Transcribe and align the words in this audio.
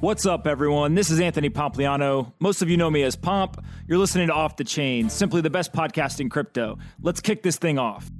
What's 0.00 0.24
up, 0.24 0.46
everyone? 0.46 0.94
This 0.94 1.10
is 1.10 1.20
Anthony 1.20 1.50
Pompliano. 1.50 2.32
Most 2.38 2.62
of 2.62 2.70
you 2.70 2.78
know 2.78 2.90
me 2.90 3.02
as 3.02 3.16
Pomp. 3.16 3.62
You're 3.86 3.98
listening 3.98 4.28
to 4.28 4.32
Off 4.32 4.56
the 4.56 4.64
Chain, 4.64 5.10
simply 5.10 5.42
the 5.42 5.50
best 5.50 5.74
podcast 5.74 6.20
in 6.20 6.30
crypto. 6.30 6.78
Let's 7.02 7.20
kick 7.20 7.42
this 7.42 7.58
thing 7.58 7.78
off. 7.78 8.10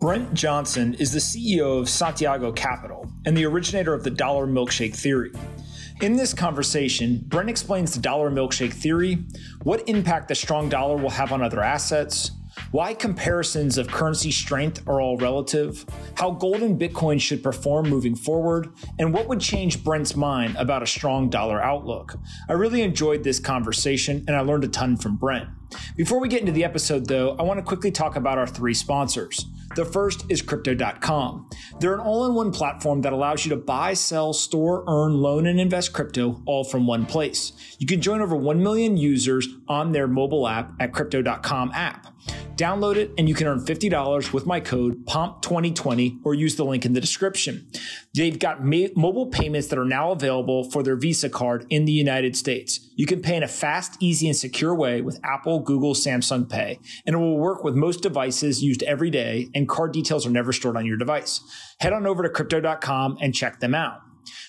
Brent 0.00 0.34
Johnson 0.34 0.94
is 0.94 1.12
the 1.12 1.20
CEO 1.20 1.80
of 1.80 1.88
Santiago 1.88 2.50
Capital 2.50 3.08
and 3.24 3.36
the 3.36 3.46
originator 3.46 3.94
of 3.94 4.02
the 4.02 4.10
dollar 4.10 4.48
milkshake 4.48 4.96
theory. 4.96 5.30
In 6.00 6.16
this 6.16 6.34
conversation, 6.34 7.22
Brent 7.28 7.48
explains 7.48 7.94
the 7.94 8.00
dollar 8.00 8.32
milkshake 8.32 8.72
theory, 8.72 9.26
what 9.62 9.88
impact 9.88 10.26
the 10.26 10.34
strong 10.34 10.68
dollar 10.68 10.96
will 10.96 11.10
have 11.10 11.30
on 11.30 11.40
other 11.40 11.62
assets, 11.62 12.32
why 12.70 12.94
comparisons 12.94 13.78
of 13.78 13.88
currency 13.88 14.30
strength 14.30 14.86
are 14.86 15.00
all 15.00 15.16
relative, 15.16 15.84
how 16.14 16.30
gold 16.30 16.62
and 16.62 16.78
Bitcoin 16.80 17.20
should 17.20 17.42
perform 17.42 17.88
moving 17.88 18.14
forward, 18.14 18.70
and 18.98 19.12
what 19.12 19.28
would 19.28 19.40
change 19.40 19.82
Brent's 19.82 20.14
mind 20.14 20.56
about 20.56 20.82
a 20.82 20.86
strong 20.86 21.28
dollar 21.28 21.62
outlook. 21.62 22.16
I 22.48 22.52
really 22.52 22.82
enjoyed 22.82 23.24
this 23.24 23.40
conversation 23.40 24.24
and 24.26 24.36
I 24.36 24.40
learned 24.40 24.64
a 24.64 24.68
ton 24.68 24.96
from 24.96 25.16
Brent. 25.16 25.48
Before 25.96 26.20
we 26.20 26.28
get 26.28 26.40
into 26.40 26.52
the 26.52 26.64
episode, 26.64 27.06
though, 27.06 27.36
I 27.38 27.42
want 27.42 27.58
to 27.58 27.64
quickly 27.64 27.90
talk 27.90 28.16
about 28.16 28.38
our 28.38 28.46
three 28.46 28.74
sponsors. 28.74 29.46
The 29.78 29.84
first 29.84 30.24
is 30.28 30.42
Crypto.com. 30.42 31.48
They're 31.78 31.94
an 31.94 32.00
all 32.00 32.26
in 32.26 32.34
one 32.34 32.50
platform 32.50 33.02
that 33.02 33.12
allows 33.12 33.44
you 33.44 33.50
to 33.50 33.56
buy, 33.56 33.94
sell, 33.94 34.32
store, 34.32 34.82
earn, 34.88 35.22
loan, 35.22 35.46
and 35.46 35.60
invest 35.60 35.92
crypto 35.92 36.42
all 36.46 36.64
from 36.64 36.84
one 36.84 37.06
place. 37.06 37.52
You 37.78 37.86
can 37.86 38.00
join 38.00 38.20
over 38.20 38.34
1 38.34 38.60
million 38.60 38.96
users 38.96 39.46
on 39.68 39.92
their 39.92 40.08
mobile 40.08 40.48
app 40.48 40.72
at 40.80 40.92
Crypto.com 40.92 41.70
app. 41.76 42.12
Download 42.56 42.96
it 42.96 43.12
and 43.16 43.28
you 43.28 43.36
can 43.36 43.46
earn 43.46 43.60
$50 43.60 44.32
with 44.32 44.44
my 44.44 44.58
code 44.58 45.06
POMP2020 45.06 46.18
or 46.24 46.34
use 46.34 46.56
the 46.56 46.64
link 46.64 46.84
in 46.84 46.92
the 46.92 47.00
description. 47.00 47.70
They've 48.14 48.38
got 48.38 48.64
ma- 48.64 48.88
mobile 48.96 49.26
payments 49.26 49.68
that 49.68 49.78
are 49.78 49.84
now 49.84 50.10
available 50.10 50.68
for 50.68 50.82
their 50.82 50.96
Visa 50.96 51.30
card 51.30 51.66
in 51.70 51.84
the 51.84 51.92
United 51.92 52.36
States. 52.36 52.90
You 52.96 53.06
can 53.06 53.22
pay 53.22 53.36
in 53.36 53.44
a 53.44 53.48
fast, 53.48 53.96
easy, 54.00 54.26
and 54.26 54.36
secure 54.36 54.74
way 54.74 55.00
with 55.00 55.20
Apple, 55.22 55.60
Google, 55.60 55.94
Samsung 55.94 56.48
Pay, 56.48 56.80
and 57.06 57.14
it 57.14 57.18
will 57.18 57.38
work 57.38 57.62
with 57.62 57.76
most 57.76 58.02
devices 58.02 58.60
used 58.62 58.82
every 58.82 59.10
day, 59.10 59.48
and 59.54 59.67
card 59.68 59.92
details 59.92 60.26
are 60.26 60.30
never 60.30 60.52
stored 60.52 60.76
on 60.76 60.86
your 60.86 60.96
device. 60.96 61.40
Head 61.80 61.92
on 61.92 62.06
over 62.06 62.22
to 62.22 62.28
crypto.com 62.28 63.18
and 63.20 63.34
check 63.34 63.60
them 63.60 63.74
out. 63.74 64.00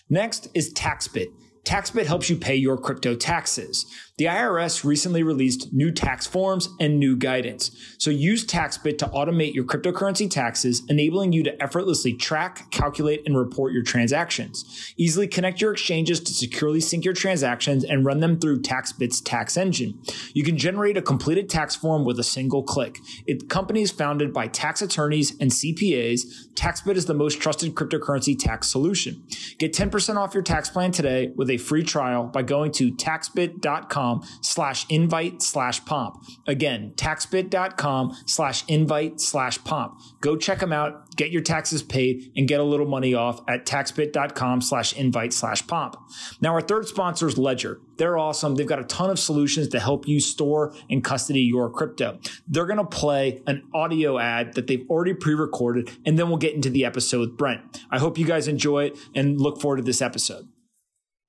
Next 0.09 0.48
is 0.53 0.73
TaxBit. 0.73 1.28
TaxBit 1.64 2.06
helps 2.06 2.30
you 2.30 2.36
pay 2.36 2.56
your 2.56 2.78
crypto 2.78 3.16
taxes. 3.16 3.86
The 4.20 4.25
IRS 4.25 4.84
recently 4.84 5.23
released 5.23 5.72
new 5.72 5.92
tax 5.92 6.28
forms 6.28 6.67
and 6.78 7.00
new 7.00 7.16
guidance. 7.16 7.72
So 8.00 8.12
use 8.12 8.45
TaxBit 8.45 8.98
to 8.98 9.06
automate 9.06 9.53
your 9.53 9.64
cryptocurrency 9.64 10.30
taxes, 10.30 10.84
enabling 10.89 11.31
you 11.31 11.42
to 11.44 11.64
effortlessly 11.64 12.11
track, 12.11 12.70
calculate, 12.70 13.22
and 13.26 13.38
report 13.38 13.72
your 13.72 13.81
transactions. 13.81 14.94
Easily 14.98 15.26
connect 15.26 15.61
your 15.61 15.72
exchanges 15.72 16.20
to 16.20 16.34
securely 16.34 16.81
sync 16.81 17.06
your 17.06 17.14
transactions 17.14 17.86
and 17.86 18.03
run 18.03 18.20
them 18.20 18.38
through 18.38 18.61
TaxBit's 18.61 19.22
tax 19.22 19.56
engine. 19.56 19.98
You 20.33 20.44
can 20.44 20.58
generate 20.58 20.98
a 20.98 21.02
completed 21.02 21.48
tax 21.50 21.78
form 21.78 22.04
with 22.04 22.20
a 22.20 22.23
single 22.26 22.61
click. 22.61 23.00
It 23.26 23.48
company 23.48 23.83
is 23.83 23.92
founded 23.92 24.33
by 24.33 24.48
tax 24.48 24.81
attorneys 24.81 25.31
and 25.39 25.50
CPAs. 25.50 26.50
TaxBit 26.56 26.98
is 26.98 27.06
the 27.06 27.14
most 27.14 27.39
trusted 27.39 27.73
cryptocurrency 27.73 28.38
tax 28.38 28.70
solution. 28.70 29.23
Get 29.59 29.72
10% 29.72 30.17
off 30.17 30.33
your 30.33 30.44
tax 30.44 30.70
plan 30.70 30.92
today 30.92 31.31
with 31.38 31.50
a 31.50 31.56
free 31.58 31.83
trial 31.83 32.26
by 32.26 32.42
going 32.42 32.73
to 32.73 32.92
taxbit.com 32.92 34.08
taxbit.com 34.17 34.39
slash 34.41 34.85
invite 34.89 35.41
slash 35.41 35.85
pomp. 35.85 36.23
Again, 36.47 36.93
taxbit.com 36.95 38.15
slash 38.25 38.63
invite 38.67 39.21
slash 39.21 39.63
pomp. 39.63 39.99
Go 40.21 40.35
check 40.35 40.59
them 40.59 40.73
out, 40.73 41.15
get 41.15 41.31
your 41.31 41.41
taxes 41.41 41.83
paid, 41.83 42.31
and 42.35 42.47
get 42.47 42.59
a 42.59 42.63
little 42.63 42.87
money 42.87 43.13
off 43.13 43.41
at 43.47 43.65
taxbit.com 43.65 44.61
slash 44.61 44.93
invite 44.93 45.33
slash 45.33 45.65
pomp. 45.67 45.97
Now, 46.41 46.53
our 46.53 46.61
third 46.61 46.87
sponsor 46.87 47.27
is 47.27 47.37
Ledger. 47.37 47.80
They're 47.97 48.17
awesome. 48.17 48.55
They've 48.55 48.67
got 48.67 48.80
a 48.80 48.85
ton 48.85 49.09
of 49.09 49.19
solutions 49.19 49.67
to 49.69 49.80
help 49.80 50.07
you 50.07 50.19
store 50.19 50.73
and 50.89 51.03
custody 51.03 51.41
your 51.41 51.69
crypto. 51.69 52.19
They're 52.47 52.65
going 52.65 52.77
to 52.77 52.85
play 52.85 53.42
an 53.45 53.64
audio 53.73 54.17
ad 54.17 54.53
that 54.53 54.67
they've 54.67 54.86
already 54.89 55.14
pre 55.14 55.33
recorded, 55.33 55.89
and 56.05 56.17
then 56.17 56.30
we'll 56.30 56.37
get 56.37 56.53
into 56.53 56.69
the 56.69 56.86
episode 56.86 57.19
with 57.19 57.37
Brent. 57.37 57.83
I 57.92 57.99
hope 57.99 58.17
you 58.17 58.25
guys 58.25 58.48
enjoy 58.48 58.86
it 58.86 58.98
and 59.14 59.39
look 59.39 59.59
forward 59.59 59.77
to 59.77 59.83
this 59.83 60.02
episode. 60.02 60.48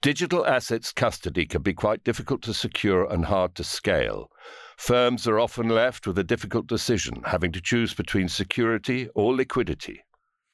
Digital 0.02 0.46
assets 0.46 0.92
custody 0.92 1.44
can 1.44 1.60
be 1.60 1.74
quite 1.74 2.02
difficult 2.04 2.40
to 2.40 2.54
secure 2.54 3.04
and 3.12 3.26
hard 3.26 3.54
to 3.54 3.62
scale. 3.62 4.30
Firms 4.78 5.28
are 5.28 5.38
often 5.38 5.68
left 5.68 6.06
with 6.06 6.18
a 6.18 6.24
difficult 6.24 6.66
decision, 6.66 7.20
having 7.26 7.52
to 7.52 7.60
choose 7.60 7.92
between 7.92 8.26
security 8.26 9.10
or 9.14 9.34
liquidity. 9.34 10.02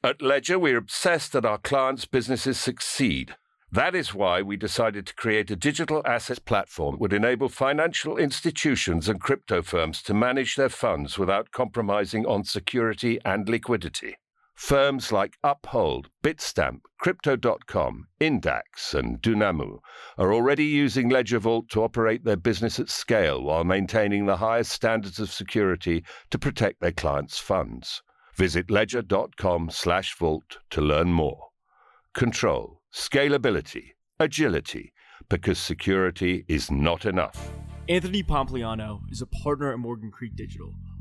At 0.02 0.20
Ledger, 0.20 0.58
we're 0.58 0.76
obsessed 0.76 1.32
that 1.32 1.44
our 1.44 1.58
clients' 1.58 2.06
businesses 2.06 2.58
succeed. 2.58 3.36
That 3.70 3.94
is 3.94 4.12
why 4.12 4.42
we 4.42 4.56
decided 4.56 5.06
to 5.06 5.14
create 5.14 5.48
a 5.52 5.56
digital 5.56 6.02
assets 6.04 6.40
platform 6.40 6.94
that 6.94 7.00
would 7.00 7.12
enable 7.12 7.48
financial 7.48 8.16
institutions 8.16 9.08
and 9.08 9.20
crypto 9.20 9.62
firms 9.62 10.02
to 10.02 10.14
manage 10.14 10.56
their 10.56 10.68
funds 10.68 11.18
without 11.18 11.52
compromising 11.52 12.26
on 12.26 12.42
security 12.42 13.20
and 13.24 13.48
liquidity. 13.48 14.16
Firms 14.56 15.12
like 15.12 15.36
Uphold, 15.44 16.08
Bitstamp, 16.24 16.80
Crypto.com, 16.98 18.06
Indodax, 18.18 18.94
and 18.94 19.20
Dunamu 19.20 19.80
are 20.16 20.32
already 20.32 20.64
using 20.64 21.10
Ledger 21.10 21.38
Vault 21.38 21.68
to 21.68 21.82
operate 21.82 22.24
their 22.24 22.38
business 22.38 22.80
at 22.80 22.88
scale 22.88 23.42
while 23.42 23.64
maintaining 23.64 24.24
the 24.24 24.38
highest 24.38 24.72
standards 24.72 25.20
of 25.20 25.30
security 25.30 26.02
to 26.30 26.38
protect 26.38 26.80
their 26.80 26.90
clients' 26.90 27.38
funds. 27.38 28.02
Visit 28.34 28.70
ledger.com/vault 28.70 30.58
to 30.70 30.80
learn 30.80 31.12
more. 31.12 31.48
Control, 32.14 32.80
scalability, 32.90 33.90
agility, 34.18 34.94
because 35.28 35.58
security 35.58 36.46
is 36.48 36.70
not 36.70 37.04
enough. 37.04 37.52
Anthony 37.90 38.22
Pompliano 38.22 39.00
is 39.10 39.20
a 39.20 39.26
partner 39.26 39.70
at 39.70 39.78
Morgan 39.78 40.10
Creek 40.10 40.34
Digital 40.34 40.72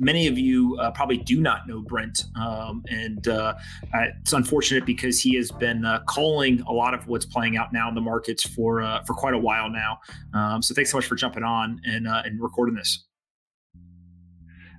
many 0.00 0.26
of 0.26 0.38
you 0.38 0.76
uh, 0.80 0.90
probably 0.90 1.18
do 1.18 1.40
not 1.40 1.68
know 1.68 1.80
Brent, 1.80 2.24
um, 2.34 2.82
and 2.88 3.28
uh, 3.28 3.54
it's 3.94 4.32
unfortunate 4.32 4.86
because 4.86 5.20
he 5.20 5.36
has 5.36 5.52
been 5.52 5.84
uh, 5.84 6.00
calling 6.08 6.62
a 6.62 6.72
lot 6.72 6.94
of 6.94 7.06
what's 7.06 7.26
playing 7.26 7.56
out 7.56 7.72
now 7.72 7.88
in 7.88 7.94
the 7.94 8.00
markets 8.00 8.48
for 8.48 8.82
uh, 8.82 9.04
for 9.04 9.14
quite 9.14 9.34
a 9.34 9.38
while 9.38 9.70
now. 9.70 9.98
Um, 10.34 10.62
so 10.62 10.74
thanks 10.74 10.90
so 10.90 10.96
much 10.96 11.06
for 11.06 11.14
jumping 11.14 11.44
on 11.44 11.80
and 11.84 12.08
uh, 12.08 12.22
and 12.24 12.40
recording 12.40 12.74
this. 12.74 13.04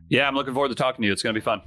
Yeah, 0.09 0.27
I'm 0.27 0.35
looking 0.35 0.53
forward 0.53 0.69
to 0.69 0.75
talking 0.75 1.03
to 1.03 1.07
you. 1.07 1.13
It's 1.13 1.23
going 1.23 1.33
to 1.33 1.39
be 1.39 1.43
fun. 1.43 1.61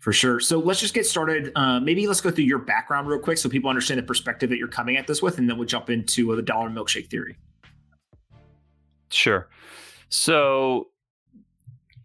For 0.00 0.12
sure. 0.14 0.40
So 0.40 0.58
let's 0.58 0.80
just 0.80 0.94
get 0.94 1.06
started. 1.06 1.52
Uh, 1.54 1.78
maybe 1.78 2.06
let's 2.06 2.22
go 2.22 2.30
through 2.30 2.44
your 2.44 2.58
background 2.58 3.06
real 3.06 3.18
quick 3.18 3.36
so 3.36 3.50
people 3.50 3.68
understand 3.68 3.98
the 3.98 4.02
perspective 4.02 4.48
that 4.48 4.56
you're 4.56 4.68
coming 4.68 4.96
at 4.96 5.06
this 5.06 5.20
with, 5.22 5.38
and 5.38 5.48
then 5.48 5.58
we'll 5.58 5.68
jump 5.68 5.90
into 5.90 6.34
the 6.34 6.42
dollar 6.42 6.70
milkshake 6.70 7.10
theory. 7.10 7.36
Sure. 9.10 9.48
So 10.08 10.88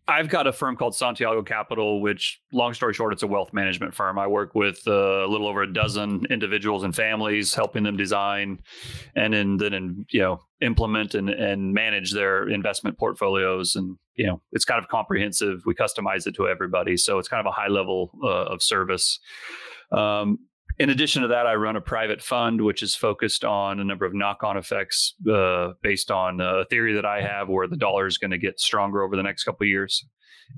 I've 0.08 0.30
got 0.30 0.46
a 0.46 0.54
firm 0.54 0.76
called 0.76 0.96
Santiago 0.96 1.42
Capital, 1.42 2.00
which, 2.00 2.40
long 2.54 2.76
story 2.76 2.94
short, 2.94 3.12
it's 3.12 3.24
a 3.24 3.28
wealth 3.28 3.54
management 3.54 3.94
firm. 3.94 4.20
I 4.20 4.28
work 4.28 4.54
with 4.54 4.82
uh, 4.88 5.26
a 5.26 5.28
little 5.28 5.48
over 5.48 5.64
a 5.64 5.74
dozen 5.74 6.26
individuals 6.30 6.84
and 6.84 6.96
families, 6.96 7.56
helping 7.56 7.84
them 7.84 7.98
design 7.98 8.60
and 9.16 9.34
then 9.34 9.58
then 9.58 10.06
you 10.12 10.20
know 10.20 10.42
implement 10.62 11.16
and, 11.16 11.30
and 11.30 11.74
manage 11.74 12.12
their 12.14 12.48
investment 12.50 13.00
portfolios. 13.00 13.76
And 13.76 13.98
you 14.14 14.28
know, 14.28 14.42
it's 14.52 14.66
kind 14.66 14.82
of 14.82 14.88
comprehensive. 14.90 15.64
We 15.66 15.74
customize 15.74 16.28
it 16.28 16.36
to 16.36 16.48
everybody, 16.48 16.98
so 16.98 17.18
it's 17.18 17.28
kind 17.28 17.40
of 17.40 17.48
a 17.48 17.56
high 17.56 17.70
level 17.70 18.12
uh, 18.24 18.46
of 18.46 18.62
service. 18.62 19.20
Um, 19.92 20.40
in 20.78 20.90
addition 20.90 21.22
to 21.22 21.30
that, 21.30 21.48
I 21.48 21.56
run 21.56 21.76
a 21.76 21.82
private 21.82 22.22
fund 22.22 22.62
which 22.62 22.84
is 22.84 22.96
focused 22.96 23.46
on 23.46 23.80
a 23.80 23.84
number 23.84 24.06
of 24.06 24.14
knock-on 24.14 24.58
effects 24.58 25.14
uh, 25.32 25.70
based 25.82 26.12
on 26.12 26.42
a 26.42 26.66
theory 26.66 26.94
that 26.94 27.06
I 27.06 27.22
have, 27.22 27.48
where 27.48 27.68
the 27.68 27.78
dollar 27.78 28.08
is 28.08 28.18
going 28.18 28.32
to 28.32 28.38
get 28.38 28.60
stronger 28.60 29.02
over 29.02 29.16
the 29.16 29.24
next 29.24 29.44
couple 29.44 29.66
of 29.66 29.70
years, 29.70 30.06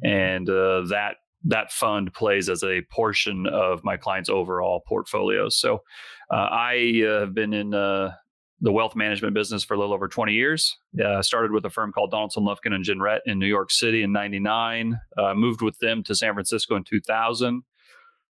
and 0.03 0.49
uh, 0.49 0.83
that 0.89 1.15
that 1.43 1.71
fund 1.71 2.13
plays 2.13 2.49
as 2.49 2.63
a 2.63 2.81
portion 2.91 3.45
of 3.47 3.83
my 3.83 3.95
clients' 3.95 4.29
overall 4.29 4.81
portfolios. 4.87 5.59
So, 5.59 5.83
uh, 6.31 6.47
I 6.51 7.03
uh, 7.07 7.19
have 7.21 7.35
been 7.35 7.53
in 7.53 7.73
uh, 7.73 8.11
the 8.59 8.71
wealth 8.71 8.95
management 8.95 9.35
business 9.35 9.63
for 9.63 9.75
a 9.75 9.77
little 9.77 9.93
over 9.93 10.07
20 10.07 10.33
years. 10.33 10.77
Uh, 11.03 11.21
started 11.21 11.51
with 11.51 11.63
a 11.65 11.69
firm 11.69 11.91
called 11.91 12.11
Donaldson 12.11 12.43
Lufkin 12.43 12.73
and 12.73 12.83
Jenrette 12.83 13.19
in 13.25 13.37
New 13.37 13.45
York 13.47 13.71
City 13.71 14.01
in 14.01 14.11
99. 14.11 14.99
Uh, 15.17 15.33
moved 15.35 15.61
with 15.61 15.77
them 15.79 16.03
to 16.03 16.15
San 16.15 16.33
Francisco 16.33 16.75
in 16.75 16.83
2000 16.83 17.63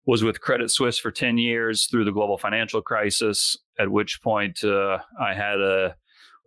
was 0.07 0.23
with 0.23 0.39
Credit 0.39 0.71
Suisse 0.71 0.97
for 0.97 1.11
10 1.11 1.37
years 1.37 1.85
through 1.85 2.05
the 2.05 2.11
global 2.11 2.37
financial 2.37 2.81
crisis, 2.81 3.57
At 3.77 3.89
which 3.89 4.21
point 4.23 4.63
uh, 4.63 4.99
I 5.21 5.33
had 5.33 5.59
a 5.59 5.95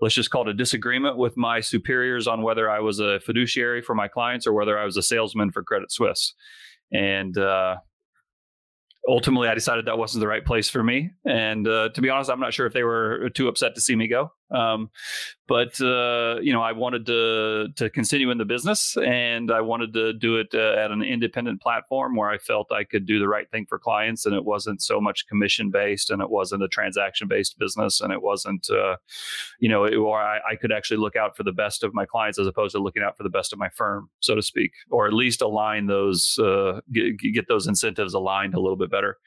let's 0.01 0.15
just 0.15 0.31
call 0.31 0.43
it 0.43 0.49
a 0.49 0.55
disagreement 0.55 1.19
with 1.19 1.37
my 1.37 1.61
superiors 1.61 2.27
on 2.27 2.41
whether 2.41 2.71
I 2.71 2.81
was 2.81 3.01
a 3.01 3.21
fiduciary 3.21 3.83
for 3.83 3.95
my 3.95 4.09
clients 4.09 4.47
or 4.47 4.55
whether 4.55 4.79
I 4.79 4.87
was 4.87 4.97
a 4.97 5.03
salesman 5.03 5.53
for 5.53 5.63
Credit 5.63 5.93
Suisse. 5.93 6.35
And 6.91 7.37
uh, 7.37 7.77
ultimately, 9.07 9.49
I 9.49 9.55
decided 9.55 9.85
that 9.85 9.99
wasn't 9.99 10.23
the 10.23 10.29
right 10.29 10.45
place 10.45 10.71
for 10.71 10.83
me. 10.83 11.11
And 11.27 11.69
uh, 11.69 11.91
to 11.91 12.01
be 12.01 12.09
honest, 12.09 12.31
I'm 12.31 12.41
not 12.41 12.55
sure 12.55 12.65
if 12.65 12.73
they 12.73 12.83
were 12.83 13.29
too 13.35 13.49
upset 13.49 13.75
to 13.75 13.83
see 13.83 13.95
me 13.95 14.09
go. 14.09 14.33
Um, 14.51 14.91
but 15.47 15.81
uh, 15.81 16.37
you 16.41 16.53
know, 16.53 16.63
I 16.63 16.73
wanted 16.73 17.07
to 17.07 17.69
to 17.77 17.91
continue 17.91 18.31
in 18.31 18.39
the 18.39 18.45
business, 18.45 18.97
and 18.97 19.51
I 19.51 19.61
wanted 19.61 19.93
to 19.95 20.13
do 20.13 20.37
it 20.37 20.49
uh, 20.55 20.75
at 20.79 20.91
an 20.91 21.03
independent 21.03 21.61
platform 21.61 22.15
where 22.15 22.31
I 22.31 22.39
felt 22.39 22.71
I 22.73 22.85
could 22.85 23.05
do 23.05 23.19
the 23.19 23.29
right 23.29 23.51
thing 23.51 23.67
for 23.69 23.79
clients, 23.79 24.27
and 24.27 24.35
it 24.35 24.45
wasn't 24.45 24.81
so 24.81 25.01
much 25.01 25.27
commission 25.27 25.71
based, 25.71 26.11
and 26.11 26.23
it 26.23 26.31
wasn't 26.31 26.63
a 26.63 26.69
transaction 26.69 27.27
based 27.27 27.59
business, 27.59 28.01
and 28.01 28.13
it 28.13 28.23
wasn't, 28.23 28.69
uh, 28.71 28.97
you 29.59 29.69
know, 29.69 29.85
it, 29.85 29.95
or 29.95 30.21
I, 30.21 30.39
I, 30.53 30.57
could 30.57 30.73
actually 30.73 30.99
look 30.99 31.17
out 31.17 31.37
for 31.37 31.43
the 31.43 31.53
best 31.53 31.83
of 31.83 31.95
my 31.95 32.07
clients 32.07 32.39
as 32.39 32.47
opposed 32.47 32.75
to 32.75 32.83
looking 32.83 33.03
out 33.03 33.17
for 33.17 33.23
the 33.23 33.31
best 33.31 33.53
of 33.53 33.59
my 33.59 33.69
firm, 33.71 34.09
so 34.21 34.35
to 34.35 34.43
speak, 34.43 34.73
or 34.91 35.07
at 35.07 35.13
least 35.13 35.43
align 35.43 35.87
those, 35.87 36.39
uh, 36.39 36.81
get, 36.93 37.19
get 37.19 37.49
those 37.49 37.67
incentives 37.67 38.15
aligned 38.15 38.55
a 38.55 38.61
little 38.61 38.77
bit 38.77 38.91
better. 38.91 39.19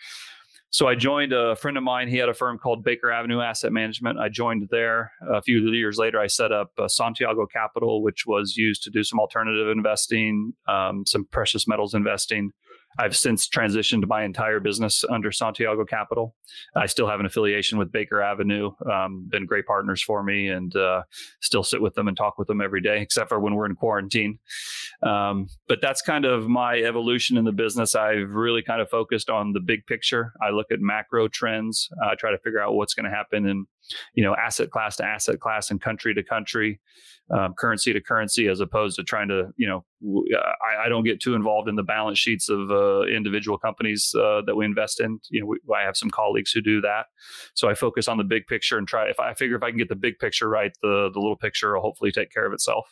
So 0.73 0.87
I 0.87 0.95
joined 0.95 1.33
a 1.33 1.55
friend 1.55 1.77
of 1.77 1.83
mine. 1.83 2.07
He 2.07 2.17
had 2.17 2.29
a 2.29 2.33
firm 2.33 2.57
called 2.57 2.83
Baker 2.83 3.11
Avenue 3.11 3.41
Asset 3.41 3.71
Management. 3.71 4.17
I 4.17 4.27
joined 4.27 4.67
there. 4.71 5.11
A 5.29 5.39
few 5.39 5.59
years 5.59 5.99
later, 5.99 6.19
I 6.19 6.25
set 6.25 6.51
up 6.51 6.71
uh, 6.79 6.87
Santiago 6.87 7.45
Capital, 7.45 8.01
which 8.01 8.25
was 8.25 8.57
used 8.57 8.81
to 8.83 8.89
do 8.89 9.03
some 9.03 9.19
alternative 9.19 9.67
investing, 9.67 10.55
um, 10.67 11.05
some 11.05 11.25
precious 11.25 11.67
metals 11.67 11.93
investing. 11.93 12.53
I've 12.97 13.15
since 13.15 13.47
transitioned 13.47 14.07
my 14.07 14.23
entire 14.23 14.59
business 14.59 15.03
under 15.09 15.31
Santiago 15.31 15.85
Capital. 15.85 16.35
I 16.75 16.85
still 16.85 17.07
have 17.07 17.19
an 17.19 17.25
affiliation 17.25 17.77
with 17.77 17.91
Baker 17.91 18.21
Avenue. 18.21 18.71
Um, 18.91 19.27
been 19.29 19.45
great 19.45 19.65
partners 19.65 20.01
for 20.01 20.23
me, 20.23 20.49
and 20.49 20.75
uh, 20.75 21.03
still 21.41 21.63
sit 21.63 21.81
with 21.81 21.95
them 21.95 22.07
and 22.07 22.15
talk 22.15 22.37
with 22.37 22.47
them 22.47 22.61
every 22.61 22.81
day, 22.81 23.01
except 23.01 23.29
for 23.29 23.39
when 23.39 23.55
we're 23.55 23.65
in 23.65 23.75
quarantine. 23.75 24.39
Um, 25.01 25.47
but 25.67 25.79
that's 25.81 26.01
kind 26.01 26.25
of 26.25 26.47
my 26.47 26.77
evolution 26.77 27.37
in 27.37 27.45
the 27.45 27.51
business. 27.51 27.95
I've 27.95 28.29
really 28.29 28.61
kind 28.61 28.81
of 28.81 28.89
focused 28.89 29.29
on 29.29 29.53
the 29.53 29.59
big 29.59 29.85
picture. 29.85 30.33
I 30.41 30.51
look 30.51 30.67
at 30.71 30.79
macro 30.79 31.27
trends. 31.27 31.89
I 32.03 32.15
try 32.15 32.31
to 32.31 32.37
figure 32.37 32.61
out 32.61 32.75
what's 32.75 32.93
going 32.93 33.09
to 33.09 33.15
happen 33.15 33.47
in, 33.47 33.65
you 34.13 34.23
know, 34.23 34.35
asset 34.35 34.71
class 34.71 34.95
to 34.97 35.05
asset 35.05 35.39
class 35.39 35.71
and 35.71 35.81
country 35.81 36.13
to 36.13 36.23
country 36.23 36.79
um, 37.31 37.53
currency 37.57 37.93
to 37.93 38.01
currency 38.01 38.47
as 38.47 38.59
opposed 38.59 38.97
to 38.97 39.03
trying 39.03 39.29
to, 39.29 39.49
you 39.55 39.67
know, 39.67 39.85
I, 40.35 40.85
I 40.85 40.89
don't 40.89 41.03
get 41.03 41.21
too 41.21 41.35
involved 41.35 41.69
in 41.69 41.75
the 41.75 41.83
balance 41.83 42.19
sheets 42.19 42.49
of 42.49 42.69
uh, 42.69 43.03
individual 43.03 43.57
companies 43.57 44.13
uh, 44.17 44.41
that 44.45 44.55
we 44.55 44.65
invest 44.65 44.99
in. 44.99 45.19
You 45.29 45.41
know, 45.41 45.47
we, 45.47 45.57
I 45.73 45.83
have 45.83 45.95
some 45.95 46.09
colleagues 46.09 46.51
who 46.51 46.61
do 46.61 46.81
that. 46.81 47.05
So 47.53 47.69
I 47.69 47.75
focus 47.75 48.07
on 48.07 48.17
the 48.17 48.23
big 48.23 48.45
picture 48.47 48.77
and 48.77 48.87
try, 48.87 49.09
if 49.09 49.19
I 49.19 49.33
figure 49.33 49.55
if 49.55 49.63
I 49.63 49.69
can 49.69 49.77
get 49.77 49.89
the 49.89 49.95
big 49.95 50.19
picture 50.19 50.49
right, 50.49 50.71
the, 50.81 51.09
the 51.13 51.19
little 51.19 51.37
picture 51.37 51.73
will 51.73 51.81
hopefully 51.81 52.11
take 52.11 52.31
care 52.31 52.45
of 52.45 52.53
itself. 52.53 52.89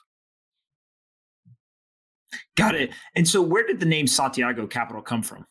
Got 2.56 2.76
it. 2.76 2.92
And 3.16 3.28
so 3.28 3.42
where 3.42 3.66
did 3.68 3.80
the 3.82 3.86
name 3.86 4.08
Santiago 4.08 4.66
Capital 4.66 5.02
come 5.02 5.22
from? 5.22 5.46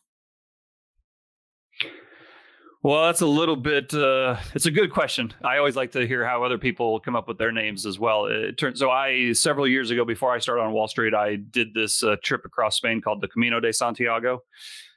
Well, 2.82 3.04
that's 3.04 3.20
a 3.20 3.26
little 3.26 3.56
bit. 3.56 3.92
Uh, 3.92 4.36
it's 4.54 4.64
a 4.64 4.70
good 4.70 4.90
question. 4.90 5.34
I 5.44 5.58
always 5.58 5.76
like 5.76 5.92
to 5.92 6.06
hear 6.06 6.26
how 6.26 6.42
other 6.42 6.56
people 6.56 6.98
come 7.00 7.14
up 7.14 7.28
with 7.28 7.36
their 7.36 7.52
names 7.52 7.84
as 7.84 7.98
well. 7.98 8.26
It 8.26 8.58
so. 8.74 8.90
I 8.90 9.32
several 9.34 9.68
years 9.68 9.90
ago, 9.90 10.06
before 10.06 10.32
I 10.32 10.38
started 10.38 10.62
on 10.62 10.72
Wall 10.72 10.88
Street, 10.88 11.12
I 11.12 11.36
did 11.36 11.74
this 11.74 12.02
uh, 12.02 12.16
trip 12.24 12.42
across 12.46 12.76
Spain 12.76 13.02
called 13.02 13.20
the 13.20 13.28
Camino 13.28 13.60
de 13.60 13.70
Santiago, 13.72 14.42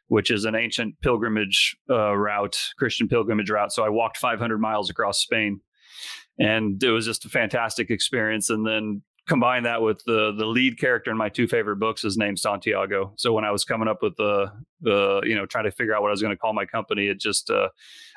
which 0.08 0.32
is 0.32 0.46
an 0.46 0.56
ancient 0.56 0.96
pilgrimage 1.02 1.76
uh, 1.90 2.16
route, 2.16 2.58
Christian 2.78 3.10
pilgrimage 3.10 3.50
route. 3.50 3.74
So 3.74 3.84
I 3.84 3.90
walked 3.90 4.16
500 4.16 4.60
miles 4.60 4.90
across 4.90 5.20
Spain, 5.20 5.60
and 6.40 6.82
it 6.82 6.92
was 6.92 7.06
just 7.06 7.26
a 7.26 7.30
fantastic 7.30 7.90
experience. 7.90 8.50
And 8.50 8.66
then 8.66 9.02
combine 9.28 9.64
that 9.64 9.82
with 9.82 10.04
the 10.06 10.34
the 10.38 10.46
lead 10.46 10.78
character 10.78 11.10
in 11.10 11.18
my 11.18 11.30
two 11.30 11.48
favorite 11.48 11.78
books 11.78 12.04
is 12.04 12.18
named 12.18 12.40
Santiago. 12.40 13.14
So 13.18 13.32
when 13.34 13.46
I 13.46 13.52
was 13.52 13.64
coming 13.64 13.88
up 13.88 14.02
with 14.02 14.16
the 14.18 14.52
the 14.82 15.22
you 15.26 15.36
know 15.36 15.46
trying 15.46 15.64
to 15.66 15.72
figure 15.72 15.96
out 15.96 16.02
what 16.02 16.10
I 16.10 16.12
was 16.12 16.22
going 16.22 16.34
to 16.34 16.38
call 16.38 16.54
my 16.54 16.66
company, 16.66 17.08
it 17.08 17.20
just 17.20 17.50
uh, 17.50 17.70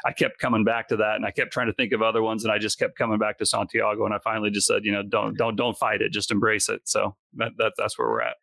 I 0.05 0.13
kept 0.13 0.39
coming 0.39 0.65
back 0.65 0.89
to 0.89 0.97
that, 0.97 1.17
and 1.17 1.25
I 1.25 1.31
kept 1.31 1.53
trying 1.53 1.69
to 1.69 1.73
think 1.73 1.93
of 1.93 2.03
other 2.03 2.23
ones, 2.23 2.45
and 2.45 2.53
I 2.53 2.59
just 2.59 2.79
kept 2.79 2.97
coming 2.97 3.19
back 3.19 3.39
to 3.39 3.47
Santiago, 3.47 4.05
and 4.05 4.15
I 4.15 4.19
finally 4.25 4.51
just 4.51 4.67
said, 4.67 4.85
you 4.85 4.93
know, 4.93 5.03
don't 5.03 5.37
don't 5.37 5.57
don't 5.57 5.77
fight 5.77 6.03
it, 6.03 6.13
just 6.13 6.31
embrace 6.31 6.69
it. 6.69 6.83
So 6.85 7.17
that, 7.35 7.53
that 7.59 7.73
that's 7.77 7.99
where 7.99 8.09
we're 8.09 8.23
at 8.23 8.37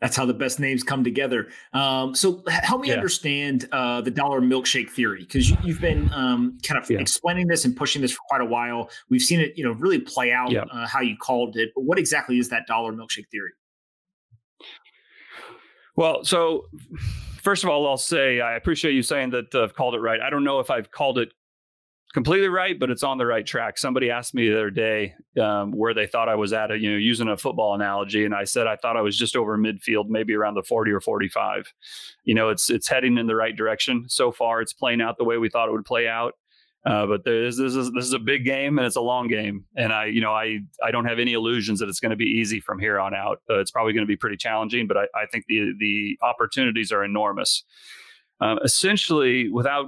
that's 0.00 0.16
how 0.16 0.24
the 0.24 0.34
best 0.34 0.60
names 0.60 0.82
come 0.82 1.02
together. 1.02 1.48
Um, 1.72 2.14
so 2.14 2.42
help 2.48 2.82
me 2.82 2.88
yeah. 2.88 2.94
understand 2.94 3.68
uh, 3.72 4.00
the 4.00 4.10
dollar 4.10 4.40
milkshake 4.40 4.90
theory 4.90 5.20
because 5.20 5.50
you, 5.50 5.56
have 5.56 5.80
been 5.80 6.10
um, 6.12 6.58
kind 6.62 6.80
of 6.80 6.88
yeah. 6.90 6.98
explaining 6.98 7.46
this 7.48 7.64
and 7.64 7.76
pushing 7.76 8.02
this 8.02 8.12
for 8.12 8.20
quite 8.28 8.40
a 8.40 8.46
while. 8.46 8.90
We've 9.08 9.22
seen 9.22 9.40
it, 9.40 9.56
you 9.56 9.64
know, 9.64 9.72
really 9.72 9.98
play 9.98 10.32
out 10.32 10.50
yeah. 10.50 10.62
uh, 10.72 10.86
how 10.86 11.00
you 11.00 11.16
called 11.16 11.56
it. 11.56 11.70
But 11.74 11.82
what 11.82 11.98
exactly 11.98 12.38
is 12.38 12.48
that 12.50 12.66
dollar 12.66 12.92
milkshake 12.92 13.28
theory? 13.30 13.52
Well, 15.96 16.24
so 16.24 16.66
first 17.42 17.64
of 17.64 17.70
all, 17.70 17.86
I'll 17.88 17.96
say 17.96 18.40
I 18.40 18.54
appreciate 18.54 18.92
you 18.92 19.02
saying 19.02 19.30
that 19.30 19.54
uh, 19.54 19.64
I've 19.64 19.74
called 19.74 19.94
it 19.94 20.00
right. 20.00 20.20
I 20.20 20.30
don't 20.30 20.44
know 20.44 20.60
if 20.60 20.70
I've 20.70 20.90
called 20.92 21.18
it 21.18 21.32
completely 22.14 22.48
right, 22.48 22.78
but 22.78 22.90
it's 22.90 23.02
on 23.02 23.18
the 23.18 23.26
right 23.26 23.44
track. 23.44 23.78
Somebody 23.78 24.10
asked 24.10 24.34
me 24.34 24.48
the 24.48 24.56
other 24.56 24.70
day 24.70 25.14
um, 25.40 25.72
where 25.72 25.94
they 25.94 26.06
thought 26.06 26.28
I 26.28 26.34
was 26.34 26.52
at, 26.52 26.70
you 26.80 26.90
know, 26.90 26.96
using 26.96 27.28
a 27.28 27.36
football 27.36 27.74
analogy, 27.74 28.24
and 28.24 28.34
I 28.34 28.44
said 28.44 28.66
I 28.66 28.76
thought 28.76 28.96
I 28.96 29.02
was 29.02 29.16
just 29.16 29.36
over 29.36 29.58
midfield, 29.58 30.08
maybe 30.08 30.34
around 30.34 30.54
the 30.54 30.62
40 30.62 30.90
or 30.90 31.00
45. 31.00 31.72
You 32.24 32.34
know, 32.34 32.48
it's 32.48 32.70
it's 32.70 32.88
heading 32.88 33.18
in 33.18 33.26
the 33.26 33.36
right 33.36 33.56
direction 33.56 34.06
so 34.08 34.32
far. 34.32 34.60
It's 34.60 34.72
playing 34.72 35.00
out 35.00 35.18
the 35.18 35.24
way 35.24 35.38
we 35.38 35.48
thought 35.48 35.68
it 35.68 35.72
would 35.72 35.84
play 35.84 36.08
out. 36.08 36.34
Uh, 36.86 37.06
but 37.06 37.24
this, 37.24 37.58
this 37.58 37.74
is 37.74 37.90
this 37.92 38.04
is 38.04 38.12
a 38.12 38.18
big 38.18 38.44
game 38.44 38.78
and 38.78 38.86
it's 38.86 38.96
a 38.96 39.00
long 39.00 39.28
game, 39.28 39.64
and 39.76 39.92
I 39.92 40.06
you 40.06 40.20
know 40.20 40.32
I 40.32 40.60
I 40.82 40.90
don't 40.90 41.04
have 41.04 41.18
any 41.18 41.34
illusions 41.34 41.80
that 41.80 41.88
it's 41.88 42.00
going 42.00 42.10
to 42.10 42.16
be 42.16 42.24
easy 42.24 42.60
from 42.60 42.78
here 42.78 42.98
on 43.00 43.14
out. 43.14 43.42
Uh, 43.50 43.58
it's 43.58 43.70
probably 43.70 43.92
going 43.92 44.06
to 44.06 44.08
be 44.08 44.16
pretty 44.16 44.36
challenging, 44.36 44.86
but 44.86 44.96
I, 44.96 45.02
I 45.14 45.26
think 45.30 45.44
the 45.48 45.72
the 45.78 46.18
opportunities 46.22 46.92
are 46.92 47.04
enormous. 47.04 47.64
Um, 48.40 48.60
essentially, 48.62 49.48
without 49.50 49.86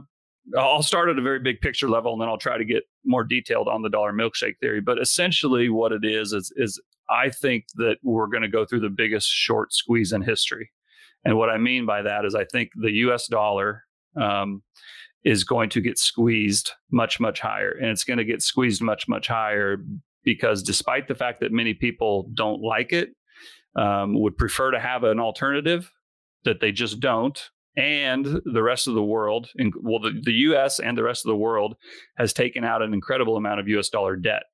I'll 0.56 0.82
start 0.82 1.08
at 1.08 1.18
a 1.18 1.22
very 1.22 1.38
big 1.38 1.60
picture 1.60 1.88
level 1.88 2.12
and 2.12 2.20
then 2.20 2.28
I'll 2.28 2.38
try 2.38 2.58
to 2.58 2.64
get 2.64 2.84
more 3.04 3.24
detailed 3.24 3.68
on 3.68 3.82
the 3.82 3.90
dollar 3.90 4.12
milkshake 4.12 4.58
theory. 4.60 4.80
But 4.80 5.00
essentially, 5.00 5.68
what 5.68 5.92
it 5.92 6.04
is 6.04 6.32
is, 6.32 6.52
is 6.56 6.80
I 7.08 7.30
think 7.30 7.66
that 7.74 7.96
we're 8.02 8.26
going 8.26 8.42
to 8.42 8.48
go 8.48 8.64
through 8.64 8.80
the 8.80 8.88
biggest 8.88 9.28
short 9.28 9.72
squeeze 9.72 10.12
in 10.12 10.22
history. 10.22 10.70
And 11.24 11.36
what 11.36 11.50
I 11.50 11.58
mean 11.58 11.86
by 11.86 12.02
that 12.02 12.24
is, 12.24 12.34
I 12.34 12.44
think 12.44 12.70
the 12.74 12.92
US 12.92 13.26
dollar 13.26 13.84
um, 14.16 14.62
is 15.24 15.44
going 15.44 15.68
to 15.70 15.80
get 15.80 15.98
squeezed 15.98 16.72
much, 16.90 17.20
much 17.20 17.40
higher. 17.40 17.72
And 17.72 17.90
it's 17.90 18.04
going 18.04 18.18
to 18.18 18.24
get 18.24 18.42
squeezed 18.42 18.82
much, 18.82 19.08
much 19.08 19.28
higher 19.28 19.78
because 20.24 20.62
despite 20.62 21.08
the 21.08 21.14
fact 21.14 21.40
that 21.40 21.52
many 21.52 21.74
people 21.74 22.30
don't 22.34 22.62
like 22.62 22.92
it, 22.92 23.10
um, 23.76 24.20
would 24.20 24.36
prefer 24.36 24.70
to 24.70 24.80
have 24.80 25.04
an 25.04 25.20
alternative 25.20 25.92
that 26.44 26.60
they 26.60 26.72
just 26.72 27.00
don't 27.00 27.50
and 27.76 28.40
the 28.44 28.62
rest 28.62 28.88
of 28.88 28.94
the 28.94 29.02
world, 29.02 29.48
well, 29.80 30.00
the, 30.00 30.20
the 30.22 30.32
US 30.32 30.80
and 30.80 30.98
the 30.98 31.02
rest 31.02 31.24
of 31.24 31.30
the 31.30 31.36
world 31.36 31.76
has 32.16 32.32
taken 32.32 32.64
out 32.64 32.82
an 32.82 32.92
incredible 32.92 33.36
amount 33.36 33.60
of 33.60 33.68
US 33.68 33.88
dollar 33.88 34.16
debt. 34.16 34.44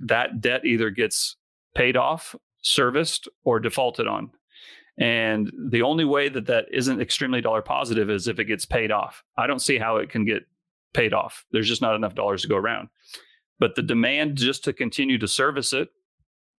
That 0.00 0.40
debt 0.40 0.64
either 0.64 0.90
gets 0.90 1.36
paid 1.74 1.96
off, 1.96 2.34
serviced, 2.62 3.28
or 3.44 3.60
defaulted 3.60 4.06
on. 4.06 4.30
And 4.98 5.50
the 5.70 5.82
only 5.82 6.04
way 6.04 6.28
that 6.28 6.46
that 6.46 6.66
isn't 6.72 7.00
extremely 7.00 7.40
dollar 7.40 7.62
positive 7.62 8.10
is 8.10 8.28
if 8.28 8.38
it 8.38 8.44
gets 8.44 8.64
paid 8.64 8.90
off. 8.90 9.22
I 9.36 9.46
don't 9.46 9.62
see 9.62 9.78
how 9.78 9.96
it 9.96 10.10
can 10.10 10.24
get 10.24 10.44
paid 10.92 11.14
off. 11.14 11.44
There's 11.52 11.68
just 11.68 11.82
not 11.82 11.94
enough 11.94 12.14
dollars 12.14 12.42
to 12.42 12.48
go 12.48 12.56
around. 12.56 12.88
But 13.58 13.76
the 13.76 13.82
demand 13.82 14.36
just 14.36 14.64
to 14.64 14.72
continue 14.72 15.18
to 15.18 15.28
service 15.28 15.72
it 15.72 15.88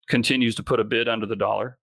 continues 0.08 0.54
to 0.56 0.62
put 0.62 0.80
a 0.80 0.84
bid 0.84 1.08
under 1.08 1.26
the 1.26 1.36
dollar. 1.36 1.78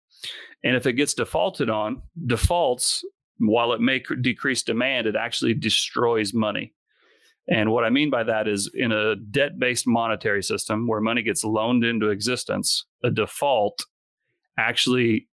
And 0.63 0.77
if 0.77 0.87
it 0.87 0.95
gets 0.95 1.15
defaulted 1.15 1.69
on, 1.69 2.03
defaults 2.27 3.05
while 3.39 3.73
it 3.73 3.81
may 3.81 4.03
decrease 4.21 4.63
demand, 4.63 5.07
it 5.07 5.17
actually 5.17 5.55
destroys 5.55 6.33
money. 6.33 6.75
And 7.49 7.71
what 7.71 7.85
I 7.85 7.91
mean 7.91 8.11
by 8.11 8.25
that 8.25 8.49
is 8.49 8.71
in 8.73 8.91
a 8.93 9.17
debt 9.17 9.59
based 9.59 9.87
monetary 9.87 10.43
system 10.43 10.87
where 10.87 11.01
money 11.01 11.23
gets 11.23 11.45
loaned 11.45 11.85
into 11.85 12.09
existence, 12.09 12.87
a 13.03 13.11
default 13.11 13.85
actually 14.59 15.29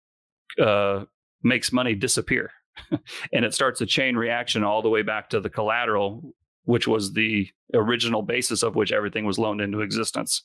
uh, 0.60 1.04
makes 1.42 1.72
money 1.72 1.94
disappear. 1.94 2.50
and 3.32 3.44
it 3.44 3.54
starts 3.54 3.80
a 3.80 3.86
chain 3.86 4.16
reaction 4.16 4.64
all 4.64 4.82
the 4.82 4.88
way 4.88 5.02
back 5.02 5.30
to 5.30 5.40
the 5.40 5.50
collateral, 5.50 6.34
which 6.64 6.88
was 6.88 7.12
the 7.12 7.48
original 7.74 8.22
basis 8.22 8.62
of 8.62 8.74
which 8.74 8.90
everything 8.90 9.24
was 9.24 9.38
loaned 9.38 9.60
into 9.60 9.80
existence. 9.80 10.42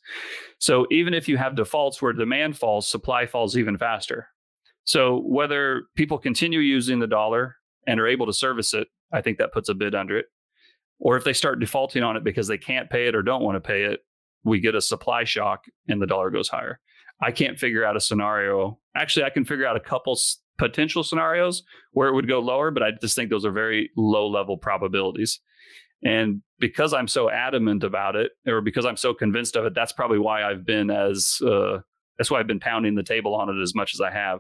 So 0.59 0.85
even 0.91 1.13
if 1.13 1.27
you 1.27 1.38
have 1.38 1.55
defaults 1.55 2.01
where 2.01 2.13
demand 2.13 2.57
falls, 2.57 2.88
supply 2.88 3.25
falls 3.25 3.57
even 3.57 3.77
faster. 3.77 4.27
So 4.85 5.21
whether 5.25 5.83
people 5.95 6.17
continue 6.17 6.59
using 6.59 6.99
the 6.99 7.07
dollar 7.07 7.55
and 7.87 7.99
are 7.99 8.07
able 8.07 8.27
to 8.27 8.33
service 8.33 8.73
it, 8.73 8.87
I 9.11 9.21
think 9.21 9.37
that 9.39 9.53
puts 9.53 9.69
a 9.69 9.73
bid 9.73 9.95
under 9.95 10.17
it. 10.17 10.25
Or 10.99 11.17
if 11.17 11.23
they 11.23 11.33
start 11.33 11.59
defaulting 11.59 12.03
on 12.03 12.15
it 12.15 12.23
because 12.23 12.47
they 12.47 12.57
can't 12.57 12.89
pay 12.89 13.07
it 13.07 13.15
or 13.15 13.21
don't 13.21 13.43
want 13.43 13.55
to 13.55 13.67
pay 13.67 13.83
it, 13.83 13.99
we 14.43 14.59
get 14.59 14.75
a 14.75 14.81
supply 14.81 15.23
shock 15.23 15.65
and 15.87 16.01
the 16.01 16.07
dollar 16.07 16.29
goes 16.29 16.47
higher. 16.47 16.79
I 17.21 17.31
can't 17.31 17.59
figure 17.59 17.83
out 17.83 17.97
a 17.97 17.99
scenario. 17.99 18.79
Actually, 18.95 19.25
I 19.25 19.29
can 19.29 19.45
figure 19.45 19.65
out 19.65 19.75
a 19.75 19.81
couple 19.81 20.17
potential 20.57 21.03
scenarios 21.03 21.63
where 21.91 22.07
it 22.07 22.13
would 22.13 22.27
go 22.27 22.39
lower, 22.39 22.71
but 22.71 22.83
I 22.83 22.91
just 23.01 23.15
think 23.15 23.29
those 23.29 23.45
are 23.45 23.51
very 23.51 23.89
low 23.97 24.27
level 24.27 24.57
probabilities. 24.57 25.39
And 26.03 26.41
because 26.59 26.93
I'm 26.93 27.07
so 27.07 27.29
adamant 27.29 27.83
about 27.83 28.15
it, 28.15 28.31
or 28.47 28.61
because 28.61 28.85
I'm 28.85 28.97
so 28.97 29.13
convinced 29.13 29.55
of 29.55 29.65
it, 29.65 29.73
that's 29.73 29.93
probably 29.93 30.19
why 30.19 30.43
I've 30.43 30.65
been 30.65 30.91
as 30.91 31.39
uh, 31.45 31.79
that's 32.17 32.29
why 32.29 32.39
I've 32.39 32.47
been 32.47 32.59
pounding 32.59 32.95
the 32.95 33.03
table 33.03 33.35
on 33.35 33.49
it 33.49 33.61
as 33.61 33.73
much 33.75 33.93
as 33.93 34.01
I 34.01 34.11
have. 34.11 34.39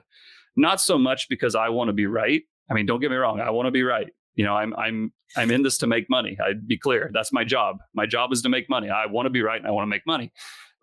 Not 0.55 0.81
so 0.81 0.97
much 0.97 1.27
because 1.29 1.55
I 1.55 1.69
want 1.69 1.89
to 1.89 1.93
be 1.93 2.05
right. 2.05 2.41
I 2.69 2.73
mean, 2.73 2.85
don't 2.85 2.99
get 2.99 3.11
me 3.11 3.17
wrong, 3.17 3.39
I 3.39 3.49
want 3.51 3.67
to 3.67 3.71
be 3.71 3.83
right. 3.83 4.07
You 4.35 4.43
know, 4.43 4.55
I'm 4.55 4.73
I'm 4.75 5.13
I'm 5.37 5.49
in 5.51 5.63
this 5.63 5.77
to 5.79 5.87
make 5.87 6.09
money. 6.09 6.37
I'd 6.45 6.67
be 6.67 6.77
clear. 6.77 7.09
That's 7.13 7.31
my 7.31 7.43
job. 7.43 7.77
My 7.93 8.05
job 8.05 8.33
is 8.33 8.41
to 8.41 8.49
make 8.49 8.69
money. 8.69 8.89
I 8.89 9.05
want 9.05 9.25
to 9.25 9.29
be 9.29 9.41
right 9.41 9.57
and 9.57 9.67
I 9.67 9.71
want 9.71 9.83
to 9.83 9.89
make 9.89 10.05
money. 10.05 10.31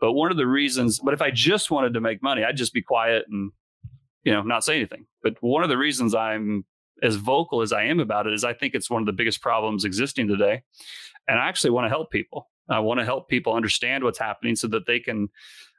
But 0.00 0.14
one 0.14 0.30
of 0.30 0.36
the 0.36 0.46
reasons, 0.46 0.98
but 0.98 1.14
if 1.14 1.22
I 1.22 1.30
just 1.30 1.70
wanted 1.70 1.94
to 1.94 2.00
make 2.00 2.22
money, 2.22 2.44
I'd 2.44 2.56
just 2.56 2.72
be 2.72 2.82
quiet 2.82 3.24
and 3.30 3.52
you 4.24 4.32
know 4.32 4.42
not 4.42 4.64
say 4.64 4.76
anything. 4.76 5.06
But 5.22 5.34
one 5.40 5.62
of 5.62 5.68
the 5.68 5.76
reasons 5.76 6.14
I'm 6.14 6.64
as 7.02 7.16
vocal 7.16 7.62
as 7.62 7.72
I 7.72 7.84
am 7.84 8.00
about 8.00 8.26
it 8.26 8.32
is 8.32 8.44
I 8.44 8.54
think 8.54 8.74
it's 8.74 8.88
one 8.88 9.02
of 9.02 9.06
the 9.06 9.12
biggest 9.12 9.42
problems 9.42 9.84
existing 9.84 10.28
today. 10.28 10.62
And 11.28 11.38
I 11.38 11.48
actually 11.48 11.70
want 11.70 11.84
to 11.84 11.88
help 11.88 12.10
people. 12.10 12.48
I 12.68 12.78
want 12.78 13.00
to 13.00 13.04
help 13.04 13.28
people 13.28 13.54
understand 13.54 14.04
what's 14.04 14.18
happening 14.18 14.56
so 14.56 14.68
that 14.68 14.86
they 14.86 15.00
can 15.00 15.28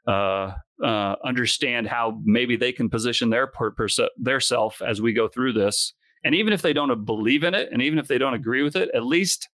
uh, 0.08 0.54
uh, 0.84 1.16
understand 1.24 1.88
how 1.88 2.20
maybe 2.24 2.56
they 2.56 2.72
can 2.72 2.90
position 2.90 3.30
their 3.30 3.48
purpose, 3.48 4.00
their 4.18 4.40
self 4.40 4.82
as 4.82 5.02
we 5.02 5.14
go 5.14 5.28
through 5.28 5.54
this. 5.54 5.94
And 6.24 6.36
even 6.36 6.54
if 6.54 6.62
they 6.62 6.74
don't 6.74 7.06
believe 7.06 7.44
in 7.44 7.54
it, 7.54 7.70
and 7.72 7.82
even 7.82 8.00
if 8.00 8.08
they 8.08 8.18
don't 8.18 8.34
agree 8.34 8.64
with 8.64 8.76
it, 8.76 8.90
at 8.94 9.06
least 9.06 9.50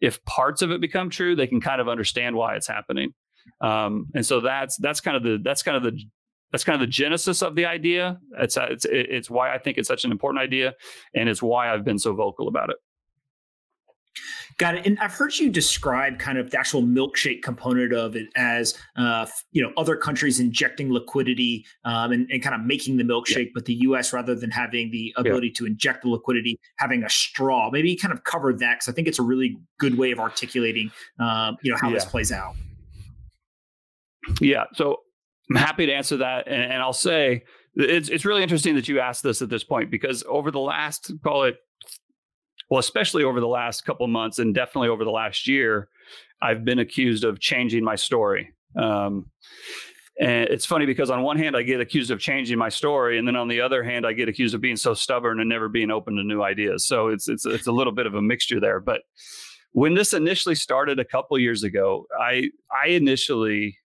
if 0.00 0.24
parts 0.24 0.62
of 0.62 0.70
it 0.70 0.80
become 0.80 1.10
true, 1.10 1.36
they 1.36 1.46
can 1.46 1.60
kind 1.60 1.80
of 1.80 1.88
understand 1.88 2.36
why 2.36 2.56
it's 2.56 2.66
happening. 2.66 3.12
Um, 3.60 4.06
and 4.14 4.24
so 4.24 4.40
that's 4.40 4.76
that's 4.76 5.00
kind 5.00 5.16
of 5.16 5.22
the 5.22 5.38
that's 5.42 5.62
kind 5.62 5.76
of 5.76 5.82
the 5.82 5.98
that's 6.52 6.64
kind 6.64 6.74
of 6.74 6.80
the 6.80 6.90
genesis 6.90 7.42
of 7.42 7.54
the 7.54 7.66
idea. 7.66 8.18
It's 8.38 8.56
it's 8.56 8.86
it's 8.88 9.30
why 9.30 9.54
I 9.54 9.58
think 9.58 9.78
it's 9.78 9.88
such 9.88 10.04
an 10.04 10.10
important 10.10 10.42
idea, 10.42 10.74
and 11.14 11.28
it's 11.28 11.42
why 11.42 11.72
I've 11.72 11.84
been 11.84 11.98
so 11.98 12.14
vocal 12.14 12.48
about 12.48 12.70
it. 12.70 12.76
Got 14.60 14.74
it. 14.74 14.84
And 14.84 14.98
I've 14.98 15.14
heard 15.14 15.38
you 15.38 15.48
describe 15.48 16.18
kind 16.18 16.36
of 16.36 16.50
the 16.50 16.58
actual 16.58 16.82
milkshake 16.82 17.40
component 17.42 17.94
of 17.94 18.14
it 18.14 18.26
as, 18.36 18.76
uh, 18.94 19.26
you 19.52 19.62
know, 19.62 19.72
other 19.78 19.96
countries 19.96 20.38
injecting 20.38 20.92
liquidity 20.92 21.64
um, 21.86 22.12
and, 22.12 22.30
and, 22.30 22.42
kind 22.42 22.54
of 22.54 22.60
making 22.66 22.98
the 22.98 23.02
milkshake, 23.02 23.46
yeah. 23.46 23.52
but 23.54 23.64
the 23.64 23.72
U.S. 23.76 24.12
rather 24.12 24.34
than 24.34 24.50
having 24.50 24.90
the 24.90 25.14
ability 25.16 25.46
yeah. 25.46 25.52
to 25.56 25.66
inject 25.66 26.02
the 26.02 26.10
liquidity, 26.10 26.60
having 26.76 27.02
a 27.02 27.08
straw. 27.08 27.70
Maybe 27.70 27.96
kind 27.96 28.12
of 28.12 28.24
cover 28.24 28.52
that 28.52 28.74
because 28.74 28.88
I 28.88 28.92
think 28.92 29.08
it's 29.08 29.18
a 29.18 29.22
really 29.22 29.56
good 29.78 29.96
way 29.96 30.10
of 30.10 30.20
articulating, 30.20 30.90
um, 31.18 31.56
you 31.62 31.70
know, 31.70 31.78
how 31.80 31.88
yeah. 31.88 31.94
this 31.94 32.04
plays 32.04 32.30
out. 32.30 32.54
Yeah. 34.42 34.64
So 34.74 34.98
I'm 35.48 35.56
happy 35.56 35.86
to 35.86 35.92
answer 35.94 36.18
that, 36.18 36.48
and, 36.48 36.64
and 36.64 36.82
I'll 36.82 36.92
say 36.92 37.44
it's 37.76 38.10
it's 38.10 38.26
really 38.26 38.42
interesting 38.42 38.74
that 38.74 38.88
you 38.88 39.00
asked 39.00 39.22
this 39.22 39.40
at 39.40 39.48
this 39.48 39.64
point 39.64 39.90
because 39.90 40.22
over 40.28 40.50
the 40.50 40.60
last 40.60 41.12
call 41.24 41.44
it 41.44 41.56
well, 42.70 42.78
especially 42.78 43.24
over 43.24 43.40
the 43.40 43.48
last 43.48 43.84
couple 43.84 44.06
months 44.06 44.38
and 44.38 44.54
definitely 44.54 44.88
over 44.88 45.04
the 45.04 45.10
last 45.10 45.48
year, 45.48 45.88
I've 46.40 46.64
been 46.64 46.78
accused 46.78 47.24
of 47.24 47.40
changing 47.40 47.84
my 47.84 47.96
story. 47.96 48.54
Um, 48.76 49.26
and 50.20 50.48
it's 50.48 50.66
funny 50.66 50.86
because 50.86 51.10
on 51.10 51.22
one 51.22 51.36
hand, 51.36 51.56
I 51.56 51.62
get 51.62 51.80
accused 51.80 52.10
of 52.10 52.20
changing 52.20 52.58
my 52.58 52.68
story, 52.68 53.18
and 53.18 53.26
then 53.26 53.36
on 53.36 53.48
the 53.48 53.60
other 53.60 53.82
hand, 53.82 54.06
I 54.06 54.12
get 54.12 54.28
accused 54.28 54.54
of 54.54 54.60
being 54.60 54.76
so 54.76 54.92
stubborn 54.92 55.40
and 55.40 55.48
never 55.48 55.68
being 55.68 55.90
open 55.90 56.14
to 56.16 56.22
new 56.22 56.42
ideas. 56.42 56.86
So 56.86 57.08
it's 57.08 57.26
it's 57.28 57.46
it's 57.46 57.66
a 57.66 57.72
little 57.72 57.92
bit 57.92 58.06
of 58.06 58.14
a 58.14 58.20
mixture 58.20 58.60
there. 58.60 58.80
But 58.80 59.00
when 59.72 59.94
this 59.94 60.12
initially 60.12 60.54
started 60.54 60.98
a 60.98 61.06
couple 61.06 61.38
years 61.38 61.62
ago, 61.62 62.06
I 62.20 62.50
I 62.70 62.88
initially 62.88 63.78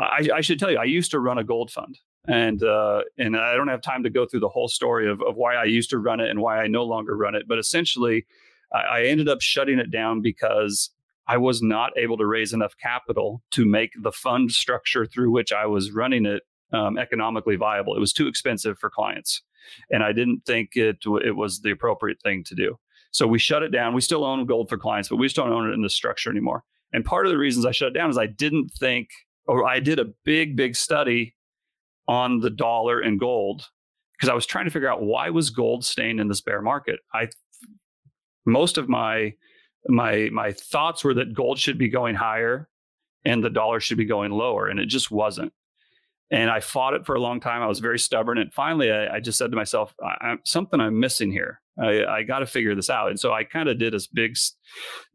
I, 0.00 0.28
I 0.34 0.40
should 0.40 0.58
tell 0.58 0.70
you 0.70 0.78
I 0.78 0.84
used 0.84 1.12
to 1.12 1.20
run 1.20 1.38
a 1.38 1.44
gold 1.44 1.70
fund 1.70 1.96
and 2.28 2.62
uh, 2.62 3.02
and 3.18 3.36
I 3.36 3.54
don't 3.54 3.68
have 3.68 3.82
time 3.82 4.02
to 4.04 4.10
go 4.10 4.26
through 4.26 4.40
the 4.40 4.48
whole 4.48 4.68
story 4.68 5.10
of, 5.10 5.20
of 5.22 5.36
why 5.36 5.54
I 5.54 5.64
used 5.64 5.90
to 5.90 5.98
run 5.98 6.20
it 6.20 6.30
and 6.30 6.40
why 6.40 6.62
I 6.62 6.66
no 6.68 6.84
longer 6.84 7.16
run 7.16 7.34
it. 7.34 7.48
But 7.48 7.58
essentially, 7.58 8.26
I, 8.72 8.80
I 8.80 9.02
ended 9.04 9.28
up 9.28 9.40
shutting 9.40 9.78
it 9.78 9.90
down 9.90 10.22
because 10.22 10.90
I 11.26 11.38
was 11.38 11.62
not 11.62 11.92
able 11.96 12.16
to 12.18 12.26
raise 12.26 12.52
enough 12.52 12.74
capital 12.76 13.42
to 13.52 13.64
make 13.64 13.92
the 14.00 14.12
fund 14.12 14.52
structure 14.52 15.06
through 15.06 15.30
which 15.30 15.52
I 15.52 15.66
was 15.66 15.92
running 15.92 16.26
it 16.26 16.42
um, 16.72 16.98
economically 16.98 17.56
viable. 17.56 17.96
It 17.96 18.00
was 18.00 18.12
too 18.12 18.28
expensive 18.28 18.78
for 18.78 18.88
clients, 18.88 19.42
and 19.90 20.02
I 20.02 20.12
didn't 20.12 20.44
think 20.46 20.70
it 20.76 20.98
it 21.24 21.36
was 21.36 21.60
the 21.60 21.70
appropriate 21.70 22.20
thing 22.22 22.44
to 22.44 22.54
do. 22.54 22.78
So 23.10 23.26
we 23.26 23.38
shut 23.38 23.62
it 23.62 23.70
down. 23.70 23.94
We 23.94 24.00
still 24.00 24.24
own 24.24 24.46
gold 24.46 24.68
for 24.68 24.78
clients, 24.78 25.08
but 25.08 25.16
we 25.16 25.26
just 25.26 25.36
don't 25.36 25.52
own 25.52 25.68
it 25.68 25.74
in 25.74 25.82
this 25.82 25.94
structure 25.94 26.30
anymore. 26.30 26.64
And 26.94 27.04
part 27.04 27.26
of 27.26 27.32
the 27.32 27.38
reasons 27.38 27.66
I 27.66 27.72
shut 27.72 27.88
it 27.88 27.94
down 27.94 28.10
is 28.10 28.16
I 28.16 28.26
didn't 28.26 28.70
think, 28.70 29.08
or 29.46 29.66
I 29.66 29.80
did 29.80 29.98
a 29.98 30.06
big, 30.24 30.56
big 30.56 30.76
study 30.76 31.34
on 32.08 32.40
the 32.40 32.50
dollar 32.50 33.00
and 33.00 33.18
gold 33.18 33.66
because 34.12 34.28
I 34.28 34.34
was 34.34 34.46
trying 34.46 34.66
to 34.66 34.70
figure 34.70 34.90
out 34.90 35.02
why 35.02 35.30
was 35.30 35.50
gold 35.50 35.84
staying 35.84 36.18
in 36.18 36.28
this 36.28 36.40
bear 36.40 36.62
market. 36.62 37.00
I 37.12 37.28
most 38.46 38.78
of 38.78 38.88
my 38.88 39.34
my 39.88 40.28
my 40.32 40.52
thoughts 40.52 41.04
were 41.04 41.14
that 41.14 41.34
gold 41.34 41.58
should 41.58 41.78
be 41.78 41.88
going 41.88 42.14
higher 42.14 42.68
and 43.24 43.42
the 43.42 43.50
dollar 43.50 43.80
should 43.80 43.98
be 43.98 44.04
going 44.04 44.32
lower, 44.32 44.68
and 44.68 44.80
it 44.80 44.86
just 44.86 45.10
wasn't. 45.10 45.52
And 46.30 46.50
I 46.50 46.60
fought 46.60 46.94
it 46.94 47.04
for 47.04 47.14
a 47.14 47.20
long 47.20 47.40
time. 47.40 47.62
I 47.62 47.66
was 47.66 47.78
very 47.78 47.98
stubborn, 47.98 48.38
and 48.38 48.52
finally, 48.52 48.90
I, 48.90 49.16
I 49.16 49.20
just 49.20 49.38
said 49.38 49.50
to 49.50 49.56
myself, 49.56 49.94
I, 50.02 50.36
"Something 50.44 50.80
I'm 50.80 50.98
missing 50.98 51.30
here. 51.30 51.60
I, 51.80 52.04
I 52.04 52.22
got 52.22 52.40
to 52.40 52.46
figure 52.46 52.74
this 52.74 52.90
out." 52.90 53.10
And 53.10 53.20
so 53.20 53.32
I 53.32 53.44
kind 53.44 53.68
of 53.68 53.78
did 53.78 53.92
this 53.92 54.06
big, 54.06 54.36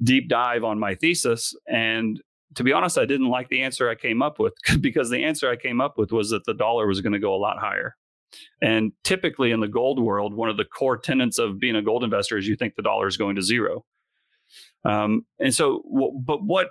deep 0.04 0.30
dive 0.30 0.64
on 0.64 0.80
my 0.80 0.96
thesis, 0.96 1.56
and 1.68 2.22
to 2.58 2.64
be 2.64 2.74
honest, 2.74 2.98
I 2.98 3.06
didn't 3.06 3.30
like 3.30 3.50
the 3.50 3.62
answer 3.62 3.88
I 3.88 3.94
came 3.94 4.24
up 4.24 4.40
with 4.40 4.56
because 4.82 5.12
the 5.12 5.24
answer 5.24 5.50
I 5.50 5.56
came 5.56 5.80
up 5.80 5.98
with 5.98 6.12
was 6.12 6.32
that 6.32 6.44
the 6.46 6.56
dollar 6.56 6.88
was 6.88 7.02
going 7.02 7.14
to 7.14 7.20
go 7.20 7.34
a 7.34 7.38
lot 7.38 7.60
higher. 7.60 7.96
And 8.64 8.92
typically 9.04 9.52
in 9.52 9.60
the 9.60 9.68
gold 9.68 10.02
world, 10.02 10.34
one 10.34 10.50
of 10.50 10.58
the 10.58 10.66
core 10.66 10.98
tenets 10.98 11.38
of 11.38 11.60
being 11.60 11.76
a 11.76 11.84
gold 11.84 12.04
investor 12.04 12.36
is 12.36 12.48
you 12.48 12.56
think 12.56 12.76
the 12.76 12.82
dollar 12.82 13.08
is 13.08 13.16
going 13.16 13.36
to 13.36 13.44
zero. 13.44 13.86
Um, 14.84 15.26
and 15.40 15.54
so, 15.54 15.84
but 16.26 16.44
what 16.44 16.70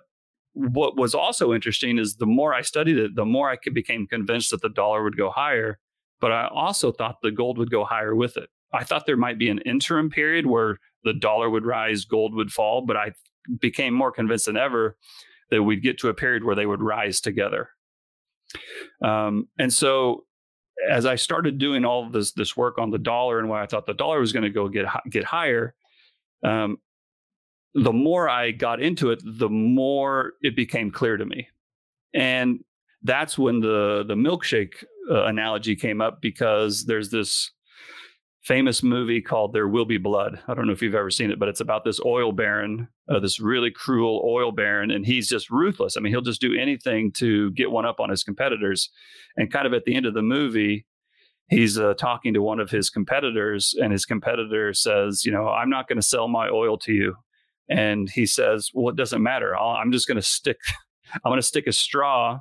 what 0.55 0.97
was 0.97 1.14
also 1.14 1.52
interesting 1.52 1.99
is 1.99 2.16
the 2.16 2.26
more 2.26 2.52
I 2.52 2.62
studied 2.62 2.97
it, 2.99 3.14
the 3.14 3.26
more 3.26 3.50
I 3.50 3.59
became 3.73 4.07
convinced 4.07 4.50
that 4.50 4.62
the 4.62 4.71
dollar 4.71 5.05
would 5.05 5.16
go 5.16 5.31
higher. 5.31 5.78
But 6.19 6.33
I 6.33 6.49
also 6.49 6.93
thought 6.93 7.19
the 7.23 7.31
gold 7.31 7.59
would 7.59 7.71
go 7.71 7.85
higher 7.85 8.14
with 8.14 8.38
it. 8.38 8.49
I 8.73 8.83
thought 8.83 9.05
there 9.07 9.19
might 9.19 9.38
be 9.38 9.50
an 9.50 9.59
interim 9.61 10.11
period 10.11 10.47
where 10.47 10.78
the 11.05 11.12
dollar 11.12 11.50
would 11.50 11.66
rise, 11.66 12.07
gold 12.07 12.35
would 12.35 12.50
fall. 12.50 12.81
But 12.81 12.97
I 12.97 13.12
became 13.61 13.93
more 13.95 14.11
convinced 14.11 14.47
than 14.47 14.57
ever 14.57 14.97
that 15.50 15.62
we'd 15.62 15.83
get 15.83 15.99
to 15.99 16.09
a 16.09 16.15
period 16.15 16.45
where 16.45 16.57
they 16.57 16.67
would 16.67 16.83
rise 16.83 17.21
together. 17.21 17.71
Um, 19.03 19.49
and 19.59 19.73
so 19.73 20.25
as 20.88 21.07
I 21.07 21.17
started 21.17 21.59
doing 21.59 21.85
all 21.85 22.09
this 22.09 22.33
this 22.33 22.57
work 22.57 22.79
on 22.79 22.91
the 22.91 22.99
dollar 22.99 23.38
and 23.38 23.49
why 23.49 23.62
I 23.62 23.67
thought 23.67 23.87
the 23.87 23.95
dollar 23.95 24.21
was 24.21 24.33
going 24.33 24.45
to 24.45 24.50
go 24.50 24.69
get 24.69 24.87
get 25.11 25.25
higher, 25.25 25.75
um, 26.45 26.79
the 27.75 27.93
more 27.93 28.29
I 28.29 28.53
got 28.53 28.81
into 28.81 29.11
it, 29.11 29.21
the 29.25 29.49
more 29.49 30.35
it 30.43 30.57
became 30.57 30.91
clear 30.91 31.17
to 31.17 31.25
me, 31.25 31.49
and 32.15 32.61
that's 33.03 33.38
when 33.38 33.61
the 33.61 34.05
the 34.07 34.15
milkshake 34.15 34.85
uh, 35.11 35.25
analogy 35.25 35.76
came 35.76 36.00
up 36.00 36.21
because 36.21 36.85
there's 36.85 37.11
this 37.11 37.53
famous 38.47 38.81
movie 38.81 39.21
called 39.21 39.53
There 39.53 39.67
Will 39.67 39.85
Be 39.85 39.99
Blood. 39.99 40.41
I 40.47 40.55
don't 40.55 40.69
know 40.69 40.73
if 40.73 40.81
you've 40.81 40.95
ever 40.95 41.11
seen 41.11 41.33
it, 41.33 41.38
but 41.38 41.49
it's 41.49 41.61
about 41.61 41.85
this 41.85 41.99
oil 42.05 42.31
baron, 42.31 42.87
uh, 43.11 43.19
this 43.19 43.41
really 43.41 43.73
cruel 43.73 44.23
oil 44.25 44.53
baron, 44.53 44.93
and 44.93 45.05
he's 45.05 45.29
just 45.29 45.50
ruthless. 45.50 45.97
I 45.97 46.00
mean, 46.00 46.12
he'll 46.12 46.21
just 46.21 46.41
do 46.41 46.55
anything 46.55 47.11
to 47.15 47.50
get 47.50 47.73
one 47.73 47.85
up 47.85 47.99
on 47.99 48.09
his 48.09 48.23
competitors. 48.23 48.88
And 49.37 49.53
kind 49.53 49.67
of 49.67 49.75
at 49.75 49.85
the 49.85 49.97
end 49.97 50.07
of 50.07 50.15
the 50.15 50.23
movie, 50.23 50.87
he's 51.49 51.76
uh, 51.76 51.95
talking 51.95 52.35
to 52.35 52.43
one 52.43 52.61
of 52.61 52.71
his 52.71 52.88
competitors, 52.88 53.75
and 53.83 53.91
his 53.91 54.07
competitor 54.07 54.73
says, 54.73 55.25
You 55.25 55.33
know, 55.33 55.49
I'm 55.49 55.69
not 55.69 55.88
going 55.88 56.00
to 56.00 56.07
sell 56.07 56.29
my 56.29 56.49
oil 56.49 56.79
to 56.79 56.93
you. 56.93 57.17
And 57.69 58.09
he 58.09 58.26
says, 58.26 58.71
Well, 58.73 58.91
it 58.91 58.97
doesn't 58.97 59.25
matter. 59.25 59.57
i 59.57 59.81
I'm 59.81 59.91
just 59.91 60.07
going 60.07 60.17
to 60.17 60.23
stick. 60.23 60.59
I'm 61.15 61.31
going 61.31 61.41
to 61.41 61.43
stick 61.43 61.67
a 61.67 61.73
straw, 61.73 62.38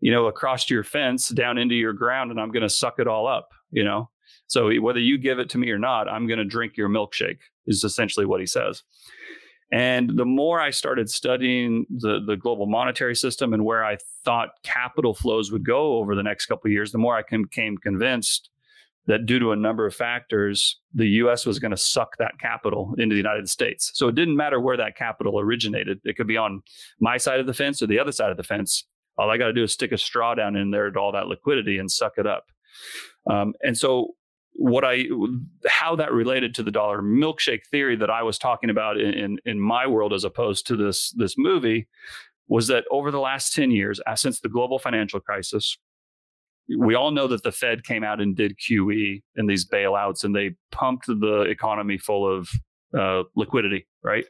you 0.00 0.12
know, 0.12 0.26
across 0.26 0.70
your 0.70 0.84
fence 0.84 1.30
down 1.30 1.58
into 1.58 1.74
your 1.74 1.94
ground, 1.94 2.30
and 2.30 2.40
I'm 2.40 2.52
going 2.52 2.62
to 2.62 2.68
suck 2.68 3.00
it 3.00 3.08
all 3.08 3.26
up. 3.26 3.48
You 3.72 3.82
know, 3.82 4.08
so 4.52 4.70
whether 4.80 5.00
you 5.00 5.16
give 5.16 5.38
it 5.38 5.48
to 5.50 5.58
me 5.58 5.70
or 5.70 5.78
not, 5.78 6.10
I'm 6.10 6.26
going 6.26 6.38
to 6.38 6.44
drink 6.44 6.76
your 6.76 6.90
milkshake, 6.90 7.38
is 7.66 7.84
essentially 7.84 8.26
what 8.26 8.38
he 8.38 8.46
says. 8.46 8.82
And 9.72 10.18
the 10.18 10.26
more 10.26 10.60
I 10.60 10.68
started 10.68 11.08
studying 11.08 11.86
the, 11.88 12.20
the 12.26 12.36
global 12.36 12.66
monetary 12.66 13.16
system 13.16 13.54
and 13.54 13.64
where 13.64 13.82
I 13.82 13.96
thought 14.26 14.50
capital 14.62 15.14
flows 15.14 15.50
would 15.50 15.64
go 15.64 15.96
over 15.96 16.14
the 16.14 16.22
next 16.22 16.44
couple 16.44 16.68
of 16.68 16.72
years, 16.72 16.92
the 16.92 16.98
more 16.98 17.16
I 17.16 17.22
became 17.22 17.78
convinced 17.78 18.50
that 19.06 19.24
due 19.24 19.38
to 19.38 19.52
a 19.52 19.56
number 19.56 19.86
of 19.86 19.94
factors, 19.94 20.78
the 20.92 21.06
US 21.06 21.46
was 21.46 21.58
going 21.58 21.70
to 21.70 21.76
suck 21.78 22.18
that 22.18 22.38
capital 22.38 22.94
into 22.98 23.14
the 23.14 23.18
United 23.18 23.48
States. 23.48 23.90
So 23.94 24.08
it 24.08 24.14
didn't 24.14 24.36
matter 24.36 24.60
where 24.60 24.76
that 24.76 24.98
capital 24.98 25.40
originated. 25.40 25.98
It 26.04 26.18
could 26.18 26.28
be 26.28 26.36
on 26.36 26.60
my 27.00 27.16
side 27.16 27.40
of 27.40 27.46
the 27.46 27.54
fence 27.54 27.80
or 27.80 27.86
the 27.86 27.98
other 27.98 28.12
side 28.12 28.30
of 28.30 28.36
the 28.36 28.42
fence. 28.42 28.84
All 29.16 29.30
I 29.30 29.38
got 29.38 29.46
to 29.46 29.54
do 29.54 29.62
is 29.62 29.72
stick 29.72 29.92
a 29.92 29.98
straw 29.98 30.34
down 30.34 30.56
in 30.56 30.70
there 30.70 30.90
to 30.90 31.00
all 31.00 31.12
that 31.12 31.26
liquidity 31.26 31.78
and 31.78 31.90
suck 31.90 32.18
it 32.18 32.26
up. 32.26 32.44
Um, 33.26 33.54
and 33.62 33.78
so 33.78 34.14
what 34.54 34.84
I 34.84 35.04
how 35.66 35.96
that 35.96 36.12
related 36.12 36.54
to 36.56 36.62
the 36.62 36.70
dollar 36.70 37.00
milkshake 37.00 37.66
theory 37.70 37.96
that 37.96 38.10
I 38.10 38.22
was 38.22 38.38
talking 38.38 38.70
about 38.70 39.00
in, 39.00 39.14
in, 39.14 39.38
in 39.44 39.60
my 39.60 39.86
world 39.86 40.12
as 40.12 40.24
opposed 40.24 40.66
to 40.68 40.76
this 40.76 41.10
this 41.12 41.36
movie 41.38 41.88
was 42.48 42.66
that 42.66 42.84
over 42.90 43.10
the 43.10 43.20
last 43.20 43.54
10 43.54 43.70
years 43.70 44.00
since 44.16 44.40
the 44.40 44.48
global 44.48 44.78
financial 44.78 45.20
crisis 45.20 45.78
we 46.78 46.94
all 46.94 47.10
know 47.10 47.26
that 47.26 47.42
the 47.42 47.52
Fed 47.52 47.84
came 47.84 48.04
out 48.04 48.20
and 48.20 48.36
did 48.36 48.56
QE 48.58 49.22
and 49.36 49.48
these 49.48 49.68
bailouts 49.68 50.24
and 50.24 50.34
they 50.34 50.54
pumped 50.70 51.06
the 51.06 51.42
economy 51.42 51.98
full 51.98 52.26
of 52.30 52.48
uh, 52.96 53.22
liquidity 53.34 53.86
right 54.02 54.26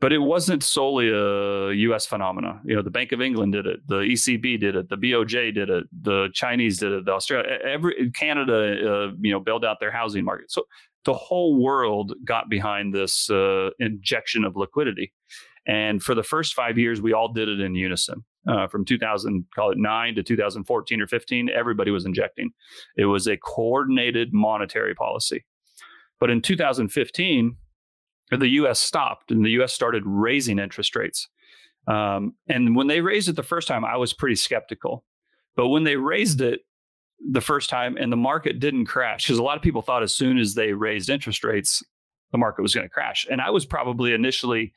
but 0.00 0.12
it 0.12 0.18
wasn't 0.18 0.62
solely 0.62 1.08
a 1.08 1.72
U.S. 1.72 2.06
phenomena. 2.06 2.60
You 2.64 2.76
know, 2.76 2.82
the 2.82 2.90
Bank 2.90 3.12
of 3.12 3.20
England 3.20 3.52
did 3.52 3.66
it, 3.66 3.86
the 3.86 4.00
ECB 4.00 4.58
did 4.58 4.74
it, 4.74 4.88
the 4.88 4.96
BOJ 4.96 5.54
did 5.54 5.68
it, 5.68 5.84
the 6.02 6.28
Chinese 6.32 6.78
did 6.78 6.92
it, 6.92 7.04
the 7.04 7.12
Australia, 7.12 7.58
every 7.64 8.10
Canada, 8.12 8.54
uh, 8.54 9.12
you 9.20 9.30
know, 9.30 9.40
bailed 9.40 9.64
out 9.64 9.78
their 9.78 9.90
housing 9.90 10.24
market. 10.24 10.50
So 10.50 10.64
the 11.04 11.14
whole 11.14 11.62
world 11.62 12.14
got 12.24 12.48
behind 12.48 12.94
this 12.94 13.30
uh, 13.30 13.70
injection 13.78 14.44
of 14.44 14.56
liquidity, 14.56 15.12
and 15.66 16.02
for 16.02 16.14
the 16.14 16.22
first 16.22 16.54
five 16.54 16.78
years, 16.78 17.02
we 17.02 17.12
all 17.12 17.32
did 17.32 17.48
it 17.48 17.60
in 17.60 17.74
unison. 17.74 18.24
Uh, 18.48 18.66
from 18.66 18.86
2000, 18.86 19.44
call 19.54 19.70
it 19.70 19.76
nine 19.76 20.14
to 20.14 20.22
2014 20.22 21.02
or 21.02 21.06
15, 21.06 21.50
everybody 21.50 21.90
was 21.90 22.06
injecting. 22.06 22.50
It 22.96 23.04
was 23.04 23.26
a 23.26 23.36
coordinated 23.36 24.32
monetary 24.32 24.94
policy. 24.94 25.44
But 26.18 26.30
in 26.30 26.40
2015, 26.40 27.56
the 28.38 28.48
US 28.48 28.78
stopped 28.78 29.30
and 29.30 29.44
the 29.44 29.50
US 29.62 29.72
started 29.72 30.02
raising 30.06 30.58
interest 30.58 30.94
rates. 30.94 31.28
Um, 31.86 32.34
and 32.48 32.76
when 32.76 32.86
they 32.86 33.00
raised 33.00 33.28
it 33.28 33.36
the 33.36 33.42
first 33.42 33.66
time, 33.66 33.84
I 33.84 33.96
was 33.96 34.12
pretty 34.12 34.36
skeptical. 34.36 35.04
But 35.56 35.68
when 35.68 35.84
they 35.84 35.96
raised 35.96 36.40
it 36.40 36.60
the 37.20 37.40
first 37.40 37.68
time 37.68 37.96
and 37.96 38.12
the 38.12 38.16
market 38.16 38.60
didn't 38.60 38.86
crash, 38.86 39.24
because 39.24 39.38
a 39.38 39.42
lot 39.42 39.56
of 39.56 39.62
people 39.62 39.82
thought 39.82 40.02
as 40.02 40.14
soon 40.14 40.38
as 40.38 40.54
they 40.54 40.72
raised 40.72 41.10
interest 41.10 41.42
rates, 41.42 41.82
the 42.32 42.38
market 42.38 42.62
was 42.62 42.74
going 42.74 42.86
to 42.86 42.92
crash. 42.92 43.26
And 43.30 43.40
I 43.40 43.50
was 43.50 43.66
probably 43.66 44.12
initially 44.12 44.72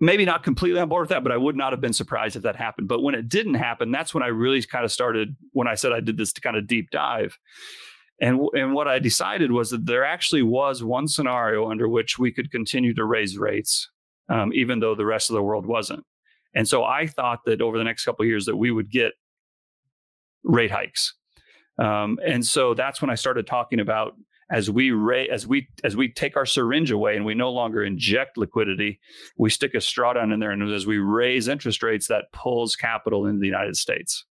maybe 0.00 0.24
not 0.24 0.42
completely 0.42 0.80
on 0.80 0.88
board 0.88 1.02
with 1.02 1.10
that, 1.10 1.22
but 1.22 1.32
I 1.32 1.36
would 1.36 1.56
not 1.56 1.72
have 1.72 1.80
been 1.80 1.92
surprised 1.92 2.36
if 2.36 2.42
that 2.42 2.56
happened. 2.56 2.88
But 2.88 3.02
when 3.02 3.14
it 3.14 3.28
didn't 3.28 3.54
happen, 3.54 3.90
that's 3.90 4.12
when 4.12 4.22
I 4.22 4.28
really 4.28 4.62
kind 4.62 4.84
of 4.84 4.92
started, 4.92 5.34
when 5.52 5.66
I 5.66 5.74
said 5.74 5.92
I 5.92 6.00
did 6.00 6.16
this 6.16 6.32
to 6.34 6.40
kind 6.40 6.56
of 6.56 6.66
deep 6.66 6.90
dive. 6.90 7.38
And, 8.20 8.40
and 8.54 8.74
what 8.74 8.88
I 8.88 8.98
decided 8.98 9.50
was 9.50 9.70
that 9.70 9.86
there 9.86 10.04
actually 10.04 10.42
was 10.42 10.82
one 10.82 11.08
scenario 11.08 11.70
under 11.70 11.88
which 11.88 12.18
we 12.18 12.32
could 12.32 12.50
continue 12.50 12.94
to 12.94 13.04
raise 13.04 13.36
rates, 13.36 13.90
um, 14.28 14.52
even 14.52 14.80
though 14.80 14.94
the 14.94 15.04
rest 15.04 15.30
of 15.30 15.34
the 15.34 15.42
world 15.42 15.66
wasn't. 15.66 16.04
And 16.54 16.68
so 16.68 16.84
I 16.84 17.06
thought 17.06 17.40
that 17.46 17.60
over 17.60 17.76
the 17.76 17.84
next 17.84 18.04
couple 18.04 18.22
of 18.22 18.28
years 18.28 18.44
that 18.46 18.56
we 18.56 18.70
would 18.70 18.90
get 18.90 19.12
rate 20.44 20.70
hikes. 20.70 21.14
Um, 21.78 22.18
and 22.24 22.46
so 22.46 22.74
that's 22.74 23.00
when 23.00 23.10
I 23.10 23.16
started 23.16 23.46
talking 23.46 23.80
about 23.80 24.14
as 24.50 24.70
we 24.70 24.90
ra- 24.90 25.24
as 25.32 25.46
we 25.46 25.68
as 25.82 25.96
we 25.96 26.12
take 26.12 26.36
our 26.36 26.46
syringe 26.46 26.90
away 26.90 27.16
and 27.16 27.24
we 27.24 27.34
no 27.34 27.50
longer 27.50 27.82
inject 27.82 28.36
liquidity, 28.36 29.00
we 29.36 29.50
stick 29.50 29.74
a 29.74 29.80
straw 29.80 30.12
down 30.12 30.32
in 30.32 30.38
there, 30.38 30.50
and 30.50 30.70
as 30.70 30.86
we 30.86 30.98
raise 30.98 31.48
interest 31.48 31.82
rates, 31.82 32.08
that 32.08 32.26
pulls 32.32 32.76
capital 32.76 33.26
into 33.26 33.40
the 33.40 33.46
United 33.46 33.76
States. 33.76 34.24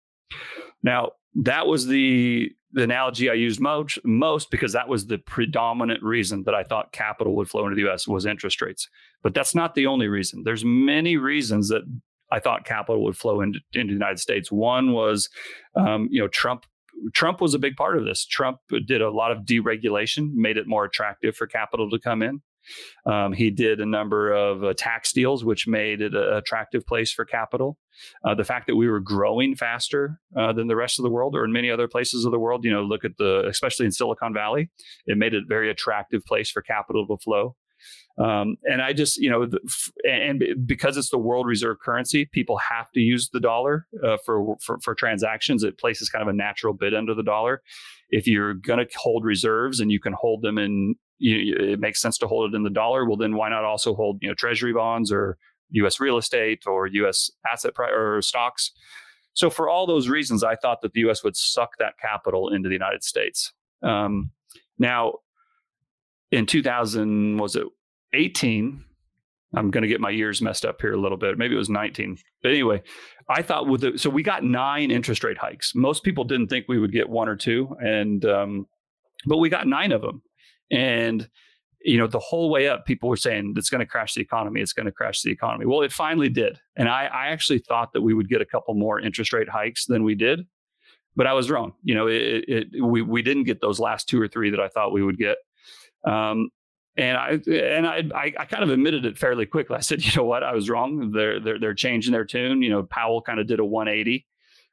Now, 0.83 1.11
that 1.35 1.65
was 1.65 1.87
the 1.87 2.51
the 2.73 2.83
analogy 2.83 3.29
I 3.29 3.33
used 3.33 3.59
most, 3.59 3.99
most 4.03 4.51
because 4.51 4.73
that 4.73 4.87
was 4.87 5.07
the 5.07 5.17
predominant 5.17 6.01
reason 6.03 6.43
that 6.43 6.55
I 6.55 6.63
thought 6.63 6.91
capital 6.91 7.35
would 7.35 7.49
flow 7.49 7.65
into 7.65 7.75
the 7.75 7.81
U.S. 7.81 8.07
was 8.07 8.25
interest 8.25 8.61
rates. 8.61 8.87
But 9.23 9.33
that's 9.33 9.53
not 9.53 9.75
the 9.75 9.87
only 9.87 10.07
reason. 10.07 10.43
There's 10.43 10.65
many 10.65 11.17
reasons 11.17 11.69
that 11.69 11.83
I 12.31 12.39
thought 12.39 12.65
capital 12.65 13.03
would 13.03 13.17
flow 13.17 13.41
into, 13.41 13.59
into 13.73 13.91
the 13.91 13.97
United 13.97 14.19
States. 14.19 14.51
One 14.51 14.93
was, 14.93 15.29
um, 15.75 16.07
you 16.11 16.21
know, 16.21 16.27
Trump. 16.27 16.65
Trump 17.13 17.41
was 17.41 17.53
a 17.53 17.59
big 17.59 17.75
part 17.75 17.97
of 17.97 18.05
this. 18.05 18.25
Trump 18.25 18.59
did 18.85 19.01
a 19.01 19.09
lot 19.09 19.31
of 19.31 19.39
deregulation, 19.39 20.33
made 20.33 20.57
it 20.57 20.67
more 20.67 20.85
attractive 20.85 21.35
for 21.35 21.47
capital 21.47 21.89
to 21.89 21.99
come 21.99 22.21
in. 22.21 22.41
Um, 23.05 23.33
he 23.33 23.49
did 23.49 23.79
a 23.79 23.85
number 23.85 24.31
of 24.31 24.63
uh, 24.63 24.73
tax 24.75 25.11
deals, 25.13 25.43
which 25.43 25.67
made 25.67 26.01
it 26.01 26.13
an 26.13 26.33
attractive 26.33 26.85
place 26.85 27.11
for 27.11 27.25
capital. 27.25 27.77
Uh, 28.25 28.35
the 28.35 28.43
fact 28.43 28.67
that 28.67 28.75
we 28.75 28.89
were 28.89 28.99
growing 28.99 29.55
faster 29.55 30.19
uh, 30.37 30.53
than 30.53 30.67
the 30.67 30.75
rest 30.75 30.99
of 30.99 31.03
the 31.03 31.09
world, 31.09 31.35
or 31.35 31.43
in 31.45 31.51
many 31.51 31.69
other 31.69 31.87
places 31.87 32.25
of 32.25 32.31
the 32.31 32.39
world, 32.39 32.63
you 32.63 32.71
know, 32.71 32.83
look 32.83 33.05
at 33.05 33.17
the, 33.17 33.45
especially 33.47 33.85
in 33.85 33.91
Silicon 33.91 34.33
Valley, 34.33 34.69
it 35.05 35.17
made 35.17 35.33
it 35.33 35.43
a 35.43 35.47
very 35.47 35.69
attractive 35.69 36.23
place 36.25 36.49
for 36.49 36.61
capital 36.61 37.05
to 37.07 37.17
flow. 37.17 37.55
Um, 38.17 38.57
and 38.63 38.81
I 38.81 38.93
just, 38.93 39.17
you 39.17 39.29
know, 39.29 39.45
the, 39.45 39.59
and 40.07 40.43
because 40.65 40.97
it's 40.97 41.09
the 41.09 41.17
world 41.17 41.47
reserve 41.47 41.77
currency, 41.83 42.25
people 42.25 42.57
have 42.57 42.91
to 42.91 42.99
use 42.99 43.29
the 43.31 43.39
dollar 43.39 43.87
uh, 44.05 44.17
for, 44.25 44.55
for, 44.61 44.79
for 44.81 44.93
transactions. 44.93 45.63
It 45.63 45.79
places 45.79 46.09
kind 46.09 46.21
of 46.21 46.27
a 46.27 46.33
natural 46.33 46.73
bid 46.73 46.93
under 46.93 47.15
the 47.15 47.23
dollar. 47.23 47.61
If 48.09 48.27
you're 48.27 48.53
going 48.53 48.85
to 48.85 48.97
hold 48.97 49.23
reserves 49.23 49.79
and 49.79 49.91
you 49.91 49.99
can 49.99 50.13
hold 50.13 50.41
them 50.41 50.57
in 50.57 50.95
you, 51.21 51.55
it 51.55 51.79
makes 51.79 52.01
sense 52.01 52.17
to 52.19 52.27
hold 52.27 52.51
it 52.51 52.55
in 52.55 52.63
the 52.63 52.69
dollar. 52.69 53.05
Well, 53.05 53.17
then 53.17 53.35
why 53.35 53.49
not 53.49 53.63
also 53.63 53.93
hold 53.93 54.17
you 54.21 54.27
know 54.27 54.33
treasury 54.33 54.73
bonds 54.73 55.11
or 55.11 55.37
U.S. 55.71 55.99
real 55.99 56.17
estate 56.17 56.63
or 56.65 56.87
U.S. 56.87 57.31
asset 57.49 57.75
pri- 57.75 57.91
or 57.91 58.21
stocks? 58.21 58.71
So 59.33 59.49
for 59.49 59.69
all 59.69 59.87
those 59.87 60.09
reasons, 60.09 60.43
I 60.43 60.55
thought 60.55 60.81
that 60.81 60.93
the 60.93 61.01
U.S. 61.01 61.23
would 61.23 61.37
suck 61.37 61.77
that 61.79 61.93
capital 62.01 62.49
into 62.49 62.67
the 62.67 62.75
United 62.75 63.03
States. 63.03 63.53
Um, 63.81 64.31
now, 64.77 65.19
in 66.31 66.45
2000, 66.45 67.37
was 67.37 67.55
it 67.55 67.65
18? 68.13 68.83
I'm 69.53 69.69
going 69.69 69.81
to 69.81 69.87
get 69.87 69.99
my 69.99 70.09
years 70.09 70.41
messed 70.41 70.65
up 70.65 70.81
here 70.81 70.93
a 70.93 70.99
little 70.99 71.17
bit. 71.17 71.37
Maybe 71.37 71.55
it 71.55 71.57
was 71.57 71.69
19. 71.69 72.17
But 72.41 72.51
anyway, 72.51 72.81
I 73.29 73.41
thought 73.41 73.67
with 73.67 73.81
the, 73.81 73.97
so 73.97 74.09
we 74.09 74.23
got 74.23 74.43
nine 74.43 74.91
interest 74.91 75.23
rate 75.23 75.37
hikes. 75.37 75.75
Most 75.75 76.03
people 76.03 76.23
didn't 76.23 76.47
think 76.47 76.65
we 76.67 76.79
would 76.79 76.91
get 76.91 77.09
one 77.09 77.27
or 77.27 77.35
two, 77.35 77.75
and 77.81 78.23
um, 78.25 78.67
but 79.25 79.37
we 79.37 79.49
got 79.49 79.67
nine 79.67 79.91
of 79.91 80.01
them. 80.01 80.21
And 80.71 81.29
you 81.83 81.97
know, 81.97 82.07
the 82.07 82.19
whole 82.19 82.49
way 82.49 82.67
up, 82.67 82.85
people 82.85 83.09
were 83.09 83.17
saying 83.17 83.55
it's 83.57 83.69
going 83.69 83.79
to 83.79 83.85
crash 83.85 84.13
the 84.13 84.21
economy. 84.21 84.61
It's 84.61 84.73
going 84.73 84.85
to 84.85 84.91
crash 84.91 85.21
the 85.21 85.31
economy. 85.31 85.65
Well, 85.65 85.81
it 85.81 85.91
finally 85.91 86.29
did. 86.29 86.59
And 86.75 86.87
I, 86.87 87.05
I 87.05 87.27
actually 87.27 87.59
thought 87.59 87.93
that 87.93 88.01
we 88.01 88.13
would 88.13 88.29
get 88.29 88.41
a 88.41 88.45
couple 88.45 88.73
more 88.75 88.99
interest 88.99 89.33
rate 89.33 89.49
hikes 89.49 89.85
than 89.85 90.03
we 90.03 90.15
did, 90.15 90.45
but 91.15 91.27
I 91.27 91.33
was 91.33 91.49
wrong. 91.49 91.73
You 91.83 91.95
know, 91.95 92.07
it, 92.07 92.45
it 92.47 92.83
we 92.83 93.01
we 93.01 93.21
didn't 93.21 93.43
get 93.43 93.61
those 93.61 93.79
last 93.79 94.07
two 94.07 94.21
or 94.21 94.27
three 94.27 94.49
that 94.51 94.59
I 94.59 94.67
thought 94.67 94.93
we 94.93 95.03
would 95.03 95.17
get. 95.17 95.37
Um, 96.05 96.49
and 96.97 97.17
I 97.17 97.39
and 97.49 97.87
I, 97.87 98.03
I, 98.37 98.45
kind 98.45 98.63
of 98.63 98.69
admitted 98.69 99.05
it 99.05 99.17
fairly 99.17 99.45
quickly. 99.45 99.77
I 99.77 99.81
said, 99.81 100.03
you 100.05 100.11
know 100.15 100.25
what, 100.25 100.43
I 100.43 100.53
was 100.53 100.69
wrong. 100.69 101.11
They're 101.11 101.39
they're 101.39 101.59
they're 101.59 101.73
changing 101.73 102.11
their 102.11 102.25
tune. 102.25 102.61
You 102.61 102.69
know, 102.69 102.83
Powell 102.83 103.21
kind 103.21 103.39
of 103.39 103.47
did 103.47 103.59
a 103.59 103.65
180, 103.65 104.25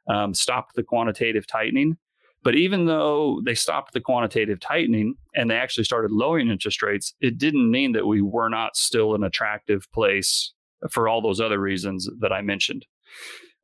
um, 0.09 0.35
stopped 0.35 0.75
the 0.75 0.83
quantitative 0.83 1.47
tightening. 1.47 1.97
But 2.43 2.55
even 2.55 2.87
though 2.87 3.41
they 3.45 3.55
stopped 3.55 3.93
the 3.93 4.01
quantitative 4.01 4.61
tightening 4.61 5.15
and 5.35 5.51
they 5.51 5.57
actually 5.57 5.85
started 5.85 6.11
lowering 6.11 6.49
interest 6.49 6.83
rates, 6.83 7.15
it 7.21 7.37
didn't 7.37 7.71
mean 7.71 7.93
that 7.93 8.07
we 8.07 8.23
were 8.23 8.49
not 8.49 8.77
still 8.77 9.15
an 9.15 9.25
attractive 9.25 9.91
place 9.93 10.53
for 10.91 11.09
all 11.09 11.21
those 11.21 11.41
other 11.41 11.59
reasons 11.59 12.09
that 12.21 12.33
I 12.33 12.43
mentioned. 12.43 12.87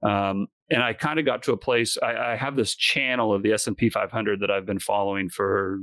Um, 0.03 0.49
and 0.71 0.83
I 0.83 0.93
kind 0.93 1.19
of 1.19 1.25
got 1.25 1.43
to 1.45 1.53
a 1.53 1.57
place. 1.57 1.97
I, 2.03 2.33
I 2.33 2.37
have 2.37 2.57
this 2.57 2.75
channel 2.75 3.33
of 3.33 3.43
the 3.43 3.53
S 3.53 3.67
and 3.67 3.77
P 3.77 3.89
500 3.91 4.41
that 4.41 4.51
I've 4.51 4.67
been 4.67 4.79
following 4.79 5.29
for 5.29 5.79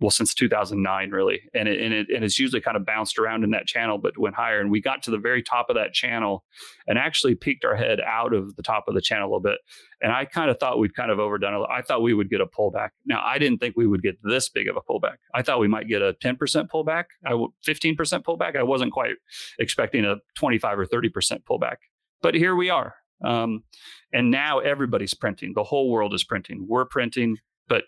well 0.00 0.10
since 0.10 0.34
2009 0.34 1.10
really. 1.10 1.42
And 1.54 1.68
it, 1.68 1.80
and 1.80 1.92
it 1.92 2.06
and 2.14 2.24
it's 2.24 2.38
usually 2.38 2.60
kind 2.60 2.76
of 2.76 2.84
bounced 2.84 3.18
around 3.18 3.44
in 3.44 3.50
that 3.50 3.66
channel 3.66 3.98
but 3.98 4.18
went 4.18 4.36
higher. 4.36 4.60
And 4.60 4.70
we 4.70 4.80
got 4.80 5.02
to 5.04 5.10
the 5.10 5.18
very 5.18 5.42
top 5.42 5.68
of 5.68 5.76
that 5.76 5.92
channel 5.92 6.44
and 6.86 6.98
actually 6.98 7.34
peeked 7.34 7.64
our 7.64 7.76
head 7.76 8.00
out 8.00 8.32
of 8.32 8.56
the 8.56 8.62
top 8.62 8.84
of 8.88 8.94
the 8.94 9.00
channel 9.00 9.26
a 9.26 9.28
little 9.28 9.40
bit. 9.40 9.58
And 10.00 10.12
i 10.12 10.24
kind 10.24 10.50
of 10.50 10.58
thought 10.58 10.78
we'd 10.78 10.94
kind 10.94 11.10
of 11.10 11.18
overdone 11.18 11.54
it 11.54 11.66
i 11.70 11.82
thought 11.82 12.02
we 12.02 12.14
would 12.14 12.30
get 12.30 12.40
a 12.40 12.46
pullback. 12.46 12.90
Now 13.06 13.22
i 13.24 13.38
didn't 13.38 13.58
think 13.58 13.76
we 13.76 13.86
would 13.86 14.02
get 14.02 14.16
this 14.22 14.48
big 14.48 14.68
of 14.68 14.76
a 14.76 14.80
pullback. 14.80 15.16
I 15.34 15.42
thought 15.42 15.60
we 15.60 15.68
might 15.68 15.88
get 15.88 16.02
a 16.02 16.14
10% 16.22 16.36
pullback 16.68 17.04
I 17.26 17.32
15% 17.32 18.22
pullback. 18.22 18.56
I 18.56 18.62
wasn't 18.62 18.92
quite 18.92 19.16
expecting 19.58 20.04
a 20.04 20.16
25 20.36 20.78
or 20.78 20.86
30% 20.86 21.42
pullback. 21.48 21.76
But 22.22 22.34
here 22.34 22.56
we 22.56 22.70
are. 22.70 22.94
Um, 23.24 23.64
and 24.12 24.30
now 24.30 24.60
everybody's 24.60 25.14
printing. 25.14 25.52
The 25.54 25.64
whole 25.64 25.90
world 25.90 26.14
is 26.14 26.24
printing. 26.24 26.66
We're 26.68 26.84
printing 26.84 27.38
but 27.68 27.84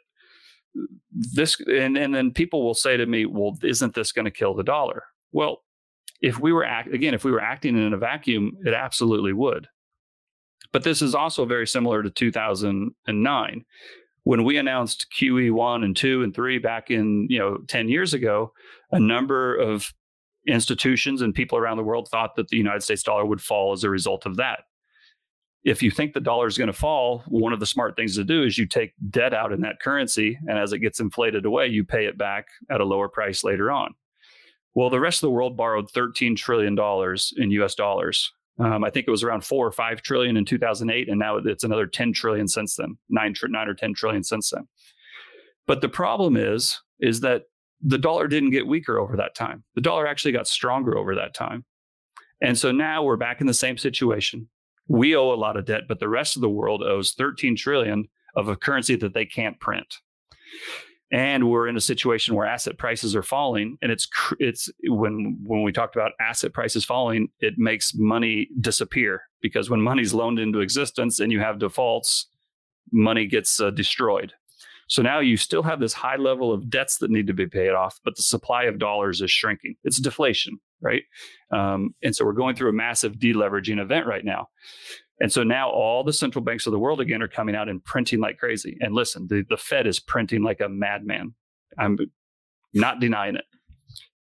this 1.13 1.61
and, 1.61 1.97
and 1.97 2.15
then 2.15 2.31
people 2.31 2.65
will 2.65 2.75
say 2.75 2.97
to 2.97 3.07
me 3.07 3.27
well 3.27 3.57
isn't 3.63 3.95
this 3.95 4.13
going 4.13 4.25
to 4.25 4.31
kill 4.31 4.55
the 4.55 4.65
dollar? 4.65 5.05
Well 5.33 5.63
if 6.21 6.39
we 6.39 6.53
were 6.53 6.65
act 6.65 6.93
again 6.93 7.15
if 7.15 7.25
we 7.25 7.33
were 7.33 7.41
acting 7.41 7.77
in 7.77 7.93
a 7.93 7.99
vacuum 7.99 8.57
it 8.65 8.75
absolutely 8.75 9.33
would. 9.33 9.69
But 10.73 10.85
this 10.85 11.03
is 11.03 11.15
also 11.15 11.45
very 11.45 11.67
similar 11.67 12.03
to 12.03 12.11
2009 12.11 13.65
when 14.25 14.45
we 14.45 14.59
announced 14.59 15.07
QE1 15.19 15.85
and 15.85 15.97
2 15.97 16.23
and 16.23 16.35
3 16.35 16.59
back 16.59 16.91
in 16.91 17.27
you 17.29 17.39
know 17.39 17.59
10 17.69 17.89
years 17.89 18.15
ago 18.15 18.53
a 18.93 19.01
number 19.01 19.57
of 19.57 19.93
institutions 20.47 21.23
and 21.23 21.35
people 21.35 21.59
around 21.59 21.77
the 21.77 21.83
world 21.83 22.09
thought 22.09 22.35
that 22.37 22.49
the 22.49 22.57
United 22.57 22.83
States 22.83 23.03
dollar 23.03 23.27
would 23.27 23.41
fall 23.41 23.73
as 23.73 23.85
a 23.85 23.91
result 23.91 24.27
of 24.27 24.37
that 24.37 24.61
if 25.65 25.83
you 25.83 25.91
think 25.91 26.15
the 26.15 26.21
dollar 26.21 26.47
is 26.47 26.57
going 26.57 26.69
to 26.69 26.73
fall, 26.73 27.23
one 27.29 27.53
of 27.53 27.61
the 27.61 27.67
smart 27.67 27.95
things 27.95 28.17
to 28.17 28.25
do 28.25 28.43
is 28.43 28.57
you 28.57 28.67
take 28.67 28.95
debt 29.11 29.35
out 29.35 29.53
in 29.53 29.61
that 29.61 29.81
currency, 29.81 30.39
and 30.49 30.59
as 30.59 30.73
it 30.73 30.79
gets 30.79 31.01
inflated 31.01 31.45
away, 31.45 31.67
you 31.67 31.85
pay 31.85 32.07
it 32.07 32.17
back 32.17 32.49
at 32.71 32.81
a 32.81 32.85
lower 32.85 33.09
price 33.09 33.45
later 33.45 33.71
on. 33.71 33.95
Well, 34.75 34.89
the 34.89 35.01
rest 35.01 35.19
of 35.19 35.27
the 35.27 35.33
world 35.33 35.57
borrowed 35.57 35.91
$13 35.93 36.37
trillion 36.37 36.79
in 37.37 37.51
US 37.63 37.75
dollars. 37.75 38.33
Um, 38.59 38.85
I 38.85 38.91
think 38.91 39.07
it 39.07 39.11
was 39.11 39.23
around 39.23 39.45
four 39.45 39.67
or 39.67 39.73
five 39.73 40.03
trillion 40.03 40.37
in 40.37 40.45
2008, 40.45 41.09
and 41.09 41.19
now 41.19 41.37
it's 41.37 41.65
another 41.65 41.87
10 41.87 42.13
trillion 42.13 42.49
since 42.49 42.77
then, 42.77 42.97
nine, 43.09 43.35
nine 43.49 43.69
or 43.69 43.75
10 43.75 43.95
trillion 43.95 44.23
since 44.23 44.51
then. 44.51 44.67
But 45.67 45.81
the 45.81 45.89
problem 45.89 46.37
is, 46.37 46.79
is 47.01 47.21
that 47.21 47.45
the 47.83 47.99
dollar 47.99 48.29
didn't 48.29 48.51
get 48.51 48.67
weaker 48.67 48.99
over 48.99 49.17
that 49.17 49.35
time. 49.35 49.65
The 49.75 49.81
dollar 49.81 50.07
actually 50.07 50.33
got 50.33 50.47
stronger 50.47 50.97
over 50.97 51.15
that 51.15 51.35
time. 51.35 51.65
And 52.43 52.59
so 52.59 52.73
now 52.73 53.03
we're 53.03 53.17
back 53.17 53.41
in 53.41 53.47
the 53.47 53.55
same 53.55 53.79
situation 53.79 54.49
we 54.91 55.15
owe 55.15 55.33
a 55.33 55.37
lot 55.37 55.57
of 55.57 55.67
debt, 55.67 55.83
but 55.87 56.01
the 56.01 56.09
rest 56.09 56.35
of 56.35 56.43
the 56.43 56.51
world 56.51 56.83
owes 56.83 57.13
13 57.13 57.55
trillion 57.55 58.09
of 58.35 58.49
a 58.49 58.57
currency 58.57 58.97
that 58.97 59.15
they 59.15 59.25
can't 59.25 59.59
print. 59.61 59.99
and 61.13 61.49
we're 61.49 61.69
in 61.69 61.77
a 61.77 61.81
situation 61.81 62.35
where 62.35 62.47
asset 62.47 62.77
prices 62.77 63.17
are 63.17 63.23
falling 63.23 63.77
and 63.83 63.91
it's 63.91 64.09
it's 64.39 64.69
when 64.85 65.39
when 65.45 65.63
we 65.63 65.73
talked 65.73 65.97
about 65.97 66.13
asset 66.21 66.53
prices 66.53 66.85
falling 66.85 67.29
it 67.41 67.55
makes 67.57 67.93
money 67.95 68.49
disappear 68.61 69.23
because 69.41 69.69
when 69.71 69.81
money's 69.81 70.15
loaned 70.15 70.39
into 70.39 70.61
existence 70.61 71.19
and 71.21 71.33
you 71.33 71.41
have 71.41 71.59
defaults 71.59 72.27
money 72.93 73.27
gets 73.27 73.61
uh, 73.61 73.71
destroyed. 73.71 74.33
So 74.89 75.03
now 75.03 75.21
you 75.21 75.37
still 75.37 75.63
have 75.63 75.79
this 75.79 75.93
high 75.93 76.17
level 76.17 76.53
of 76.53 76.69
debts 76.69 76.99
that 76.99 77.11
need 77.11 77.29
to 77.29 77.35
be 77.35 77.47
paid 77.47 77.71
off 77.71 77.99
but 78.05 78.17
the 78.17 78.23
supply 78.23 78.65
of 78.65 78.79
dollars 78.79 79.21
is 79.21 79.31
shrinking. 79.31 79.77
It's 79.85 80.01
deflation 80.01 80.61
right 80.81 81.03
um, 81.51 81.95
and 82.03 82.15
so 82.15 82.25
we're 82.25 82.33
going 82.33 82.55
through 82.55 82.69
a 82.69 82.73
massive 82.73 83.15
deleveraging 83.15 83.81
event 83.81 84.07
right 84.07 84.25
now 84.25 84.49
and 85.21 85.31
so 85.31 85.43
now 85.43 85.69
all 85.69 86.03
the 86.03 86.13
central 86.13 86.43
banks 86.43 86.67
of 86.67 86.73
the 86.73 86.79
world 86.79 87.01
again 87.01 87.23
are 87.23 87.29
coming 87.29 87.55
out 87.55 87.69
and 87.69 87.85
printing 87.85 88.21
like 88.21 88.39
crazy. 88.39 88.79
And 88.81 88.95
listen, 88.95 89.27
the, 89.29 89.45
the 89.49 89.59
Fed 89.59 89.87
is 89.87 90.01
printing 90.01 90.43
like 90.43 90.61
a 90.61 90.69
madman. 90.69 91.35
I'm 91.79 91.99
not 92.73 93.01
denying 93.01 93.37
it. 93.37 93.45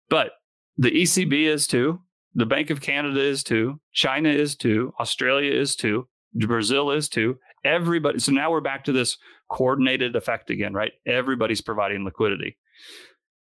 But 0.09 0.31
the 0.77 0.91
ECB 0.91 1.47
is 1.47 1.67
too. 1.67 1.99
The 2.33 2.45
Bank 2.45 2.69
of 2.69 2.81
Canada 2.81 3.21
is 3.21 3.43
too. 3.43 3.79
China 3.93 4.29
is 4.29 4.55
too. 4.55 4.93
Australia 4.99 5.53
is 5.53 5.75
too. 5.75 6.07
Brazil 6.33 6.91
is 6.91 7.09
too. 7.09 7.37
Everybody. 7.65 8.19
So 8.19 8.31
now 8.31 8.51
we're 8.51 8.61
back 8.61 8.85
to 8.85 8.91
this 8.91 9.17
coordinated 9.49 10.15
effect 10.15 10.49
again, 10.49 10.73
right? 10.73 10.93
Everybody's 11.05 11.61
providing 11.61 12.05
liquidity. 12.05 12.57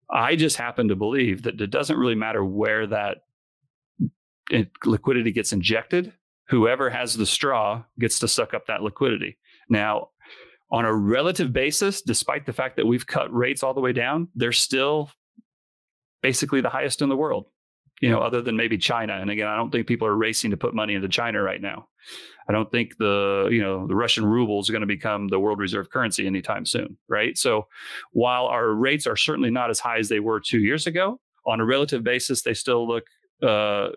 I 0.09 0.35
just 0.35 0.57
happen 0.57 0.87
to 0.87 0.95
believe 0.95 1.43
that 1.43 1.59
it 1.59 1.69
doesn't 1.69 1.97
really 1.97 2.15
matter 2.15 2.43
where 2.43 2.87
that 2.87 3.17
liquidity 4.85 5.31
gets 5.31 5.51
injected 5.51 6.13
whoever 6.49 6.89
has 6.89 7.15
the 7.15 7.25
straw 7.25 7.83
gets 7.99 8.19
to 8.19 8.27
suck 8.27 8.53
up 8.53 8.67
that 8.67 8.81
liquidity. 8.81 9.37
Now, 9.69 10.09
on 10.71 10.85
a 10.85 10.93
relative 10.93 11.53
basis, 11.53 12.01
despite 12.01 12.45
the 12.45 12.53
fact 12.53 12.77
that 12.77 12.85
we've 12.85 13.05
cut 13.05 13.33
rates 13.33 13.63
all 13.63 13.73
the 13.73 13.81
way 13.81 13.93
down, 13.93 14.29
they're 14.35 14.51
still 14.51 15.11
basically 16.21 16.61
the 16.61 16.69
highest 16.69 17.01
in 17.01 17.09
the 17.09 17.15
world, 17.15 17.45
you 18.01 18.09
know, 18.09 18.19
other 18.19 18.41
than 18.41 18.57
maybe 18.57 18.77
China. 18.77 19.13
And 19.13 19.29
again, 19.29 19.47
I 19.47 19.55
don't 19.55 19.71
think 19.71 19.87
people 19.87 20.07
are 20.07 20.15
racing 20.15 20.51
to 20.51 20.57
put 20.57 20.73
money 20.73 20.93
into 20.93 21.07
China 21.07 21.41
right 21.41 21.61
now. 21.61 21.87
I 22.49 22.53
don't 22.53 22.71
think 22.71 22.97
the, 22.97 23.49
you 23.51 23.61
know, 23.61 23.87
the 23.87 23.95
Russian 23.95 24.25
ruble 24.25 24.59
is 24.59 24.69
going 24.69 24.81
to 24.81 24.87
become 24.87 25.27
the 25.27 25.39
world 25.39 25.59
reserve 25.59 25.89
currency 25.89 26.25
anytime 26.25 26.65
soon, 26.65 26.97
right? 27.09 27.37
So 27.37 27.67
while 28.11 28.45
our 28.45 28.73
rates 28.73 29.05
are 29.05 29.17
certainly 29.17 29.51
not 29.51 29.69
as 29.69 29.79
high 29.79 29.97
as 29.97 30.09
they 30.09 30.19
were 30.19 30.39
two 30.39 30.59
years 30.59 30.87
ago, 30.87 31.19
on 31.45 31.61
a 31.61 31.65
relative 31.65 32.03
basis, 32.03 32.41
they 32.43 32.53
still 32.53 32.87
look 32.87 33.05
uh, 33.41 33.89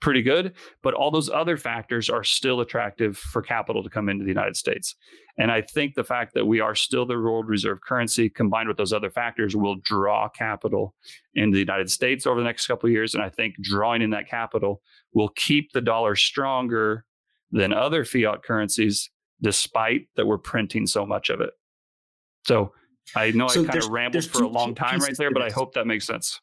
pretty 0.00 0.22
good. 0.22 0.52
But 0.82 0.94
all 0.94 1.10
those 1.10 1.30
other 1.30 1.56
factors 1.56 2.10
are 2.10 2.22
still 2.22 2.60
attractive 2.60 3.16
for 3.16 3.40
capital 3.40 3.82
to 3.82 3.88
come 3.88 4.08
into 4.08 4.24
the 4.24 4.30
United 4.30 4.56
States. 4.56 4.94
And 5.38 5.50
I 5.50 5.62
think 5.62 5.94
the 5.94 6.04
fact 6.04 6.34
that 6.34 6.46
we 6.46 6.60
are 6.60 6.74
still 6.74 7.06
the 7.06 7.14
world 7.14 7.48
reserve 7.48 7.80
currency 7.80 8.28
combined 8.28 8.68
with 8.68 8.76
those 8.76 8.92
other 8.92 9.10
factors 9.10 9.56
will 9.56 9.76
draw 9.82 10.28
capital 10.28 10.94
into 11.34 11.54
the 11.54 11.60
United 11.60 11.90
States 11.90 12.26
over 12.26 12.38
the 12.38 12.44
next 12.44 12.66
couple 12.66 12.86
of 12.86 12.92
years. 12.92 13.14
And 13.14 13.24
I 13.24 13.30
think 13.30 13.54
drawing 13.60 14.02
in 14.02 14.10
that 14.10 14.28
capital 14.28 14.82
will 15.14 15.30
keep 15.30 15.72
the 15.72 15.80
dollar 15.80 16.14
stronger 16.14 17.04
than 17.54 17.72
other 17.72 18.04
fiat 18.04 18.42
currencies, 18.42 19.10
despite 19.40 20.08
that 20.16 20.26
we're 20.26 20.38
printing 20.38 20.86
so 20.86 21.06
much 21.06 21.30
of 21.30 21.40
it. 21.40 21.50
So 22.46 22.72
I 23.16 23.30
know 23.30 23.48
so 23.48 23.62
I 23.62 23.66
kind 23.66 23.82
of 23.82 23.88
rambled 23.90 24.24
for 24.26 24.42
a 24.42 24.48
long 24.48 24.74
time 24.74 24.98
right 24.98 25.16
there, 25.16 25.30
but 25.30 25.42
I 25.42 25.50
hope 25.50 25.72
that 25.74 25.86
makes 25.86 26.06
sense. 26.06 26.40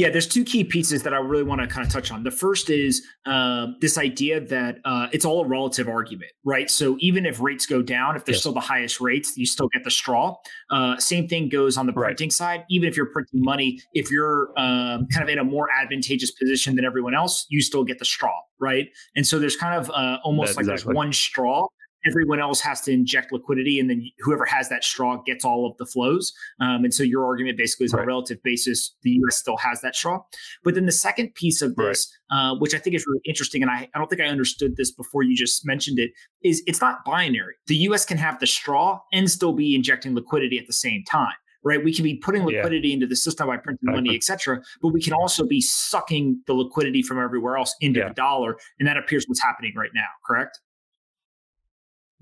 Yeah, 0.00 0.08
there's 0.08 0.26
two 0.26 0.44
key 0.44 0.64
pieces 0.64 1.02
that 1.02 1.12
I 1.12 1.18
really 1.18 1.42
want 1.42 1.60
to 1.60 1.66
kind 1.66 1.86
of 1.86 1.92
touch 1.92 2.10
on. 2.10 2.22
The 2.22 2.30
first 2.30 2.70
is 2.70 3.06
uh, 3.26 3.66
this 3.82 3.98
idea 3.98 4.40
that 4.40 4.78
uh, 4.86 5.08
it's 5.12 5.26
all 5.26 5.44
a 5.44 5.46
relative 5.46 5.90
argument, 5.90 6.32
right? 6.42 6.70
So 6.70 6.96
even 7.00 7.26
if 7.26 7.38
rates 7.38 7.66
go 7.66 7.82
down, 7.82 8.16
if 8.16 8.24
they're 8.24 8.32
yes. 8.32 8.40
still 8.40 8.54
the 8.54 8.60
highest 8.60 8.98
rates, 9.02 9.36
you 9.36 9.44
still 9.44 9.68
get 9.68 9.84
the 9.84 9.90
straw. 9.90 10.36
Uh, 10.70 10.96
same 10.96 11.28
thing 11.28 11.50
goes 11.50 11.76
on 11.76 11.84
the 11.84 11.92
printing 11.92 12.28
right. 12.28 12.32
side. 12.32 12.64
Even 12.70 12.88
if 12.88 12.96
you're 12.96 13.12
printing 13.12 13.44
money, 13.44 13.78
if 13.92 14.10
you're 14.10 14.48
um, 14.56 15.06
kind 15.12 15.22
of 15.22 15.28
in 15.28 15.38
a 15.38 15.44
more 15.44 15.68
advantageous 15.70 16.30
position 16.30 16.76
than 16.76 16.86
everyone 16.86 17.14
else, 17.14 17.44
you 17.50 17.60
still 17.60 17.84
get 17.84 17.98
the 17.98 18.06
straw, 18.06 18.32
right? 18.58 18.88
And 19.16 19.26
so 19.26 19.38
there's 19.38 19.56
kind 19.56 19.78
of 19.78 19.90
uh, 19.90 20.16
almost 20.24 20.56
That's 20.56 20.56
like 20.56 20.62
exactly. 20.62 20.94
there's 20.94 20.96
one 20.96 21.12
straw 21.12 21.66
everyone 22.06 22.40
else 22.40 22.60
has 22.60 22.80
to 22.82 22.92
inject 22.92 23.32
liquidity, 23.32 23.78
and 23.78 23.90
then 23.90 24.10
whoever 24.20 24.44
has 24.44 24.68
that 24.68 24.84
straw 24.84 25.22
gets 25.26 25.44
all 25.44 25.66
of 25.66 25.76
the 25.78 25.86
flows. 25.86 26.32
Um, 26.60 26.84
and 26.84 26.94
so 26.94 27.02
your 27.02 27.24
argument 27.24 27.58
basically 27.58 27.86
is 27.86 27.92
right. 27.92 28.00
on 28.00 28.04
a 28.04 28.06
relative 28.06 28.42
basis, 28.42 28.94
the 29.02 29.10
U.S. 29.10 29.36
still 29.36 29.56
has 29.58 29.80
that 29.82 29.94
straw. 29.94 30.20
But 30.64 30.74
then 30.74 30.86
the 30.86 30.92
second 30.92 31.34
piece 31.34 31.62
of 31.62 31.76
this, 31.76 32.12
right. 32.30 32.50
uh, 32.50 32.54
which 32.56 32.74
I 32.74 32.78
think 32.78 32.96
is 32.96 33.06
really 33.06 33.22
interesting, 33.24 33.62
and 33.62 33.70
I, 33.70 33.88
I 33.94 33.98
don't 33.98 34.08
think 34.08 34.22
I 34.22 34.26
understood 34.26 34.76
this 34.76 34.90
before 34.90 35.22
you 35.22 35.36
just 35.36 35.66
mentioned 35.66 35.98
it, 35.98 36.10
is 36.42 36.62
it's 36.66 36.80
not 36.80 37.04
binary. 37.04 37.54
The 37.66 37.76
U.S. 37.76 38.04
can 38.04 38.18
have 38.18 38.40
the 38.40 38.46
straw 38.46 39.00
and 39.12 39.30
still 39.30 39.52
be 39.52 39.74
injecting 39.74 40.14
liquidity 40.14 40.58
at 40.58 40.66
the 40.66 40.72
same 40.72 41.04
time 41.04 41.34
right? 41.62 41.84
We 41.84 41.92
can 41.92 42.04
be 42.04 42.16
putting 42.16 42.44
liquidity 42.44 42.88
yeah. 42.88 42.94
into 42.94 43.06
the 43.06 43.16
system 43.16 43.46
by 43.48 43.58
printing 43.58 43.92
money, 43.92 44.14
et 44.14 44.22
cetera, 44.22 44.62
but 44.80 44.88
we 44.88 45.02
can 45.02 45.12
also 45.12 45.44
be 45.44 45.60
sucking 45.60 46.40
the 46.46 46.54
liquidity 46.54 47.02
from 47.02 47.18
everywhere 47.18 47.58
else 47.58 47.74
into 47.80 48.00
yeah. 48.00 48.08
the 48.08 48.14
dollar. 48.14 48.56
And 48.78 48.88
that 48.88 48.96
appears 48.96 49.26
what's 49.26 49.42
happening 49.42 49.74
right 49.76 49.90
now, 49.94 50.06
correct? 50.24 50.58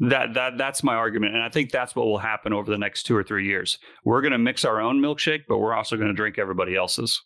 That 0.00 0.34
that 0.34 0.58
that's 0.58 0.84
my 0.84 0.94
argument, 0.94 1.34
and 1.34 1.42
I 1.42 1.48
think 1.48 1.72
that's 1.72 1.96
what 1.96 2.06
will 2.06 2.18
happen 2.18 2.52
over 2.52 2.70
the 2.70 2.78
next 2.78 3.02
two 3.02 3.16
or 3.16 3.24
three 3.24 3.46
years. 3.46 3.78
We're 4.04 4.20
going 4.20 4.32
to 4.32 4.38
mix 4.38 4.64
our 4.64 4.80
own 4.80 5.00
milkshake, 5.00 5.42
but 5.48 5.58
we're 5.58 5.74
also 5.74 5.96
going 5.96 6.08
to 6.08 6.14
drink 6.14 6.38
everybody 6.38 6.76
else's. 6.76 7.20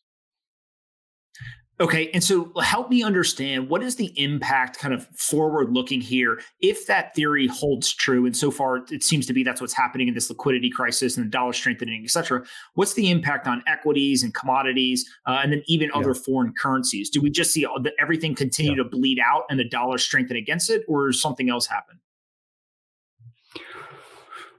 Okay, 1.81 2.11
and 2.15 2.23
so 2.23 2.53
help 2.61 2.91
me 2.91 3.03
understand 3.03 3.69
what 3.69 3.83
is 3.83 3.97
the 3.97 4.13
impact, 4.19 4.79
kind 4.79 4.95
of 4.95 5.07
forward 5.17 5.73
looking 5.73 6.01
here, 6.01 6.41
if 6.61 6.87
that 6.87 7.15
theory 7.15 7.47
holds 7.47 7.93
true, 7.93 8.25
and 8.25 8.37
so 8.37 8.51
far 8.51 8.85
it 8.91 9.03
seems 9.03 9.27
to 9.27 9.33
be 9.33 9.43
that's 9.43 9.61
what's 9.61 9.75
happening 9.75 10.07
in 10.07 10.15
this 10.15 10.31
liquidity 10.31 10.71
crisis 10.71 11.17
and 11.17 11.27
the 11.27 11.31
dollar 11.31 11.53
strengthening, 11.53 12.03
et 12.05 12.11
cetera. 12.11 12.43
What's 12.75 12.95
the 12.95 13.11
impact 13.11 13.49
on 13.49 13.63
equities 13.67 14.23
and 14.23 14.33
commodities, 14.33 15.05
uh, 15.27 15.41
and 15.43 15.53
then 15.53 15.63
even 15.67 15.91
yeah. 15.93 16.01
other 16.01 16.15
foreign 16.15 16.55
currencies? 16.59 17.11
Do 17.11 17.21
we 17.21 17.31
just 17.31 17.53
see 17.53 17.67
everything 17.99 18.35
continue 18.35 18.77
yeah. 18.77 18.85
to 18.85 18.89
bleed 18.89 19.19
out 19.19 19.43
and 19.51 19.59
the 19.59 19.69
dollar 19.69 19.99
strengthen 19.99 20.37
against 20.37 20.71
it, 20.71 20.85
or 20.89 21.13
something 21.13 21.51
else 21.51 21.67
happen? 21.67 21.99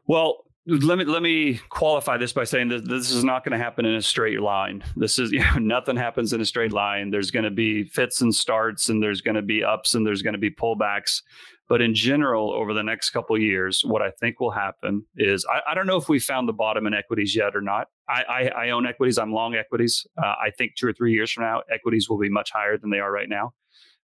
Well, 0.08 0.44
let 0.66 0.98
me 0.98 1.04
let 1.04 1.22
me 1.22 1.60
qualify 1.70 2.16
this 2.18 2.32
by 2.32 2.46
saying 2.46 2.70
that 2.70 2.88
this 2.88 3.12
is 3.12 3.24
not 3.24 3.44
going 3.44 3.58
to 3.58 3.64
happen 3.64 3.86
in 3.86 3.96
a 3.96 4.02
straight 4.02 4.40
line. 4.40 4.84
This 4.96 5.20
is 5.20 5.32
you 5.34 5.40
know 5.40 5.58
nothing 5.58 5.96
happens 5.96 6.34
in 6.34 6.42
a 6.42 6.46
straight 6.46 6.72
line. 6.72 7.10
There's 7.10 7.32
going 7.32 7.44
to 7.44 7.52
be 7.52 7.84
fits 7.84 8.22
and 8.22 8.34
starts, 8.34 8.90
and 8.90 9.02
there's 9.02 9.22
going 9.22 9.36
to 9.36 9.42
be 9.42 9.64
ups, 9.64 9.96
and 9.96 10.06
there's 10.06 10.22
going 10.22 10.34
to 10.34 10.40
be 10.40 10.52
pullbacks. 10.52 11.22
But 11.70 11.82
in 11.82 11.96
general, 11.96 12.54
over 12.54 12.74
the 12.74 12.84
next 12.84 13.12
couple 13.12 13.38
years, 13.40 13.84
what 13.86 14.02
I 14.02 14.12
think 14.12 14.40
will 14.40 14.52
happen 14.52 15.06
is 15.16 15.46
I, 15.50 15.72
I, 15.72 15.74
don't 15.74 15.88
know 15.88 15.96
if 15.96 16.10
we 16.10 16.20
found 16.20 16.48
the 16.48 16.54
bottom 16.54 16.86
in 16.86 16.94
equities 16.94 17.34
yet 17.36 17.56
or 17.56 17.62
not. 17.62 17.88
I, 18.08 18.24
I, 18.30 18.66
I 18.66 18.70
own 18.72 18.86
equities. 18.86 19.18
I'm 19.18 19.32
long 19.32 19.56
equities. 19.56 20.06
Uh, 20.22 20.28
I 20.28 20.52
think 20.58 20.76
two 20.76 20.88
or 20.88 20.94
three 20.94 21.14
years 21.14 21.32
from 21.32 21.46
now, 21.46 21.62
equities 21.74 22.10
will 22.10 22.20
be 22.20 22.30
much 22.30 22.52
higher 22.52 22.78
than 22.78 22.90
they 22.90 23.00
are 23.00 23.12
right 23.12 23.30
now. 23.30 23.54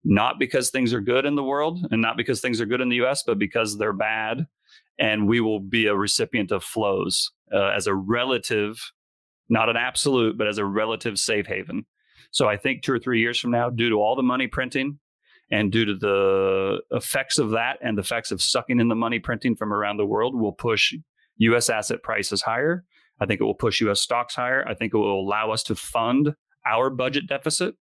Not 0.04 0.40
because 0.40 0.72
things 0.72 0.92
are 0.92 1.02
good 1.02 1.26
in 1.26 1.36
the 1.36 1.44
world, 1.44 1.80
and 1.92 2.02
not 2.02 2.18
because 2.18 2.42
things 2.42 2.60
are 2.60 2.66
good 2.66 2.82
in 2.82 2.90
the 2.90 2.98
U.S., 2.98 3.24
but 3.26 3.38
because 3.38 3.78
they're 3.78 3.94
bad 3.94 4.48
and 5.00 5.28
we 5.28 5.42
will 5.42 5.60
be 5.60 5.88
a 5.88 5.96
recipient 5.96 6.52
of 6.52 6.64
flows 6.64 7.32
uh, 7.54 7.72
as 7.76 7.88
a 7.88 7.96
relative, 7.96 8.92
not 9.50 9.70
an 9.70 9.78
absolute, 9.78 10.38
but 10.38 10.48
as 10.48 10.58
a 10.58 10.66
relative 10.66 11.20
safe 11.20 11.48
haven. 11.48 11.86
So 12.32 12.48
I 12.48 12.58
think 12.58 12.82
two 12.82 12.94
or 12.94 13.00
three 13.00 13.20
years 13.20 13.40
from 13.40 13.52
now, 13.52 13.70
due 13.70 13.90
to 13.90 13.96
all 13.96 14.16
the 14.16 14.24
money 14.24 14.48
printing 14.48 15.00
and 15.52 15.72
due 15.72 15.86
to 15.86 15.96
the 15.96 16.82
effects 16.92 17.38
of 17.38 17.52
that 17.52 17.78
and 17.82 17.98
the 17.98 18.02
effects 18.02 18.32
of 18.32 18.42
sucking 18.42 18.80
in 18.80 18.88
the 18.88 18.96
money 18.96 19.20
printing 19.20 19.56
from 19.56 19.72
around 19.72 19.98
the 19.98 20.06
world, 20.06 20.36
will 20.36 20.52
push 20.52 20.94
US 21.38 21.70
asset 21.70 22.04
prices 22.04 22.42
higher. 22.42 22.84
I 23.20 23.26
think 23.26 23.40
it 23.40 23.46
will 23.46 23.54
push 23.54 23.82
US 23.82 24.02
stocks 24.02 24.36
higher. 24.36 24.68
I 24.68 24.74
think 24.74 24.94
it 24.94 24.98
will 24.98 25.20
allow 25.20 25.52
us 25.52 25.64
to 25.64 25.76
fund 25.76 26.34
our 26.66 26.90
budget 26.90 27.28
deficit, 27.28 27.76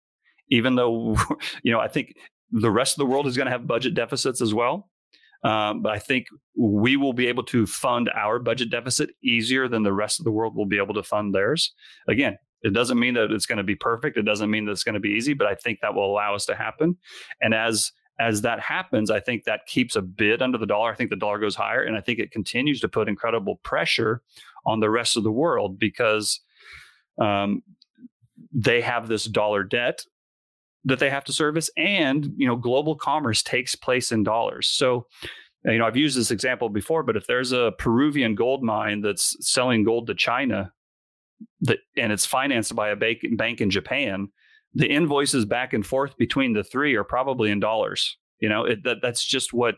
even 0.50 0.74
though, 0.74 1.16
you 1.62 1.72
know, 1.72 1.80
I 1.80 1.88
think 1.88 2.14
the 2.50 2.70
rest 2.70 2.94
of 2.94 2.98
the 2.98 3.06
world 3.06 3.26
is 3.26 3.36
going 3.36 3.46
to 3.46 3.52
have 3.52 3.66
budget 3.66 3.94
deficits 3.94 4.40
as 4.42 4.52
well. 4.52 4.90
Um, 5.44 5.82
but 5.82 5.92
I 5.92 5.98
think 5.98 6.28
we 6.56 6.96
will 6.96 7.12
be 7.12 7.26
able 7.26 7.42
to 7.44 7.66
fund 7.66 8.10
our 8.14 8.38
budget 8.38 8.70
deficit 8.70 9.10
easier 9.24 9.68
than 9.68 9.82
the 9.82 9.92
rest 9.92 10.20
of 10.20 10.24
the 10.24 10.30
world 10.30 10.54
will 10.54 10.66
be 10.66 10.78
able 10.78 10.94
to 10.94 11.02
fund 11.02 11.34
theirs. 11.34 11.74
Again, 12.08 12.38
it 12.62 12.72
doesn't 12.72 12.98
mean 12.98 13.14
that 13.14 13.32
it's 13.32 13.46
going 13.46 13.58
to 13.58 13.64
be 13.64 13.74
perfect. 13.74 14.16
It 14.16 14.22
doesn't 14.22 14.50
mean 14.50 14.66
that 14.66 14.72
it's 14.72 14.84
going 14.84 14.94
to 14.94 15.00
be 15.00 15.10
easy, 15.10 15.34
but 15.34 15.48
I 15.48 15.54
think 15.54 15.80
that 15.80 15.94
will 15.94 16.10
allow 16.10 16.34
us 16.34 16.46
to 16.46 16.54
happen. 16.54 16.96
And 17.40 17.54
as 17.54 17.92
as 18.20 18.42
that 18.42 18.60
happens, 18.60 19.10
I 19.10 19.18
think 19.20 19.44
that 19.44 19.66
keeps 19.66 19.96
a 19.96 20.02
bid 20.02 20.42
under 20.42 20.58
the 20.58 20.66
dollar. 20.66 20.92
I 20.92 20.94
think 20.94 21.10
the 21.10 21.16
dollar 21.16 21.38
goes 21.38 21.56
higher, 21.56 21.82
and 21.82 21.96
I 21.96 22.00
think 22.00 22.18
it 22.18 22.30
continues 22.30 22.78
to 22.80 22.88
put 22.88 23.08
incredible 23.08 23.56
pressure 23.64 24.22
on 24.64 24.80
the 24.80 24.90
rest 24.90 25.16
of 25.16 25.24
the 25.24 25.32
world 25.32 25.78
because 25.78 26.40
um, 27.18 27.62
they 28.52 28.80
have 28.80 29.08
this 29.08 29.24
dollar 29.24 29.64
debt 29.64 30.04
that 30.84 30.98
they 30.98 31.10
have 31.10 31.24
to 31.24 31.32
service 31.32 31.70
and 31.76 32.30
you 32.36 32.46
know 32.46 32.56
global 32.56 32.96
commerce 32.96 33.42
takes 33.42 33.74
place 33.74 34.12
in 34.12 34.22
dollars. 34.22 34.68
So 34.68 35.06
you 35.64 35.78
know 35.78 35.86
i've 35.86 35.96
used 35.96 36.18
this 36.18 36.32
example 36.32 36.68
before 36.68 37.04
but 37.04 37.16
if 37.16 37.28
there's 37.28 37.52
a 37.52 37.70
peruvian 37.78 38.34
gold 38.34 38.64
mine 38.64 39.00
that's 39.00 39.36
selling 39.48 39.84
gold 39.84 40.08
to 40.08 40.14
china 40.16 40.72
that 41.60 41.78
and 41.96 42.10
it's 42.10 42.26
financed 42.26 42.74
by 42.74 42.88
a 42.88 42.96
bank, 42.96 43.20
bank 43.36 43.60
in 43.60 43.70
japan 43.70 44.26
the 44.74 44.90
invoices 44.90 45.44
back 45.44 45.72
and 45.72 45.86
forth 45.86 46.16
between 46.16 46.52
the 46.52 46.64
three 46.64 46.96
are 46.96 47.04
probably 47.04 47.48
in 47.48 47.60
dollars 47.60 48.16
you 48.42 48.48
know? 48.48 48.64
It, 48.64 48.84
that 48.84 48.98
that's 49.00 49.24
just 49.24 49.54
what 49.54 49.76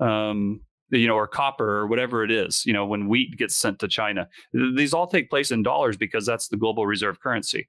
um, 0.00 0.62
you 0.90 1.06
know, 1.06 1.14
or 1.14 1.26
copper 1.26 1.78
or 1.78 1.86
whatever 1.86 2.24
it 2.24 2.30
is, 2.30 2.64
you 2.64 2.72
know, 2.72 2.86
when 2.86 3.08
wheat 3.08 3.36
gets 3.36 3.56
sent 3.56 3.78
to 3.80 3.88
China. 3.88 4.28
These 4.52 4.94
all 4.94 5.06
take 5.06 5.30
place 5.30 5.50
in 5.50 5.62
dollars 5.62 5.96
because 5.96 6.24
that's 6.24 6.48
the 6.48 6.56
global 6.56 6.86
reserve 6.86 7.20
currency. 7.20 7.68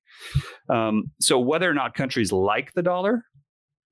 Um, 0.70 1.12
so 1.20 1.40
whether 1.40 1.70
or 1.70 1.74
not 1.74 1.96
countries 1.96 2.32
like 2.32 2.74
the 2.74 2.84
dollar, 2.84 3.24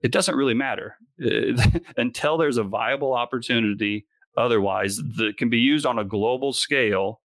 it 0.01 0.11
doesn't 0.11 0.35
really 0.35 0.53
matter 0.53 0.97
until 1.97 2.37
there's 2.37 2.57
a 2.57 2.63
viable 2.63 3.13
opportunity 3.13 4.05
otherwise 4.37 4.97
that 4.97 5.37
can 5.37 5.49
be 5.49 5.59
used 5.59 5.85
on 5.85 5.99
a 5.99 6.03
global 6.03 6.53
scale. 6.53 7.21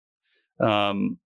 Um, 0.60 1.17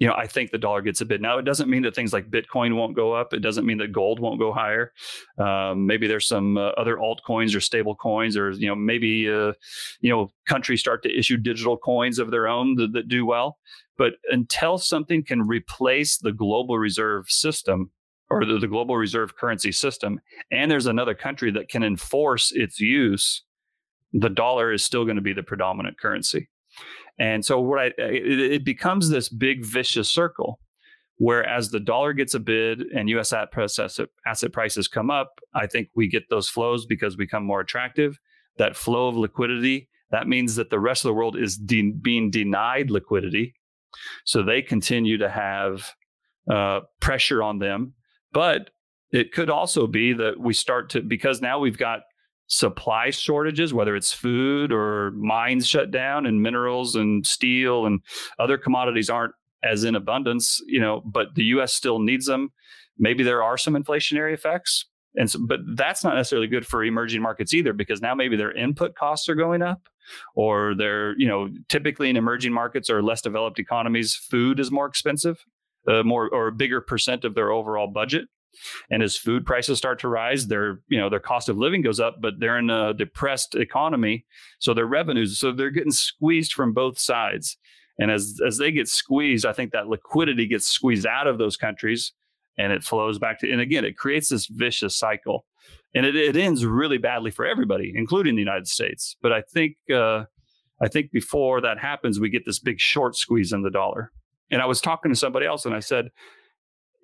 you 0.00 0.06
know, 0.08 0.14
I 0.14 0.26
think 0.26 0.50
the 0.50 0.58
dollar 0.58 0.80
gets 0.80 1.02
a 1.02 1.04
bit. 1.04 1.20
Now, 1.20 1.36
it 1.36 1.44
doesn't 1.44 1.68
mean 1.68 1.82
that 1.82 1.94
things 1.94 2.14
like 2.14 2.30
Bitcoin 2.30 2.74
won't 2.74 2.96
go 2.96 3.12
up. 3.12 3.34
It 3.34 3.40
doesn't 3.40 3.66
mean 3.66 3.76
that 3.78 3.92
gold 3.92 4.18
won't 4.18 4.40
go 4.40 4.50
higher. 4.50 4.92
Um, 5.38 5.86
maybe 5.86 6.08
there's 6.08 6.26
some 6.26 6.56
uh, 6.56 6.70
other 6.70 6.96
altcoins 6.96 7.54
or 7.54 7.60
stable 7.60 7.94
coins, 7.94 8.34
or 8.34 8.50
you 8.50 8.66
know, 8.66 8.74
maybe 8.74 9.30
uh, 9.30 9.52
you 10.00 10.10
know, 10.10 10.32
countries 10.46 10.80
start 10.80 11.02
to 11.02 11.16
issue 11.16 11.36
digital 11.36 11.76
coins 11.76 12.18
of 12.18 12.30
their 12.30 12.48
own 12.48 12.76
that, 12.76 12.94
that 12.94 13.08
do 13.08 13.26
well. 13.26 13.58
But 13.98 14.14
until 14.30 14.78
something 14.78 15.22
can 15.22 15.46
replace 15.46 16.16
the 16.16 16.32
global 16.32 16.78
reserve 16.78 17.30
system 17.30 17.90
or 18.30 18.46
the, 18.46 18.58
the 18.58 18.68
global 18.68 18.96
reserve 18.96 19.36
currency 19.36 19.70
system, 19.70 20.18
and 20.50 20.70
there's 20.70 20.86
another 20.86 21.14
country 21.14 21.50
that 21.50 21.68
can 21.68 21.82
enforce 21.82 22.52
its 22.52 22.80
use, 22.80 23.42
the 24.14 24.30
dollar 24.30 24.72
is 24.72 24.82
still 24.82 25.04
going 25.04 25.16
to 25.16 25.22
be 25.22 25.34
the 25.34 25.42
predominant 25.42 26.00
currency. 26.00 26.48
And 27.20 27.44
so 27.44 27.60
what 27.60 27.78
I, 27.78 27.86
it, 27.98 28.52
it 28.52 28.64
becomes 28.64 29.10
this 29.10 29.28
big 29.28 29.64
vicious 29.64 30.08
circle 30.08 30.58
where 31.18 31.44
as 31.44 31.68
the 31.68 31.78
dollar 31.78 32.14
gets 32.14 32.32
a 32.32 32.40
bid 32.40 32.80
and 32.80 33.10
US 33.10 33.34
asset, 33.34 34.52
prices 34.52 34.88
come 34.88 35.10
up, 35.10 35.38
I 35.54 35.66
think 35.66 35.88
we 35.94 36.08
get 36.08 36.30
those 36.30 36.48
flows 36.48 36.86
because 36.86 37.18
we 37.18 37.26
become 37.26 37.44
more 37.44 37.60
attractive. 37.60 38.18
That 38.56 38.74
flow 38.74 39.08
of 39.08 39.16
liquidity, 39.16 39.90
that 40.10 40.26
means 40.26 40.54
that 40.54 40.70
the 40.70 40.80
rest 40.80 41.04
of 41.04 41.10
the 41.10 41.14
world 41.14 41.36
is 41.36 41.58
de- 41.58 41.92
being 41.92 42.30
denied 42.30 42.90
liquidity. 42.90 43.54
So 44.24 44.42
they 44.42 44.62
continue 44.62 45.18
to 45.18 45.28
have 45.28 45.92
uh, 46.50 46.80
pressure 47.00 47.42
on 47.42 47.58
them. 47.58 47.92
But 48.32 48.70
it 49.12 49.32
could 49.32 49.50
also 49.50 49.86
be 49.86 50.14
that 50.14 50.40
we 50.40 50.54
start 50.54 50.88
to, 50.90 51.02
because 51.02 51.42
now 51.42 51.58
we've 51.58 51.76
got 51.76 52.00
supply 52.50 53.10
shortages, 53.10 53.72
whether 53.72 53.94
it's 53.94 54.12
food 54.12 54.72
or 54.72 55.12
mines 55.12 55.66
shut 55.66 55.92
down 55.92 56.26
and 56.26 56.42
minerals 56.42 56.96
and 56.96 57.24
steel 57.24 57.86
and 57.86 58.00
other 58.40 58.58
commodities 58.58 59.08
aren't 59.08 59.32
as 59.62 59.84
in 59.84 59.94
abundance, 59.94 60.60
you 60.66 60.80
know, 60.80 61.00
but 61.04 61.34
the 61.36 61.44
US 61.44 61.72
still 61.72 62.00
needs 62.00 62.26
them. 62.26 62.50
Maybe 62.98 63.22
there 63.22 63.42
are 63.42 63.56
some 63.56 63.74
inflationary 63.74 64.34
effects. 64.34 64.86
And 65.14 65.30
so, 65.30 65.40
but 65.46 65.60
that's 65.74 66.02
not 66.02 66.16
necessarily 66.16 66.48
good 66.48 66.66
for 66.66 66.84
emerging 66.84 67.22
markets 67.22 67.54
either, 67.54 67.72
because 67.72 68.00
now 68.00 68.14
maybe 68.14 68.36
their 68.36 68.52
input 68.52 68.94
costs 68.94 69.28
are 69.28 69.34
going 69.34 69.62
up, 69.62 69.88
or 70.34 70.74
they're, 70.76 71.18
you 71.18 71.26
know, 71.26 71.48
typically 71.68 72.10
in 72.10 72.16
emerging 72.16 72.52
markets 72.52 72.90
or 72.90 73.02
less 73.02 73.20
developed 73.20 73.58
economies, 73.58 74.14
food 74.14 74.60
is 74.60 74.70
more 74.70 74.86
expensive, 74.86 75.44
uh, 75.88 76.02
more 76.02 76.28
or 76.32 76.48
a 76.48 76.52
bigger 76.52 76.80
percent 76.80 77.24
of 77.24 77.34
their 77.34 77.50
overall 77.52 77.88
budget. 77.88 78.26
And 78.90 79.02
as 79.02 79.16
food 79.16 79.46
prices 79.46 79.78
start 79.78 79.98
to 80.00 80.08
rise, 80.08 80.46
their 80.46 80.80
you 80.88 80.98
know 80.98 81.08
their 81.08 81.20
cost 81.20 81.48
of 81.48 81.58
living 81.58 81.82
goes 81.82 82.00
up, 82.00 82.16
but 82.20 82.34
they're 82.38 82.58
in 82.58 82.70
a 82.70 82.94
depressed 82.94 83.54
economy, 83.54 84.26
so 84.58 84.74
their 84.74 84.86
revenues 84.86 85.38
so 85.38 85.52
they're 85.52 85.70
getting 85.70 85.92
squeezed 85.92 86.52
from 86.52 86.72
both 86.72 86.98
sides. 86.98 87.56
And 87.98 88.10
as 88.10 88.40
as 88.46 88.58
they 88.58 88.72
get 88.72 88.88
squeezed, 88.88 89.46
I 89.46 89.52
think 89.52 89.72
that 89.72 89.88
liquidity 89.88 90.46
gets 90.46 90.66
squeezed 90.66 91.06
out 91.06 91.26
of 91.26 91.38
those 91.38 91.56
countries, 91.56 92.12
and 92.58 92.72
it 92.72 92.82
flows 92.82 93.18
back 93.18 93.38
to. 93.40 93.50
And 93.50 93.60
again, 93.60 93.84
it 93.84 93.96
creates 93.96 94.28
this 94.28 94.46
vicious 94.46 94.96
cycle, 94.96 95.46
and 95.94 96.06
it, 96.06 96.16
it 96.16 96.36
ends 96.36 96.64
really 96.64 96.98
badly 96.98 97.30
for 97.30 97.46
everybody, 97.46 97.92
including 97.94 98.34
the 98.34 98.42
United 98.42 98.68
States. 98.68 99.16
But 99.20 99.32
I 99.32 99.42
think 99.42 99.76
uh, 99.92 100.24
I 100.80 100.88
think 100.88 101.10
before 101.12 101.60
that 101.60 101.78
happens, 101.78 102.18
we 102.18 102.30
get 102.30 102.46
this 102.46 102.58
big 102.58 102.80
short 102.80 103.16
squeeze 103.16 103.52
in 103.52 103.62
the 103.62 103.70
dollar. 103.70 104.12
And 104.50 104.60
I 104.60 104.66
was 104.66 104.80
talking 104.80 105.12
to 105.12 105.16
somebody 105.16 105.46
else, 105.46 105.64
and 105.64 105.74
I 105.74 105.80
said, 105.80 106.10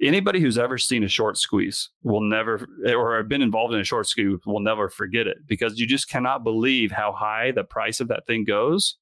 anybody 0.00 0.40
who's 0.40 0.58
ever 0.58 0.78
seen 0.78 1.04
a 1.04 1.08
short 1.08 1.38
squeeze 1.38 1.90
will 2.02 2.20
never 2.20 2.66
or 2.86 3.22
been 3.22 3.42
involved 3.42 3.74
in 3.74 3.80
a 3.80 3.84
short 3.84 4.06
squeeze 4.06 4.38
will 4.46 4.60
never 4.60 4.88
forget 4.88 5.26
it 5.26 5.38
because 5.46 5.78
you 5.78 5.86
just 5.86 6.08
cannot 6.08 6.44
believe 6.44 6.92
how 6.92 7.12
high 7.12 7.50
the 7.52 7.64
price 7.64 8.00
of 8.00 8.08
that 8.08 8.26
thing 8.26 8.44
goes. 8.44 8.96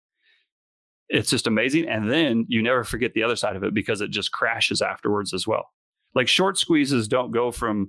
It's 1.09 1.31
just 1.31 1.47
amazing 1.47 1.89
and 1.89 2.11
then 2.11 2.47
you 2.49 2.63
never 2.63 2.85
forget 2.85 3.15
the 3.15 3.23
other 3.23 3.37
side 3.37 3.57
of 3.57 3.65
it 3.65 3.75
because 3.75 4.01
it 4.01 4.11
just 4.11 4.33
crashes 4.33 4.81
afterwards 4.81 5.35
as 5.35 5.47
well. 5.47 5.71
Like 6.15 6.29
short 6.29 6.59
squeezes 6.59 7.09
don't 7.09 7.33
go 7.33 7.51
from 7.51 7.89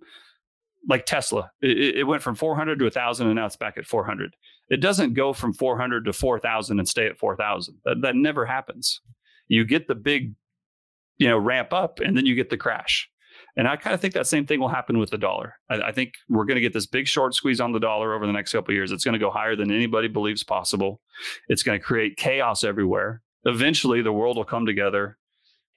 like 0.87 1.05
tesla 1.07 1.49
it, 1.61 1.97
it 1.97 2.03
went 2.03 2.21
from 2.21 2.35
400 2.35 2.77
to 2.77 2.85
1000 2.85 3.25
and 3.25 3.35
now 3.35 3.47
it's 3.47 3.55
back 3.55 3.75
at 3.75 3.87
400 3.87 4.35
it 4.69 4.81
doesn't 4.81 5.15
go 5.15 5.33
from 5.33 5.51
400 5.51 6.05
to 6.05 6.13
4000 6.13 6.77
and 6.77 6.87
stay 6.87 7.07
at 7.07 7.17
4000 7.17 7.75
that, 7.85 8.01
that 8.01 8.15
never 8.15 8.45
happens. 8.45 9.01
You 9.47 9.65
get 9.65 9.87
the 9.87 9.95
big 9.95 10.33
you 11.17 11.27
know 11.27 11.37
ramp 11.37 11.73
up 11.73 11.99
and 11.99 12.15
then 12.15 12.25
you 12.25 12.35
get 12.35 12.49
the 12.49 12.57
crash. 12.57 13.09
And 13.57 13.69
i 13.69 13.77
kind 13.77 13.93
of 13.93 14.01
think 14.01 14.13
that 14.15 14.27
same 14.27 14.45
thing 14.45 14.59
will 14.59 14.67
happen 14.67 14.97
with 14.97 15.11
the 15.11 15.17
dollar. 15.17 15.55
I, 15.69 15.81
I 15.81 15.91
think 15.91 16.13
we're 16.29 16.45
going 16.45 16.55
to 16.55 16.61
get 16.61 16.73
this 16.73 16.87
big 16.87 17.07
short 17.07 17.33
squeeze 17.33 17.61
on 17.61 17.71
the 17.71 17.79
dollar 17.79 18.13
over 18.13 18.25
the 18.25 18.33
next 18.33 18.51
couple 18.51 18.73
years. 18.73 18.91
It's 18.91 19.05
going 19.05 19.13
to 19.13 19.19
go 19.19 19.31
higher 19.31 19.55
than 19.55 19.71
anybody 19.71 20.07
believes 20.07 20.43
possible. 20.43 21.01
It's 21.47 21.63
going 21.63 21.79
to 21.79 21.83
create 21.83 22.17
chaos 22.17 22.63
everywhere. 22.63 23.21
Eventually 23.45 24.01
the 24.01 24.11
world 24.11 24.37
will 24.37 24.45
come 24.45 24.65
together. 24.65 25.17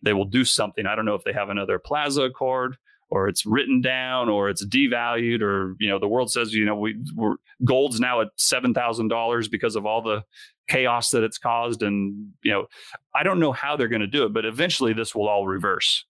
They 0.02 0.12
will 0.12 0.24
do 0.24 0.44
something. 0.44 0.86
I 0.86 0.96
don't 0.96 1.04
know 1.04 1.14
if 1.14 1.24
they 1.24 1.32
have 1.32 1.50
another 1.50 1.78
plaza 1.78 2.22
accord 2.22 2.76
or 3.10 3.28
it's 3.28 3.46
written 3.46 3.80
down 3.80 4.28
or 4.28 4.48
it's 4.48 4.64
devalued 4.64 5.40
or 5.40 5.76
you 5.78 5.88
know 5.88 5.98
the 5.98 6.08
world 6.08 6.30
says 6.30 6.52
you 6.52 6.64
know 6.64 6.76
we 6.76 6.96
we're, 7.14 7.36
gold's 7.64 8.00
now 8.00 8.20
at 8.20 8.28
$7000 8.38 9.50
because 9.50 9.76
of 9.76 9.86
all 9.86 10.02
the 10.02 10.22
chaos 10.68 11.10
that 11.10 11.22
it's 11.22 11.38
caused 11.38 11.82
and 11.82 12.32
you 12.42 12.52
know 12.52 12.66
i 13.14 13.22
don't 13.22 13.40
know 13.40 13.52
how 13.52 13.76
they're 13.76 13.88
going 13.88 14.00
to 14.00 14.06
do 14.06 14.24
it 14.24 14.32
but 14.32 14.44
eventually 14.44 14.92
this 14.92 15.14
will 15.14 15.28
all 15.28 15.46
reverse. 15.46 16.04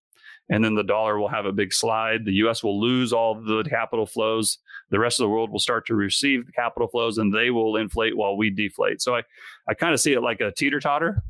And 0.51 0.65
then 0.65 0.75
the 0.75 0.83
dollar 0.83 1.19
will 1.19 1.29
have 1.29 1.45
a 1.45 1.53
big 1.53 1.73
slide 1.75 2.25
the 2.25 2.33
us 2.33 2.65
will 2.65 2.81
lose 2.81 3.13
all 3.13 3.35
the 3.35 3.65
capital 3.65 4.07
flows 4.07 4.59
the 4.91 4.99
rest 4.99 5.21
of 5.21 5.25
the 5.25 5.29
world 5.29 5.51
will 5.51 5.59
start 5.59 5.87
to 5.87 5.95
receive 5.95 6.47
the 6.47 6.53
capital 6.53 6.89
flows 6.89 7.19
and 7.19 7.35
they 7.35 7.51
will 7.51 7.77
inflate 7.77 8.17
while 8.17 8.37
we 8.37 8.51
deflate. 8.51 9.03
So 9.03 9.15
i 9.15 9.23
i 9.69 9.75
kind 9.75 9.93
of 9.93 10.01
see 10.01 10.15
it 10.15 10.23
like 10.23 10.41
a 10.41 10.51
teeter 10.53 10.81
totter 10.81 11.23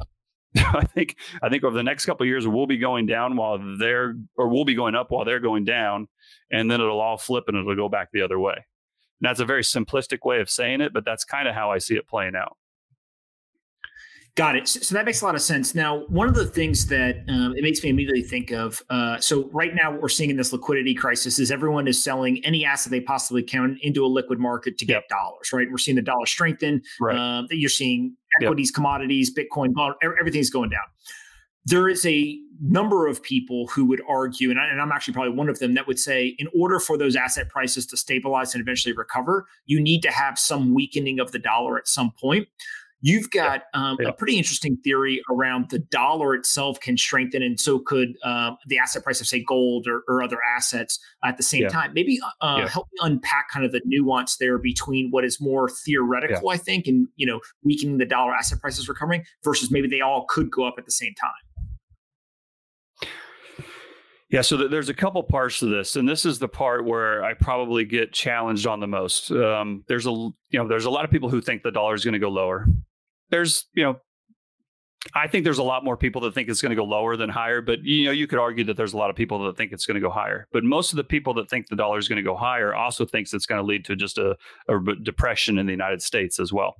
I 0.56 0.84
think 0.84 1.16
I 1.42 1.48
think 1.48 1.64
over 1.64 1.76
the 1.76 1.82
next 1.82 2.06
couple 2.06 2.26
years 2.26 2.46
we'll 2.46 2.66
be 2.66 2.78
going 2.78 3.06
down 3.06 3.36
while 3.36 3.58
they're 3.78 4.14
or 4.36 4.48
we'll 4.48 4.64
be 4.64 4.74
going 4.74 4.94
up 4.94 5.10
while 5.10 5.24
they're 5.24 5.40
going 5.40 5.64
down, 5.64 6.08
and 6.50 6.70
then 6.70 6.80
it'll 6.80 7.00
all 7.00 7.18
flip 7.18 7.44
and 7.48 7.56
it'll 7.56 7.76
go 7.76 7.88
back 7.88 8.08
the 8.12 8.22
other 8.22 8.38
way. 8.38 8.54
And 8.54 9.28
that's 9.28 9.40
a 9.40 9.44
very 9.44 9.62
simplistic 9.62 10.24
way 10.24 10.40
of 10.40 10.50
saying 10.50 10.80
it, 10.80 10.92
but 10.92 11.04
that's 11.04 11.24
kind 11.24 11.48
of 11.48 11.54
how 11.54 11.70
I 11.70 11.78
see 11.78 11.96
it 11.96 12.06
playing 12.06 12.36
out. 12.36 12.56
Got 14.38 14.54
it. 14.54 14.68
So, 14.68 14.94
that 14.94 15.04
makes 15.04 15.20
a 15.20 15.24
lot 15.24 15.34
of 15.34 15.42
sense. 15.42 15.74
Now, 15.74 16.04
one 16.06 16.28
of 16.28 16.36
the 16.36 16.46
things 16.46 16.86
that 16.86 17.24
um, 17.28 17.54
it 17.56 17.62
makes 17.64 17.82
me 17.82 17.90
immediately 17.90 18.22
think 18.22 18.52
of. 18.52 18.80
Uh, 18.88 19.18
so 19.18 19.50
right 19.52 19.74
now, 19.74 19.90
what 19.90 20.00
we're 20.00 20.08
seeing 20.08 20.30
in 20.30 20.36
this 20.36 20.52
liquidity 20.52 20.94
crisis 20.94 21.40
is 21.40 21.50
everyone 21.50 21.88
is 21.88 22.00
selling 22.00 22.44
any 22.44 22.64
asset 22.64 22.92
they 22.92 23.00
possibly 23.00 23.42
can 23.42 23.76
into 23.82 24.04
a 24.04 24.06
liquid 24.06 24.38
market 24.38 24.78
to 24.78 24.86
get 24.86 24.92
yep. 24.92 25.08
dollars. 25.08 25.52
Right. 25.52 25.66
We're 25.68 25.78
seeing 25.78 25.96
the 25.96 26.02
dollar 26.02 26.24
strengthen. 26.24 26.82
Right. 27.00 27.16
Uh, 27.16 27.48
you're 27.50 27.68
seeing 27.68 28.16
equities, 28.40 28.68
yep. 28.68 28.74
commodities, 28.76 29.34
Bitcoin, 29.34 29.74
everything's 30.20 30.50
going 30.50 30.70
down. 30.70 30.84
There 31.64 31.88
is 31.88 32.06
a 32.06 32.38
number 32.62 33.08
of 33.08 33.20
people 33.20 33.66
who 33.66 33.86
would 33.86 34.02
argue, 34.08 34.50
and, 34.50 34.60
I, 34.60 34.68
and 34.68 34.80
I'm 34.80 34.92
actually 34.92 35.14
probably 35.14 35.32
one 35.32 35.48
of 35.48 35.58
them, 35.58 35.74
that 35.74 35.88
would 35.88 35.98
say 35.98 36.36
in 36.38 36.46
order 36.56 36.78
for 36.78 36.96
those 36.96 37.16
asset 37.16 37.48
prices 37.48 37.86
to 37.88 37.96
stabilize 37.96 38.54
and 38.54 38.62
eventually 38.62 38.94
recover, 38.94 39.48
you 39.66 39.80
need 39.80 40.00
to 40.02 40.12
have 40.12 40.38
some 40.38 40.74
weakening 40.74 41.18
of 41.18 41.32
the 41.32 41.40
dollar 41.40 41.76
at 41.76 41.88
some 41.88 42.12
point. 42.20 42.46
You've 43.00 43.30
got 43.30 43.62
um, 43.74 43.96
yeah. 44.00 44.08
a 44.08 44.12
pretty 44.12 44.36
interesting 44.36 44.76
theory 44.78 45.22
around 45.30 45.70
the 45.70 45.78
dollar 45.78 46.34
itself 46.34 46.80
can 46.80 46.96
strengthen, 46.96 47.42
and 47.42 47.58
so 47.58 47.78
could 47.78 48.16
uh, 48.24 48.52
the 48.66 48.78
asset 48.78 49.04
price 49.04 49.20
of, 49.20 49.28
say, 49.28 49.42
gold 49.44 49.86
or, 49.86 50.02
or 50.08 50.22
other 50.22 50.38
assets 50.56 50.98
at 51.24 51.36
the 51.36 51.44
same 51.44 51.62
yeah. 51.62 51.68
time. 51.68 51.92
Maybe 51.94 52.18
uh, 52.40 52.44
uh 52.44 52.68
help 52.68 52.88
me 52.92 52.98
unpack 53.02 53.50
kind 53.52 53.64
of 53.64 53.70
the 53.70 53.80
nuance 53.84 54.36
there 54.38 54.58
between 54.58 55.10
what 55.10 55.24
is 55.24 55.40
more 55.40 55.68
theoretical, 55.68 56.50
I 56.50 56.56
think, 56.56 56.88
and 56.88 57.06
you 57.16 57.26
know, 57.26 57.40
weakening 57.62 57.98
the 57.98 58.06
dollar 58.06 58.34
asset 58.34 58.60
prices 58.60 58.88
recovering 58.88 59.24
versus 59.44 59.70
maybe 59.70 59.86
they 59.86 60.00
all 60.00 60.26
could 60.28 60.50
go 60.50 60.66
up 60.66 60.74
at 60.78 60.84
the 60.84 60.92
same 60.92 61.14
time. 61.14 61.30
Yeah, 64.30 64.42
so 64.42 64.68
there's 64.68 64.90
a 64.90 64.94
couple 64.94 65.22
parts 65.22 65.60
to 65.60 65.66
this, 65.66 65.96
and 65.96 66.06
this 66.06 66.26
is 66.26 66.38
the 66.38 66.48
part 66.48 66.84
where 66.84 67.24
I 67.24 67.32
probably 67.32 67.86
get 67.86 68.12
challenged 68.12 68.66
on 68.66 68.78
the 68.78 68.86
most. 68.86 69.30
Um, 69.30 69.84
there's 69.88 70.06
a 70.06 70.10
you 70.10 70.34
know 70.52 70.68
there's 70.68 70.84
a 70.84 70.90
lot 70.90 71.06
of 71.06 71.10
people 71.10 71.30
who 71.30 71.40
think 71.40 71.62
the 71.62 71.70
dollar 71.70 71.94
is 71.94 72.04
going 72.04 72.12
to 72.12 72.18
go 72.18 72.28
lower, 72.28 72.66
there's, 73.30 73.66
you 73.74 73.82
know, 73.84 73.96
I 75.14 75.28
think 75.28 75.44
there's 75.44 75.58
a 75.58 75.62
lot 75.62 75.84
more 75.84 75.96
people 75.96 76.22
that 76.22 76.34
think 76.34 76.48
it's 76.48 76.60
going 76.60 76.70
to 76.70 76.76
go 76.76 76.84
lower 76.84 77.16
than 77.16 77.30
higher, 77.30 77.62
but 77.62 77.78
you 77.82 78.06
know, 78.06 78.10
you 78.10 78.26
could 78.26 78.38
argue 78.38 78.64
that 78.64 78.76
there's 78.76 78.92
a 78.92 78.96
lot 78.96 79.10
of 79.10 79.16
people 79.16 79.44
that 79.46 79.56
think 79.56 79.72
it's 79.72 79.86
going 79.86 79.94
to 79.94 80.00
go 80.00 80.10
higher. 80.10 80.46
But 80.52 80.64
most 80.64 80.92
of 80.92 80.96
the 80.96 81.04
people 81.04 81.34
that 81.34 81.48
think 81.48 81.68
the 81.68 81.76
dollar 81.76 81.98
is 81.98 82.08
going 82.08 82.16
to 82.16 82.22
go 82.22 82.36
higher 82.36 82.74
also 82.74 83.06
thinks 83.06 83.32
it's 83.32 83.46
going 83.46 83.60
to 83.60 83.66
lead 83.66 83.84
to 83.86 83.96
just 83.96 84.18
a, 84.18 84.36
a 84.68 84.78
depression 85.02 85.58
in 85.58 85.66
the 85.66 85.72
United 85.72 86.02
States 86.02 86.40
as 86.40 86.52
well. 86.52 86.76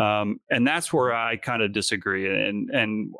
Um, 0.00 0.40
and 0.50 0.66
that's 0.66 0.92
where 0.92 1.14
I 1.14 1.36
kind 1.36 1.62
of 1.62 1.72
disagree. 1.72 2.26
And 2.26 2.70
and 2.70 3.12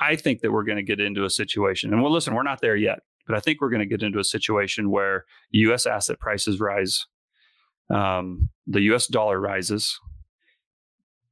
I 0.00 0.16
think 0.16 0.40
that 0.42 0.52
we're 0.52 0.64
going 0.64 0.76
to 0.76 0.82
get 0.82 1.00
into 1.00 1.24
a 1.24 1.30
situation. 1.30 1.92
And 1.92 2.02
well, 2.02 2.12
listen, 2.12 2.34
we're 2.34 2.42
not 2.42 2.60
there 2.60 2.76
yet, 2.76 3.00
but 3.26 3.36
I 3.36 3.40
think 3.40 3.60
we're 3.60 3.70
going 3.70 3.80
to 3.80 3.86
get 3.86 4.02
into 4.02 4.18
a 4.18 4.24
situation 4.24 4.90
where 4.90 5.24
U.S. 5.50 5.86
asset 5.86 6.20
prices 6.20 6.60
rise, 6.60 7.06
um, 7.90 8.50
the 8.66 8.82
U.S. 8.82 9.06
dollar 9.06 9.40
rises, 9.40 9.98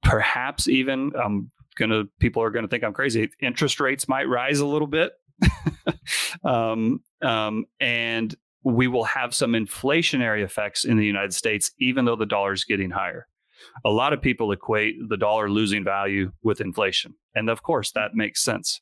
perhaps 0.07 0.69
even 0.69 1.13
I'm 1.21 1.51
gonna 1.77 2.05
people 2.21 2.43
are 2.43 2.51
gonna 2.51 2.69
think 2.69 2.85
I'm 2.85 2.93
crazy. 2.93 3.29
Interest 3.41 3.81
rates 3.81 4.09
might 4.09 4.29
rise 4.29 4.61
a 4.61 4.67
little 4.67 4.87
bit, 4.87 5.13
um, 6.45 7.01
um, 7.23 7.67
and 7.81 8.35
we 8.63 8.89
will 8.89 9.05
have 9.05 9.35
some 9.35 9.53
inflationary 9.53 10.43
effects 10.43 10.85
in 10.85 10.97
the 10.97 11.07
United 11.07 11.35
States, 11.35 11.71
even 11.79 12.05
though 12.05 12.17
the 12.17 12.27
dollar 12.27 12.53
is 12.53 12.65
getting 12.65 12.91
higher. 12.91 13.27
A 13.85 13.91
lot 13.91 14.13
of 14.13 14.23
people 14.23 14.53
equate 14.53 14.97
the 15.09 15.17
dollar 15.17 15.49
losing 15.49 15.85
value 15.85 16.33
with 16.43 16.61
inflation, 16.61 17.15
and 17.35 17.51
of 17.51 17.63
course 17.63 17.93
that 17.93 18.15
makes 18.15 18.43
sense. 18.43 18.81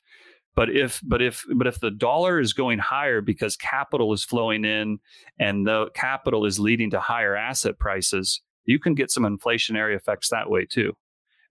But 0.55 0.71
if 0.71 1.01
but 1.03 1.21
if 1.21 1.45
but 1.57 1.67
if 1.67 1.81
the 1.81 1.91
dollar 1.91 2.39
is 2.39 2.53
going 2.53 2.79
higher 2.79 3.21
because 3.21 3.57
capital 3.57 4.13
is 4.13 4.25
flowing 4.25 4.65
in 4.65 4.99
and 5.41 5.67
the 5.67 5.91
capital 5.95 6.45
is 6.45 6.61
leading 6.61 6.91
to 6.91 7.01
higher 7.01 7.35
asset 7.35 7.79
prices, 7.79 8.41
you 8.65 8.79
can 8.79 8.95
get 8.95 9.11
some 9.11 9.25
inflationary 9.25 9.97
effects 9.97 10.29
that 10.29 10.49
way 10.49 10.65
too. 10.65 10.93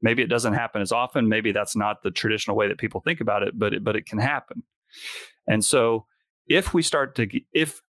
Maybe 0.04 0.22
it 0.22 0.28
doesn't 0.28 0.54
happen 0.54 0.82
as 0.82 0.92
often. 0.92 1.30
Maybe 1.30 1.52
that's 1.52 1.76
not 1.76 2.04
the 2.04 2.12
traditional 2.12 2.56
way 2.56 2.68
that 2.68 2.78
people 2.78 3.02
think 3.02 3.22
about 3.22 3.42
it, 3.42 3.58
but 3.58 3.74
it, 3.74 3.84
but 3.84 3.96
it 3.96 4.06
can 4.06 4.20
happen. 4.20 4.62
And 5.48 5.66
so 5.66 6.06
if 6.48 6.74
we 6.74 6.84
start 6.84 7.16
to 7.16 7.28
if 7.54 7.82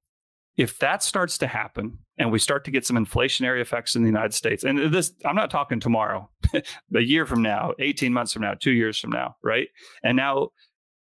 if 0.56 0.78
that 0.80 1.02
starts 1.02 1.40
to 1.40 1.48
happen 1.48 1.98
and 2.20 2.32
we 2.32 2.38
start 2.38 2.64
to 2.66 2.72
get 2.72 2.86
some 2.86 2.96
inflationary 2.96 3.60
effects 3.60 3.96
in 3.96 4.04
the 4.04 4.08
United 4.08 4.36
States, 4.36 4.64
and 4.64 4.94
this, 4.94 5.12
I'm 5.26 5.36
not 5.36 5.50
talking 5.50 5.80
tomorrow, 5.80 6.30
a 6.54 7.00
year 7.00 7.26
from 7.26 7.42
now, 7.42 7.74
18 7.80 8.14
months 8.14 8.34
from 8.34 8.44
now, 8.44 8.54
two 8.54 8.72
years 8.72 9.00
from 9.00 9.10
now, 9.10 9.36
right? 9.44 9.68
And 10.04 10.16
now 10.16 10.50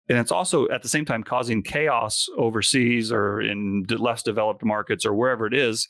and 0.09 0.19
it's 0.19 0.33
also 0.33 0.69
at 0.69 0.83
the 0.83 0.89
same 0.89 1.05
time 1.05 1.23
causing 1.23 1.63
chaos 1.63 2.29
overseas 2.37 3.13
or 3.13 3.41
in 3.41 3.85
less 3.89 4.23
developed 4.23 4.65
markets 4.65 5.07
or 5.07 5.15
wherever 5.15 5.47
it 5.47 5.55
is 5.55 5.89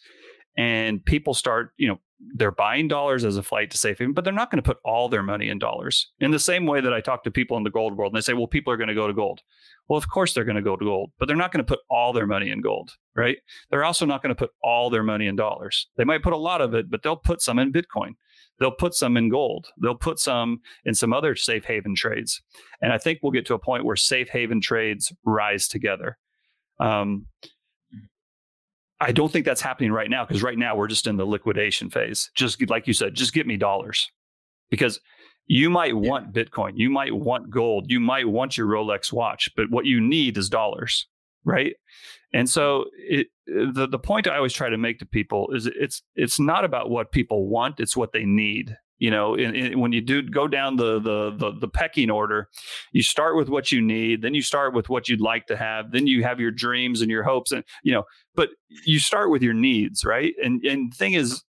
and 0.57 1.05
people 1.05 1.35
start 1.35 1.71
you 1.77 1.89
know 1.89 1.99
they're 2.35 2.51
buying 2.51 2.89
dollars 2.89 3.25
as 3.25 3.37
a 3.37 3.43
flight 3.43 3.71
to 3.71 3.79
safe 3.79 3.99
haven 3.99 4.13
but 4.13 4.25
they're 4.25 4.33
not 4.33 4.51
going 4.51 4.63
to 4.63 4.67
put 4.67 4.79
all 4.85 5.09
their 5.09 5.23
money 5.23 5.49
in 5.49 5.59
dollars 5.59 6.13
in 6.21 6.31
the 6.31 6.39
same 6.39 6.67
way 6.67 6.81
that 6.81 6.93
i 6.93 7.01
talk 7.01 7.23
to 7.23 7.31
people 7.31 7.57
in 7.57 7.63
the 7.63 7.71
gold 7.71 7.97
world 7.97 8.13
and 8.13 8.17
they 8.17 8.25
say 8.25 8.33
well 8.33 8.47
people 8.47 8.73
are 8.73 8.77
going 8.77 8.89
to 8.89 8.95
go 8.95 9.07
to 9.07 9.15
gold 9.15 9.41
well 9.89 9.99
of 9.99 10.09
course 10.09 10.33
they're 10.33 10.45
going 10.45 10.57
to 10.57 10.63
go 10.63 10.77
to 10.77 10.85
gold 10.85 11.11
but 11.19 11.27
they're 11.27 11.37
not 11.37 11.53
going 11.53 11.65
to 11.65 11.69
put 11.69 11.81
all 11.91 12.13
their 12.13 12.27
money 12.27 12.51
in 12.51 12.61
gold 12.61 12.91
right 13.15 13.37
they're 13.71 13.85
also 13.85 14.07
not 14.07 14.23
going 14.23 14.35
to 14.35 14.39
put 14.39 14.51
all 14.63 14.91
their 14.91 15.03
money 15.03 15.27
in 15.27 15.37
dollars 15.37 15.89
they 15.97 16.05
might 16.05 16.23
put 16.23 16.33
a 16.33 16.37
lot 16.37 16.61
of 16.61 16.75
it 16.75 16.91
but 16.91 17.03
they'll 17.03 17.17
put 17.17 17.41
some 17.41 17.59
in 17.59 17.73
bitcoin 17.73 18.15
They'll 18.59 18.71
put 18.71 18.95
some 18.95 19.17
in 19.17 19.29
gold. 19.29 19.67
They'll 19.83 19.97
put 19.97 20.19
some 20.19 20.61
in 20.85 20.95
some 20.95 21.13
other 21.13 21.35
safe 21.35 21.65
haven 21.65 21.95
trades. 21.95 22.41
And 22.81 22.93
I 22.93 22.99
think 22.99 23.19
we'll 23.23 23.33
get 23.33 23.47
to 23.47 23.55
a 23.55 23.59
point 23.59 23.85
where 23.85 23.97
safe 23.97 24.29
haven 24.29 24.61
trades 24.61 25.13
rise 25.25 25.67
together. 25.67 26.19
Um, 26.79 27.27
I 29.01 29.13
don't 29.13 29.31
think 29.31 29.45
that's 29.45 29.61
happening 29.61 29.93
right 29.93 30.09
now 30.09 30.25
because 30.25 30.43
right 30.43 30.59
now 30.59 30.77
we're 30.77 30.89
just 30.89 31.07
in 31.07 31.17
the 31.17 31.27
liquidation 31.27 31.91
phase. 31.91 32.31
Just 32.35 32.69
like 32.69 32.87
you 32.87 32.93
said, 32.93 33.15
just 33.15 33.33
get 33.33 33.47
me 33.47 33.57
dollars. 33.57 34.11
Because 34.71 35.01
you 35.47 35.69
might 35.69 35.95
want 35.95 36.33
Bitcoin, 36.33 36.73
you 36.77 36.89
might 36.91 37.15
want 37.15 37.51
gold, 37.51 37.87
you 37.89 38.01
might 38.01 38.29
want 38.29 38.57
your 38.57 38.67
Rolex 38.67 39.13
watch, 39.13 39.51
but 39.57 39.71
what 39.71 39.85
you 39.85 40.01
need 40.01 40.39
is 40.39 40.49
dollars 40.49 41.07
right? 41.45 41.75
And 42.33 42.49
so 42.51 42.87
it, 42.97 43.29
uh, 43.49 43.71
the 43.73 43.87
the 43.87 43.99
point 43.99 44.27
i 44.27 44.37
always 44.37 44.53
try 44.53 44.69
to 44.69 44.79
make 44.79 44.99
to 44.99 45.07
people 45.07 45.51
is 45.53 45.67
it's 45.67 46.03
it's 46.17 46.41
not 46.41 46.65
about 46.65 46.91
what 46.91 47.13
people 47.13 47.47
want 47.47 47.79
it's 47.79 47.97
what 47.97 48.13
they 48.13 48.25
need 48.25 48.77
you 48.99 49.11
know 49.11 49.35
in, 49.35 49.55
in, 49.55 49.81
when 49.81 49.93
you 49.93 50.01
do 50.01 50.23
go 50.23 50.47
down 50.47 50.77
the, 50.77 51.01
the, 51.01 51.35
the 51.37 51.53
the 51.61 51.69
pecking 51.69 52.11
order 52.11 52.49
you 52.93 53.03
start 53.03 53.37
with 53.37 53.49
what 53.49 53.73
you 53.73 53.81
need 53.81 54.23
then 54.23 54.35
you 54.35 54.43
start 54.43 54.75
with 54.75 54.89
what 54.89 55.09
you'd 55.09 55.21
like 55.21 55.47
to 55.47 55.57
have 55.57 55.91
then 55.93 56.07
you 56.07 56.23
have 56.23 56.41
your 56.41 56.51
dreams 56.51 57.01
and 57.01 57.11
your 57.11 57.23
hopes 57.23 57.53
and 57.53 57.65
you 57.83 57.93
know 57.93 58.05
but 58.35 58.51
you 58.85 58.99
start 58.99 59.31
with 59.31 59.43
your 59.43 59.55
needs 59.55 60.05
right? 60.05 60.35
And 60.43 60.65
and 60.65 60.93
thing 60.95 61.13
is 61.13 61.43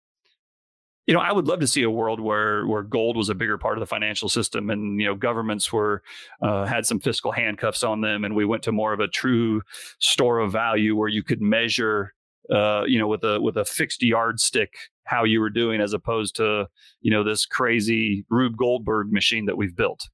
you 1.07 1.13
know, 1.13 1.21
I 1.21 1.33
would 1.33 1.47
love 1.47 1.61
to 1.61 1.67
see 1.67 1.83
a 1.83 1.91
world 1.91 2.19
where 2.19 2.67
where 2.67 2.83
gold 2.83 3.17
was 3.17 3.29
a 3.29 3.35
bigger 3.35 3.59
part 3.59 3.77
of 3.77 3.81
the 3.81 3.87
financial 3.87 4.29
system, 4.29 4.71
and 4.71 4.99
you 4.99 5.07
know, 5.07 5.15
governments 5.15 5.71
were 5.71 6.03
uh, 6.41 6.65
had 6.65 6.87
some 6.87 6.99
fiscal 6.99 7.31
handcuffs 7.31 7.83
on 7.83 8.01
them, 8.01 8.25
and 8.25 8.35
we 8.35 8.47
went 8.47 8.63
to 8.63 8.73
more 8.73 8.95
of 8.95 9.01
a 9.01 9.09
true 9.09 9.61
store 9.99 10.39
of 10.39 10.53
value 10.53 10.97
where 10.97 11.09
you 11.09 11.23
could 11.23 11.43
measure, 11.43 12.14
uh, 12.53 12.85
you 12.87 12.99
know, 12.99 13.09
with 13.09 13.25
a 13.25 13.41
with 13.41 13.57
a 13.57 13.65
fixed 13.65 14.03
yardstick 14.03 14.75
how 15.05 15.25
you 15.25 15.41
were 15.41 15.51
doing, 15.51 15.81
as 15.81 15.93
opposed 15.93 16.37
to 16.37 16.67
you 17.01 17.11
know 17.11 17.25
this 17.25 17.47
crazy 17.47 18.25
Rube 18.31 18.57
Goldberg 18.57 19.13
machine 19.13 19.47
that 19.47 19.57
we've 19.57 19.77
built. 19.77 20.09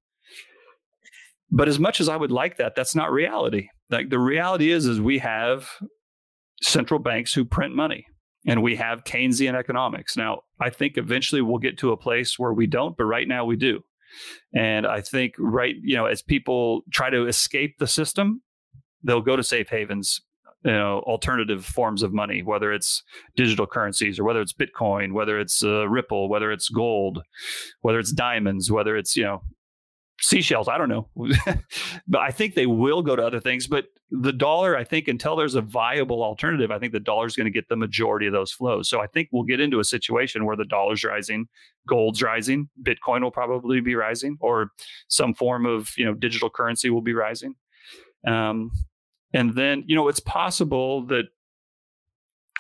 But 1.51 1.69
as 1.69 1.79
much 1.79 2.01
as 2.01 2.09
I 2.09 2.17
would 2.17 2.31
like 2.31 2.59
that, 2.59 2.75
that's 2.77 2.95
not 2.95 3.11
reality. 3.11 3.69
Like 3.91 4.11
the 4.11 4.21
reality 4.21 4.71
is, 4.71 4.87
is 4.87 5.01
we 5.01 5.19
have 5.19 5.69
central 6.63 7.01
banks 7.01 7.35
who 7.35 7.45
print 7.45 7.75
money 7.75 8.07
and 8.47 8.63
we 8.63 8.77
have 8.77 9.05
Keynesian 9.05 9.55
economics. 9.55 10.17
Now, 10.17 10.43
I 10.61 10.71
think 10.71 10.97
eventually 10.97 11.43
we'll 11.43 11.59
get 11.59 11.79
to 11.79 11.93
a 11.93 11.97
place 11.97 12.39
where 12.39 12.53
we 12.53 12.67
don't, 12.67 12.97
but 12.97 13.05
right 13.05 13.27
now 13.27 13.45
we 13.45 13.57
do. 13.57 13.81
And 14.55 14.87
I 14.87 15.01
think 15.01 15.35
right, 15.39 15.75
you 15.83 15.97
know, 15.97 16.07
as 16.07 16.23
people 16.23 16.83
try 16.93 17.11
to 17.11 17.27
escape 17.27 17.79
the 17.79 17.87
system, 17.87 18.43
they'll 19.03 19.21
go 19.21 19.37
to 19.37 19.43
safe 19.43 19.69
havens, 19.69 20.21
you 20.65 20.73
know, 20.73 20.99
alternative 21.07 21.65
forms 21.65 22.03
of 22.03 22.13
money, 22.13 22.43
whether 22.43 22.73
it's 22.73 23.03
digital 23.37 23.67
currencies 23.67 24.19
or 24.19 24.25
whether 24.25 24.41
it's 24.41 24.53
Bitcoin, 24.53 25.13
whether 25.13 25.41
it's 25.41 25.65
uh, 25.65 25.89
Ripple, 25.89 26.29
whether 26.29 26.53
it's 26.53 26.69
gold, 26.69 27.23
whether 27.81 27.99
it's 27.99 28.13
diamonds, 28.13 28.71
whether 28.71 28.97
it's, 28.97 29.17
you 29.17 29.25
know, 29.25 29.43
seashells. 30.21 30.69
I 30.69 30.79
don't 30.79 30.89
know, 30.89 31.09
but 32.09 32.21
I 32.21 32.31
think 32.31 32.55
they 32.55 32.67
will 32.67 33.03
go 33.03 33.17
to 33.17 33.25
other 33.25 33.41
things. 33.41 33.67
But 33.67 33.87
the 34.11 34.33
dollar, 34.33 34.77
I 34.77 34.85
think, 34.85 35.09
until 35.09 35.37
there's 35.37 35.55
a 35.55 35.63
viable 35.63 36.23
alternative, 36.23 36.71
I 36.71 36.79
think 36.79 36.93
the 36.93 37.01
dollar 37.01 37.27
is 37.27 37.37
going 37.37 37.47
to 37.47 37.51
get 37.51 37.69
the 37.69 37.77
majority 37.77 38.27
of 38.27 38.33
those 38.33 38.53
flows. 38.53 38.89
So 38.89 39.01
I 39.01 39.07
think 39.07 39.29
we'll 39.33 39.45
get 39.45 39.61
into 39.61 39.81
a 39.81 39.85
situation 39.85 40.45
where 40.45 40.57
the 40.57 40.65
dollar's 40.65 41.05
rising, 41.05 41.49
gold's 41.89 42.23
rising, 42.23 42.69
Bitcoin 42.83 43.23
will 43.23 43.31
probably 43.31 43.81
be 43.81 43.95
rising, 43.95 44.37
or 44.41 44.73
some 45.09 45.33
form 45.33 45.65
of 45.65 45.91
you 45.97 46.05
know 46.05 46.15
digital 46.15 46.51
currency 46.51 46.91
will 46.91 47.03
be 47.03 47.15
rising. 47.15 47.55
Um, 48.27 48.71
and 49.33 49.55
then 49.55 49.85
you 49.87 49.97
know 49.97 50.09
it's 50.09 50.21
possible 50.21 51.07
that 51.07 51.25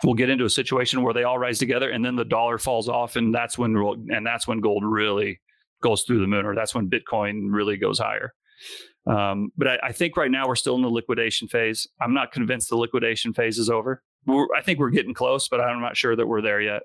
we'll 0.04 0.14
get 0.14 0.30
into 0.30 0.44
a 0.44 0.50
situation 0.50 1.02
where 1.02 1.12
they 1.12 1.24
all 1.24 1.38
rise 1.38 1.58
together 1.58 1.90
and 1.90 2.04
then 2.04 2.16
the 2.16 2.24
dollar 2.24 2.58
falls 2.58 2.88
off 2.88 3.16
and 3.16 3.34
that's 3.34 3.58
when 3.58 3.76
and 4.08 4.26
that's 4.26 4.46
when 4.46 4.60
gold 4.60 4.84
really 4.84 5.40
goes 5.82 6.02
through 6.02 6.20
the 6.20 6.26
moon, 6.26 6.44
or 6.44 6.54
that's 6.54 6.74
when 6.74 6.90
Bitcoin 6.90 7.46
really 7.50 7.76
goes 7.76 7.98
higher. 7.98 8.34
Um, 9.06 9.50
but 9.56 9.66
I, 9.66 9.78
I, 9.84 9.92
think 9.92 10.16
right 10.16 10.30
now 10.30 10.46
we're 10.46 10.54
still 10.54 10.76
in 10.76 10.82
the 10.82 10.90
liquidation 10.90 11.48
phase. 11.48 11.88
I'm 12.02 12.12
not 12.12 12.32
convinced 12.32 12.68
the 12.68 12.76
liquidation 12.76 13.32
phase 13.32 13.58
is 13.58 13.70
over. 13.70 14.02
We're, 14.26 14.46
I 14.54 14.60
think 14.60 14.78
we're 14.78 14.90
getting 14.90 15.14
close, 15.14 15.48
but 15.48 15.58
I'm 15.58 15.80
not 15.80 15.96
sure 15.96 16.14
that 16.14 16.26
we're 16.26 16.42
there 16.42 16.60
yet. 16.60 16.82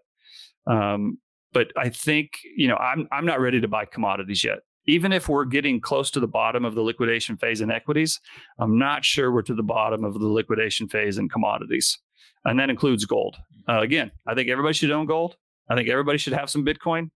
Um, 0.65 1.17
but 1.51 1.67
I 1.77 1.89
think 1.89 2.31
you 2.55 2.67
know 2.67 2.77
I'm 2.77 3.07
I'm 3.11 3.25
not 3.25 3.41
ready 3.41 3.61
to 3.61 3.67
buy 3.67 3.85
commodities 3.85 4.43
yet. 4.43 4.59
Even 4.87 5.11
if 5.11 5.27
we're 5.27 5.45
getting 5.45 5.81
close 5.81 6.11
to 6.11 6.19
the 6.19 6.27
bottom 6.27 6.63
of 6.63 6.75
the 6.75 6.81
liquidation 6.81 7.37
phase 7.37 7.61
in 7.61 7.71
equities, 7.71 8.19
I'm 8.59 8.77
not 8.77 9.03
sure 9.03 9.31
we're 9.31 9.41
to 9.43 9.55
the 9.55 9.63
bottom 9.63 10.03
of 10.03 10.13
the 10.19 10.27
liquidation 10.27 10.87
phase 10.87 11.17
in 11.17 11.27
commodities, 11.29 11.97
and 12.43 12.59
that 12.59 12.69
includes 12.69 13.05
gold. 13.05 13.37
Uh, 13.67 13.81
again, 13.81 14.11
I 14.27 14.35
think 14.35 14.49
everybody 14.49 14.73
should 14.73 14.91
own 14.91 15.07
gold. 15.07 15.37
I 15.69 15.75
think 15.75 15.89
everybody 15.89 16.17
should 16.17 16.33
have 16.33 16.49
some 16.49 16.63
Bitcoin. 16.63 17.09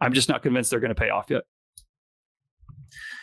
I'm 0.00 0.12
just 0.12 0.28
not 0.28 0.42
convinced 0.42 0.70
they're 0.70 0.80
going 0.80 0.94
to 0.94 1.00
pay 1.00 1.10
off 1.10 1.26
yet. 1.28 1.42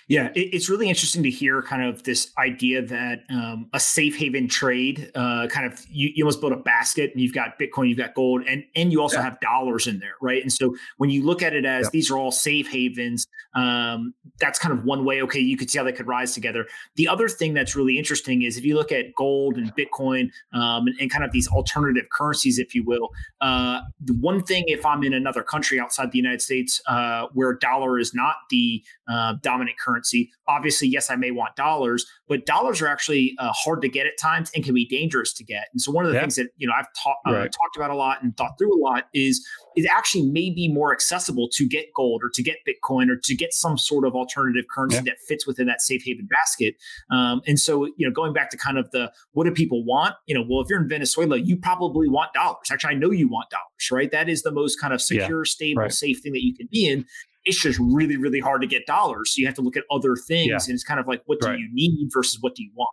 Yeah, 0.07 0.27
it, 0.35 0.53
it's 0.53 0.69
really 0.69 0.87
interesting 0.87 1.23
to 1.23 1.31
hear 1.31 1.63
kind 1.63 1.83
of 1.83 2.03
this 2.03 2.31
idea 2.37 2.83
that 2.83 3.23
um, 3.31 3.69
a 3.73 3.79
safe 3.79 4.15
haven 4.15 4.47
trade, 4.47 5.11
uh, 5.15 5.47
kind 5.47 5.71
of 5.71 5.83
you, 5.89 6.11
you, 6.13 6.23
almost 6.23 6.41
build 6.41 6.53
a 6.53 6.57
basket 6.57 7.11
and 7.11 7.21
you've 7.21 7.33
got 7.33 7.57
Bitcoin, 7.57 7.89
you've 7.89 7.97
got 7.97 8.13
gold, 8.13 8.43
and 8.47 8.63
and 8.75 8.91
you 8.91 9.01
also 9.01 9.17
yeah. 9.17 9.23
have 9.23 9.39
dollars 9.39 9.87
in 9.87 9.97
there, 9.97 10.13
right? 10.21 10.43
And 10.43 10.53
so 10.53 10.75
when 10.97 11.09
you 11.09 11.23
look 11.23 11.41
at 11.41 11.53
it 11.53 11.65
as 11.65 11.85
yeah. 11.85 11.89
these 11.91 12.11
are 12.11 12.17
all 12.19 12.31
safe 12.31 12.69
havens, 12.69 13.25
um, 13.55 14.13
that's 14.39 14.59
kind 14.59 14.77
of 14.77 14.83
one 14.83 15.05
way. 15.05 15.23
Okay, 15.23 15.39
you 15.39 15.57
could 15.57 15.71
see 15.71 15.79
how 15.79 15.83
they 15.83 15.91
could 15.91 16.07
rise 16.07 16.35
together. 16.35 16.67
The 16.97 17.07
other 17.07 17.27
thing 17.27 17.55
that's 17.55 17.75
really 17.75 17.97
interesting 17.97 18.43
is 18.43 18.57
if 18.57 18.63
you 18.63 18.75
look 18.75 18.91
at 18.91 19.15
gold 19.15 19.57
and 19.57 19.75
Bitcoin 19.75 20.29
um, 20.53 20.85
and, 20.85 20.95
and, 20.99 21.09
kind 21.09 21.23
of 21.23 21.31
these 21.31 21.47
alternative 21.47 22.05
currencies, 22.11 22.59
if 22.59 22.75
you 22.75 22.83
will. 22.83 23.09
Uh, 23.41 23.81
the 24.01 24.13
one 24.13 24.43
thing, 24.43 24.65
if 24.67 24.85
I'm 24.85 25.03
in 25.03 25.13
another 25.13 25.41
country 25.41 25.79
outside 25.79 26.11
the 26.11 26.17
United 26.19 26.41
States 26.41 26.79
uh, 26.87 27.27
where 27.33 27.53
dollar 27.53 27.97
is 27.97 28.13
not 28.13 28.35
the 28.51 28.83
uh, 29.07 29.35
dominant 29.41 29.79
currency 29.79 29.94
currency. 29.95 30.31
Obviously, 30.47 30.87
yes, 30.87 31.09
I 31.09 31.15
may 31.15 31.31
want 31.31 31.55
dollars, 31.55 32.05
but 32.27 32.45
dollars 32.45 32.81
are 32.81 32.87
actually 32.87 33.35
uh, 33.39 33.51
hard 33.53 33.81
to 33.81 33.89
get 33.89 34.05
at 34.05 34.17
times 34.19 34.51
and 34.55 34.63
can 34.63 34.73
be 34.73 34.85
dangerous 34.85 35.33
to 35.33 35.43
get. 35.43 35.67
And 35.71 35.81
so, 35.81 35.91
one 35.91 36.05
of 36.05 36.11
the 36.11 36.15
yeah. 36.15 36.21
things 36.21 36.35
that 36.35 36.47
you 36.57 36.67
know 36.67 36.73
I've 36.77 36.87
ta- 37.01 37.17
uh, 37.25 37.43
talked 37.43 37.75
about 37.75 37.89
a 37.89 37.95
lot 37.95 38.21
and 38.21 38.35
thought 38.37 38.57
through 38.57 38.75
a 38.75 38.81
lot 38.81 39.05
is 39.13 39.45
it 39.75 39.89
actually 39.91 40.23
may 40.23 40.49
be 40.49 40.67
more 40.67 40.93
accessible 40.93 41.49
to 41.53 41.67
get 41.67 41.87
gold 41.95 42.21
or 42.23 42.29
to 42.33 42.43
get 42.43 42.57
Bitcoin 42.67 43.09
or 43.09 43.17
to 43.17 43.35
get 43.35 43.53
some 43.53 43.77
sort 43.77 44.05
of 44.05 44.15
alternative 44.15 44.65
currency 44.73 44.97
yeah. 44.97 45.03
that 45.03 45.17
fits 45.27 45.45
within 45.45 45.67
that 45.67 45.81
safe 45.81 46.03
haven 46.05 46.27
basket. 46.27 46.75
Um, 47.11 47.41
and 47.47 47.59
so, 47.59 47.85
you 47.97 48.07
know, 48.07 48.11
going 48.11 48.33
back 48.33 48.49
to 48.51 48.57
kind 48.57 48.77
of 48.77 48.89
the 48.91 49.11
what 49.33 49.45
do 49.45 49.51
people 49.51 49.83
want? 49.83 50.15
You 50.27 50.35
know, 50.35 50.45
well, 50.47 50.61
if 50.61 50.69
you're 50.69 50.81
in 50.81 50.87
Venezuela, 50.87 51.37
you 51.37 51.57
probably 51.57 52.07
want 52.07 52.33
dollars. 52.33 52.67
Actually, 52.71 52.95
I 52.95 52.97
know 52.97 53.11
you 53.11 53.27
want 53.27 53.49
dollars, 53.49 53.91
right? 53.91 54.11
That 54.11 54.29
is 54.29 54.43
the 54.43 54.51
most 54.51 54.79
kind 54.79 54.93
of 54.93 55.01
secure, 55.01 55.41
yeah. 55.41 55.49
stable, 55.49 55.81
right. 55.81 55.91
safe 55.91 56.21
thing 56.21 56.33
that 56.33 56.43
you 56.43 56.55
can 56.55 56.67
be 56.71 56.87
in 56.87 57.05
it's 57.45 57.61
just 57.61 57.79
really, 57.79 58.17
really 58.17 58.39
hard 58.39 58.61
to 58.61 58.67
get 58.67 58.85
dollars. 58.85 59.33
So 59.33 59.39
you 59.39 59.45
have 59.45 59.55
to 59.55 59.61
look 59.61 59.77
at 59.77 59.83
other 59.91 60.15
things. 60.15 60.47
Yeah. 60.47 60.57
And 60.65 60.73
it's 60.73 60.83
kind 60.83 60.99
of 60.99 61.07
like, 61.07 61.21
what 61.25 61.39
do 61.39 61.47
right. 61.47 61.59
you 61.59 61.69
need 61.71 62.09
versus 62.13 62.39
what 62.41 62.55
do 62.55 62.63
you 62.63 62.71
want? 62.75 62.89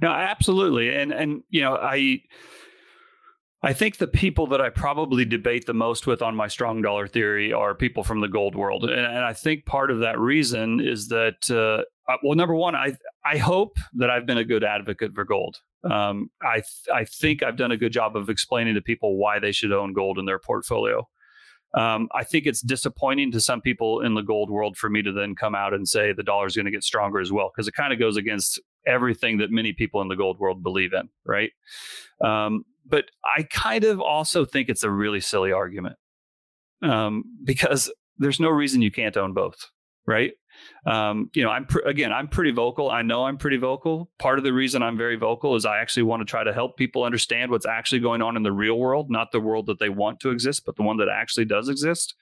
No, 0.00 0.08
absolutely. 0.08 0.94
And, 0.94 1.12
and, 1.12 1.42
you 1.48 1.62
know, 1.62 1.76
I, 1.76 2.20
I 3.64 3.72
think 3.72 3.96
the 3.96 4.06
people 4.06 4.46
that 4.48 4.60
I 4.60 4.68
probably 4.68 5.24
debate 5.24 5.64
the 5.64 5.72
most 5.72 6.06
with 6.06 6.20
on 6.20 6.36
my 6.36 6.48
strong 6.48 6.82
dollar 6.82 7.08
theory 7.08 7.50
are 7.50 7.74
people 7.74 8.04
from 8.04 8.20
the 8.20 8.28
gold 8.28 8.54
world, 8.54 8.84
and, 8.84 8.92
and 8.92 9.24
I 9.24 9.32
think 9.32 9.64
part 9.64 9.90
of 9.90 10.00
that 10.00 10.18
reason 10.18 10.80
is 10.80 11.08
that 11.08 11.50
uh, 11.50 11.82
uh, 12.12 12.16
well, 12.22 12.36
number 12.36 12.54
one, 12.54 12.74
I 12.74 12.92
I 13.24 13.38
hope 13.38 13.78
that 13.94 14.10
I've 14.10 14.26
been 14.26 14.36
a 14.36 14.44
good 14.44 14.64
advocate 14.64 15.14
for 15.14 15.24
gold. 15.24 15.62
Um, 15.90 16.28
I 16.42 16.56
th- 16.56 16.88
I 16.92 17.06
think 17.06 17.42
I've 17.42 17.56
done 17.56 17.72
a 17.72 17.78
good 17.78 17.92
job 17.92 18.18
of 18.18 18.28
explaining 18.28 18.74
to 18.74 18.82
people 18.82 19.16
why 19.16 19.38
they 19.38 19.52
should 19.52 19.72
own 19.72 19.94
gold 19.94 20.18
in 20.18 20.26
their 20.26 20.38
portfolio. 20.38 21.08
Um, 21.76 22.08
I 22.14 22.22
think 22.22 22.46
it's 22.46 22.60
disappointing 22.60 23.32
to 23.32 23.40
some 23.40 23.60
people 23.60 24.00
in 24.00 24.14
the 24.14 24.22
gold 24.22 24.48
world 24.48 24.76
for 24.76 24.88
me 24.88 25.02
to 25.02 25.12
then 25.12 25.34
come 25.34 25.54
out 25.54 25.74
and 25.74 25.88
say 25.88 26.12
the 26.12 26.22
dollar 26.22 26.46
is 26.46 26.54
going 26.54 26.66
to 26.66 26.70
get 26.70 26.84
stronger 26.84 27.20
as 27.20 27.32
well, 27.32 27.50
because 27.52 27.66
it 27.66 27.74
kind 27.74 27.92
of 27.92 27.98
goes 27.98 28.16
against 28.16 28.60
everything 28.86 29.38
that 29.38 29.50
many 29.50 29.72
people 29.72 30.00
in 30.00 30.08
the 30.08 30.14
gold 30.14 30.38
world 30.38 30.62
believe 30.62 30.92
in, 30.92 31.08
right? 31.24 31.50
Um, 32.24 32.64
but 32.86 33.06
I 33.24 33.42
kind 33.44 33.84
of 33.84 34.00
also 34.00 34.44
think 34.44 34.68
it's 34.68 34.84
a 34.84 34.90
really 34.90 35.20
silly 35.20 35.52
argument 35.52 35.96
um, 36.82 37.24
because 37.42 37.90
there's 38.18 38.38
no 38.38 38.50
reason 38.50 38.82
you 38.82 38.92
can't 38.92 39.16
own 39.16 39.32
both, 39.32 39.70
right? 40.06 40.32
Um, 40.86 41.30
you 41.34 41.42
know, 41.42 41.50
I'm 41.50 41.66
pr- 41.66 41.86
again, 41.86 42.12
I'm 42.12 42.28
pretty 42.28 42.50
vocal. 42.50 42.90
I 42.90 43.02
know 43.02 43.24
I'm 43.24 43.38
pretty 43.38 43.56
vocal. 43.56 44.10
Part 44.18 44.38
of 44.38 44.44
the 44.44 44.52
reason 44.52 44.82
I'm 44.82 44.98
very 44.98 45.16
vocal 45.16 45.54
is 45.56 45.64
I 45.64 45.78
actually 45.78 46.02
want 46.02 46.20
to 46.20 46.24
try 46.24 46.44
to 46.44 46.52
help 46.52 46.76
people 46.76 47.04
understand 47.04 47.50
what's 47.50 47.66
actually 47.66 48.00
going 48.00 48.22
on 48.22 48.36
in 48.36 48.42
the 48.42 48.52
real 48.52 48.78
world, 48.78 49.10
not 49.10 49.32
the 49.32 49.40
world 49.40 49.66
that 49.66 49.78
they 49.78 49.88
want 49.88 50.20
to 50.20 50.30
exist, 50.30 50.64
but 50.66 50.76
the 50.76 50.82
one 50.82 50.98
that 50.98 51.08
actually 51.08 51.46
does 51.46 51.68
exist. 51.68 52.14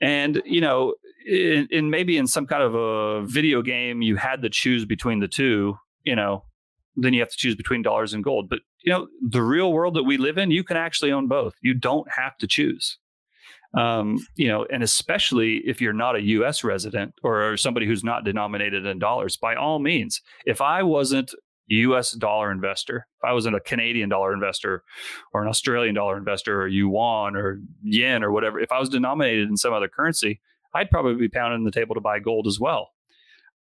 And 0.00 0.42
you 0.44 0.60
know, 0.60 0.94
in, 1.26 1.66
in 1.70 1.90
maybe 1.90 2.16
in 2.16 2.26
some 2.26 2.46
kind 2.46 2.62
of 2.62 2.74
a 2.74 3.26
video 3.26 3.62
game, 3.62 4.02
you 4.02 4.16
had 4.16 4.42
to 4.42 4.50
choose 4.50 4.84
between 4.84 5.20
the 5.20 5.28
two. 5.28 5.76
You 6.04 6.16
know, 6.16 6.44
then 6.96 7.14
you 7.14 7.20
have 7.20 7.30
to 7.30 7.36
choose 7.36 7.54
between 7.54 7.82
dollars 7.82 8.14
and 8.14 8.22
gold. 8.22 8.48
But 8.48 8.60
you 8.84 8.92
know, 8.92 9.08
the 9.28 9.42
real 9.42 9.72
world 9.72 9.94
that 9.94 10.02
we 10.04 10.18
live 10.18 10.38
in, 10.38 10.50
you 10.50 10.64
can 10.64 10.76
actually 10.76 11.12
own 11.12 11.28
both. 11.28 11.54
You 11.62 11.74
don't 11.74 12.10
have 12.12 12.36
to 12.38 12.46
choose 12.46 12.98
um, 13.74 14.18
you 14.36 14.48
know, 14.48 14.66
and 14.70 14.82
especially 14.82 15.62
if 15.64 15.80
you're 15.80 15.92
not 15.92 16.16
a 16.16 16.22
U.S. 16.22 16.62
resident 16.62 17.14
or 17.22 17.56
somebody 17.56 17.86
who's 17.86 18.04
not 18.04 18.24
denominated 18.24 18.84
in 18.84 18.98
dollars, 18.98 19.36
by 19.36 19.54
all 19.54 19.78
means, 19.78 20.20
if 20.44 20.60
I 20.60 20.82
wasn't 20.82 21.32
U.S. 21.68 22.12
dollar 22.12 22.50
investor, 22.50 23.06
if 23.22 23.28
I 23.28 23.32
wasn't 23.32 23.56
a 23.56 23.60
Canadian 23.60 24.08
dollar 24.08 24.34
investor 24.34 24.82
or 25.32 25.42
an 25.42 25.48
Australian 25.48 25.94
dollar 25.94 26.18
investor 26.18 26.60
or 26.60 26.68
yuan 26.68 27.34
or 27.34 27.60
yen 27.82 28.22
or 28.22 28.30
whatever, 28.30 28.60
if 28.60 28.70
I 28.72 28.78
was 28.78 28.90
denominated 28.90 29.48
in 29.48 29.56
some 29.56 29.72
other 29.72 29.88
currency, 29.88 30.40
I'd 30.74 30.90
probably 30.90 31.14
be 31.14 31.28
pounding 31.28 31.64
the 31.64 31.70
table 31.70 31.94
to 31.94 32.00
buy 32.00 32.18
gold 32.18 32.46
as 32.46 32.58
well. 32.60 32.90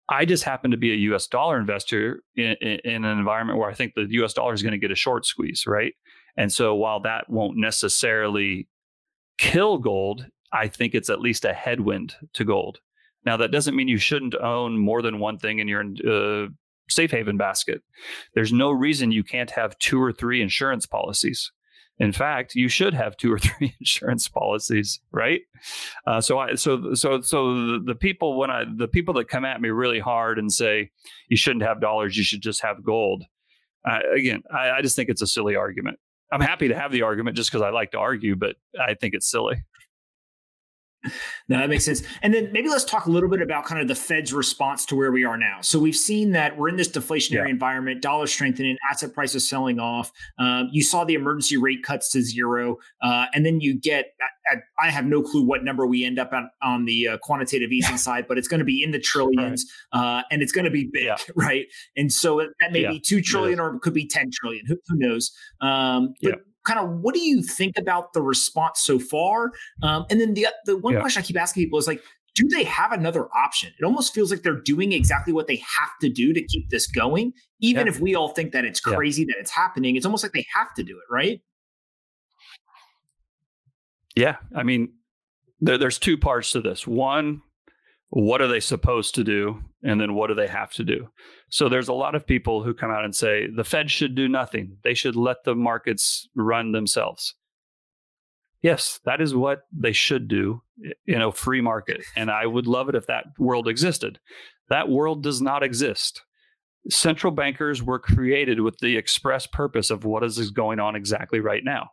I 0.08 0.24
just 0.24 0.44
happen 0.44 0.70
to 0.72 0.76
be 0.76 0.92
a 0.92 0.96
U.S. 0.96 1.26
dollar 1.26 1.58
investor 1.58 2.22
in, 2.34 2.56
in, 2.60 2.78
in 2.84 3.04
an 3.04 3.18
environment 3.18 3.58
where 3.58 3.70
I 3.70 3.74
think 3.74 3.92
the 3.94 4.06
U.S. 4.10 4.32
dollar 4.32 4.52
is 4.52 4.62
going 4.62 4.72
to 4.72 4.78
get 4.78 4.90
a 4.90 4.96
short 4.96 5.26
squeeze, 5.26 5.64
right? 5.66 5.92
And 6.36 6.52
so 6.52 6.74
while 6.74 7.00
that 7.00 7.28
won't 7.28 7.56
necessarily 7.56 8.68
kill 9.38 9.78
gold, 9.78 10.26
I 10.52 10.68
think 10.68 10.94
it's 10.94 11.10
at 11.10 11.20
least 11.20 11.44
a 11.44 11.52
headwind 11.52 12.14
to 12.34 12.44
gold. 12.44 12.80
Now, 13.24 13.36
that 13.36 13.52
doesn't 13.52 13.76
mean 13.76 13.88
you 13.88 13.98
shouldn't 13.98 14.34
own 14.34 14.78
more 14.78 15.00
than 15.02 15.18
one 15.18 15.38
thing 15.38 15.60
in 15.60 15.68
your 15.68 15.84
uh, 16.06 16.48
safe 16.90 17.10
haven 17.10 17.36
basket. 17.36 17.82
There's 18.34 18.52
no 18.52 18.70
reason 18.70 19.12
you 19.12 19.24
can't 19.24 19.50
have 19.50 19.78
two 19.78 20.02
or 20.02 20.12
three 20.12 20.42
insurance 20.42 20.86
policies. 20.86 21.52
In 21.98 22.10
fact, 22.10 22.54
you 22.54 22.68
should 22.68 22.94
have 22.94 23.16
two 23.16 23.32
or 23.32 23.38
three 23.38 23.74
insurance 23.78 24.28
policies, 24.28 25.00
right? 25.12 25.42
Uh, 26.06 26.20
so, 26.20 26.38
I, 26.38 26.54
so, 26.54 26.94
so, 26.94 27.20
so 27.20 27.78
the, 27.78 27.94
people 27.94 28.38
when 28.38 28.50
I 28.50 28.64
the 28.76 28.88
people 28.88 29.14
that 29.14 29.28
come 29.28 29.44
at 29.44 29.60
me 29.60 29.70
really 29.70 30.00
hard 30.00 30.38
and 30.38 30.52
say 30.52 30.90
you 31.28 31.36
shouldn't 31.36 31.64
have 31.64 31.80
dollars, 31.80 32.16
you 32.16 32.24
should 32.24 32.42
just 32.42 32.62
have 32.62 32.82
gold. 32.82 33.24
Uh, 33.88 33.98
again, 34.14 34.42
I, 34.52 34.70
I 34.70 34.82
just 34.82 34.96
think 34.96 35.08
it's 35.08 35.22
a 35.22 35.26
silly 35.26 35.56
argument. 35.56 35.98
I'm 36.32 36.40
happy 36.40 36.68
to 36.68 36.74
have 36.74 36.90
the 36.90 37.02
argument 37.02 37.36
just 37.36 37.50
because 37.50 37.62
I 37.62 37.68
like 37.70 37.90
to 37.90 37.98
argue, 37.98 38.34
but 38.34 38.56
I 38.80 38.94
think 38.94 39.14
it's 39.14 39.30
silly. 39.30 39.62
No, 41.48 41.58
that 41.58 41.68
makes 41.68 41.84
sense. 41.84 42.02
And 42.22 42.32
then 42.32 42.50
maybe 42.52 42.68
let's 42.68 42.84
talk 42.84 43.06
a 43.06 43.10
little 43.10 43.28
bit 43.28 43.42
about 43.42 43.64
kind 43.64 43.80
of 43.80 43.88
the 43.88 43.94
Fed's 43.94 44.32
response 44.32 44.86
to 44.86 44.96
where 44.96 45.10
we 45.10 45.24
are 45.24 45.36
now. 45.36 45.58
So 45.60 45.78
we've 45.78 45.96
seen 45.96 46.32
that 46.32 46.56
we're 46.56 46.68
in 46.68 46.76
this 46.76 46.88
deflationary 46.88 47.46
yeah. 47.46 47.50
environment, 47.50 48.02
dollar 48.02 48.26
strengthening, 48.26 48.76
asset 48.90 49.12
prices 49.12 49.48
selling 49.48 49.80
off. 49.80 50.12
Um, 50.38 50.68
you 50.72 50.82
saw 50.82 51.04
the 51.04 51.14
emergency 51.14 51.56
rate 51.56 51.82
cuts 51.82 52.10
to 52.12 52.22
zero, 52.22 52.78
uh, 53.02 53.26
and 53.34 53.44
then 53.44 53.60
you 53.60 53.78
get. 53.78 54.14
I 54.80 54.90
have 54.90 55.06
no 55.06 55.22
clue 55.22 55.44
what 55.44 55.62
number 55.62 55.86
we 55.86 56.04
end 56.04 56.18
up 56.18 56.32
on 56.32 56.50
on 56.62 56.84
the 56.84 57.08
uh, 57.08 57.18
quantitative 57.18 57.70
easing 57.72 57.96
side, 57.96 58.26
but 58.28 58.38
it's 58.38 58.48
going 58.48 58.60
to 58.60 58.64
be 58.64 58.82
in 58.82 58.90
the 58.90 58.98
trillions, 58.98 59.70
right. 59.94 60.18
uh, 60.18 60.22
and 60.30 60.42
it's 60.42 60.52
going 60.52 60.64
to 60.64 60.70
be 60.70 60.88
big, 60.92 61.04
yeah. 61.04 61.16
right? 61.36 61.66
And 61.96 62.12
so 62.12 62.38
that 62.38 62.72
may 62.72 62.82
yeah. 62.82 62.90
be 62.90 63.00
two 63.00 63.20
trillion, 63.20 63.60
or 63.60 63.74
it 63.74 63.82
could 63.82 63.94
be 63.94 64.06
ten 64.06 64.30
trillion. 64.32 64.66
Who, 64.66 64.76
who 64.88 64.98
knows? 64.98 65.32
Um, 65.60 66.14
but 66.22 66.40
kind 66.64 66.78
of 66.78 67.00
what 67.00 67.14
do 67.14 67.20
you 67.20 67.42
think 67.42 67.78
about 67.78 68.12
the 68.12 68.22
response 68.22 68.80
so 68.80 68.98
far? 68.98 69.52
Um, 69.82 70.06
and 70.10 70.20
then 70.20 70.34
the 70.34 70.48
the 70.66 70.76
one 70.76 70.94
yeah. 70.94 71.00
question 71.00 71.20
I 71.20 71.26
keep 71.26 71.38
asking 71.38 71.64
people 71.64 71.78
is 71.78 71.86
like, 71.86 72.02
do 72.34 72.48
they 72.48 72.64
have 72.64 72.92
another 72.92 73.28
option? 73.34 73.72
It 73.78 73.84
almost 73.84 74.14
feels 74.14 74.30
like 74.30 74.42
they're 74.42 74.60
doing 74.60 74.92
exactly 74.92 75.32
what 75.32 75.46
they 75.46 75.56
have 75.56 75.90
to 76.00 76.08
do 76.08 76.32
to 76.32 76.42
keep 76.42 76.70
this 76.70 76.86
going, 76.86 77.32
even 77.60 77.86
yeah. 77.86 77.92
if 77.92 78.00
we 78.00 78.14
all 78.14 78.28
think 78.30 78.52
that 78.52 78.64
it's 78.64 78.80
crazy 78.80 79.22
yeah. 79.22 79.34
that 79.34 79.40
it's 79.40 79.50
happening. 79.50 79.96
It's 79.96 80.06
almost 80.06 80.24
like 80.24 80.32
they 80.32 80.46
have 80.54 80.72
to 80.74 80.82
do 80.82 80.92
it, 80.92 81.12
right? 81.12 81.40
Yeah, 84.14 84.36
I 84.54 84.62
mean, 84.62 84.92
there, 85.60 85.78
there's 85.78 85.98
two 85.98 86.18
parts 86.18 86.52
to 86.52 86.60
this. 86.60 86.86
One, 86.86 87.42
what 88.14 88.42
are 88.42 88.48
they 88.48 88.60
supposed 88.60 89.14
to 89.14 89.24
do? 89.24 89.58
And 89.82 89.98
then 89.98 90.14
what 90.14 90.26
do 90.26 90.34
they 90.34 90.46
have 90.46 90.70
to 90.74 90.84
do? 90.84 91.08
So 91.48 91.70
there's 91.70 91.88
a 91.88 91.94
lot 91.94 92.14
of 92.14 92.26
people 92.26 92.62
who 92.62 92.74
come 92.74 92.90
out 92.90 93.06
and 93.06 93.16
say 93.16 93.46
the 93.46 93.64
fed 93.64 93.90
should 93.90 94.14
do 94.14 94.28
nothing. 94.28 94.76
They 94.84 94.92
should 94.92 95.16
let 95.16 95.44
the 95.44 95.54
markets 95.54 96.28
run 96.34 96.72
themselves. 96.72 97.34
Yes 98.60 99.00
that 99.06 99.22
is 99.22 99.34
what 99.34 99.62
they 99.72 99.92
should 99.92 100.28
do 100.28 100.60
in 101.06 101.22
a 101.22 101.32
free 101.32 101.62
market. 101.62 102.04
And 102.14 102.30
i 102.30 102.46
would 102.46 102.66
love 102.66 102.90
it 102.90 102.94
if 102.94 103.06
that 103.06 103.24
world 103.38 103.66
existed. 103.66 104.20
That 104.68 104.90
world 104.90 105.22
does 105.22 105.40
not 105.40 105.62
exist. 105.62 106.22
Central 106.90 107.32
bankers 107.32 107.82
were 107.82 107.98
created 107.98 108.60
with 108.60 108.76
the 108.80 108.98
express 108.98 109.46
purpose 109.46 109.88
of 109.88 110.04
what 110.04 110.22
is 110.22 110.50
going 110.50 110.80
on 110.80 110.96
exactly 110.96 111.40
right 111.40 111.64
now. 111.64 111.92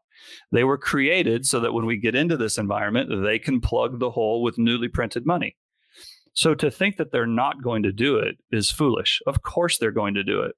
They 0.51 0.65
were 0.65 0.78
created 0.78 1.45
so 1.45 1.61
that 1.61 1.74
when 1.74 1.86
we 1.86 1.95
get 1.95 2.13
into 2.13 2.36
this 2.36 2.57
environment 2.57 3.24
they 3.24 3.39
can 3.39 3.61
plug 3.61 3.99
the 3.99 4.11
hole 4.11 4.43
with 4.43 4.57
newly 4.57 4.89
printed 4.89 5.26
money 5.26 5.55
so 6.34 6.55
to 6.55 6.71
think 6.71 6.97
that 6.97 7.11
they're 7.11 7.25
not 7.25 7.63
going 7.63 7.84
to 7.84 7.91
do 7.91 8.17
it 8.17 8.38
is 8.51 8.71
foolish. 8.71 9.21
Of 9.27 9.41
course 9.41 9.77
they're 9.77 9.91
going 9.91 10.13
to 10.15 10.23
do 10.23 10.41
it. 10.41 10.55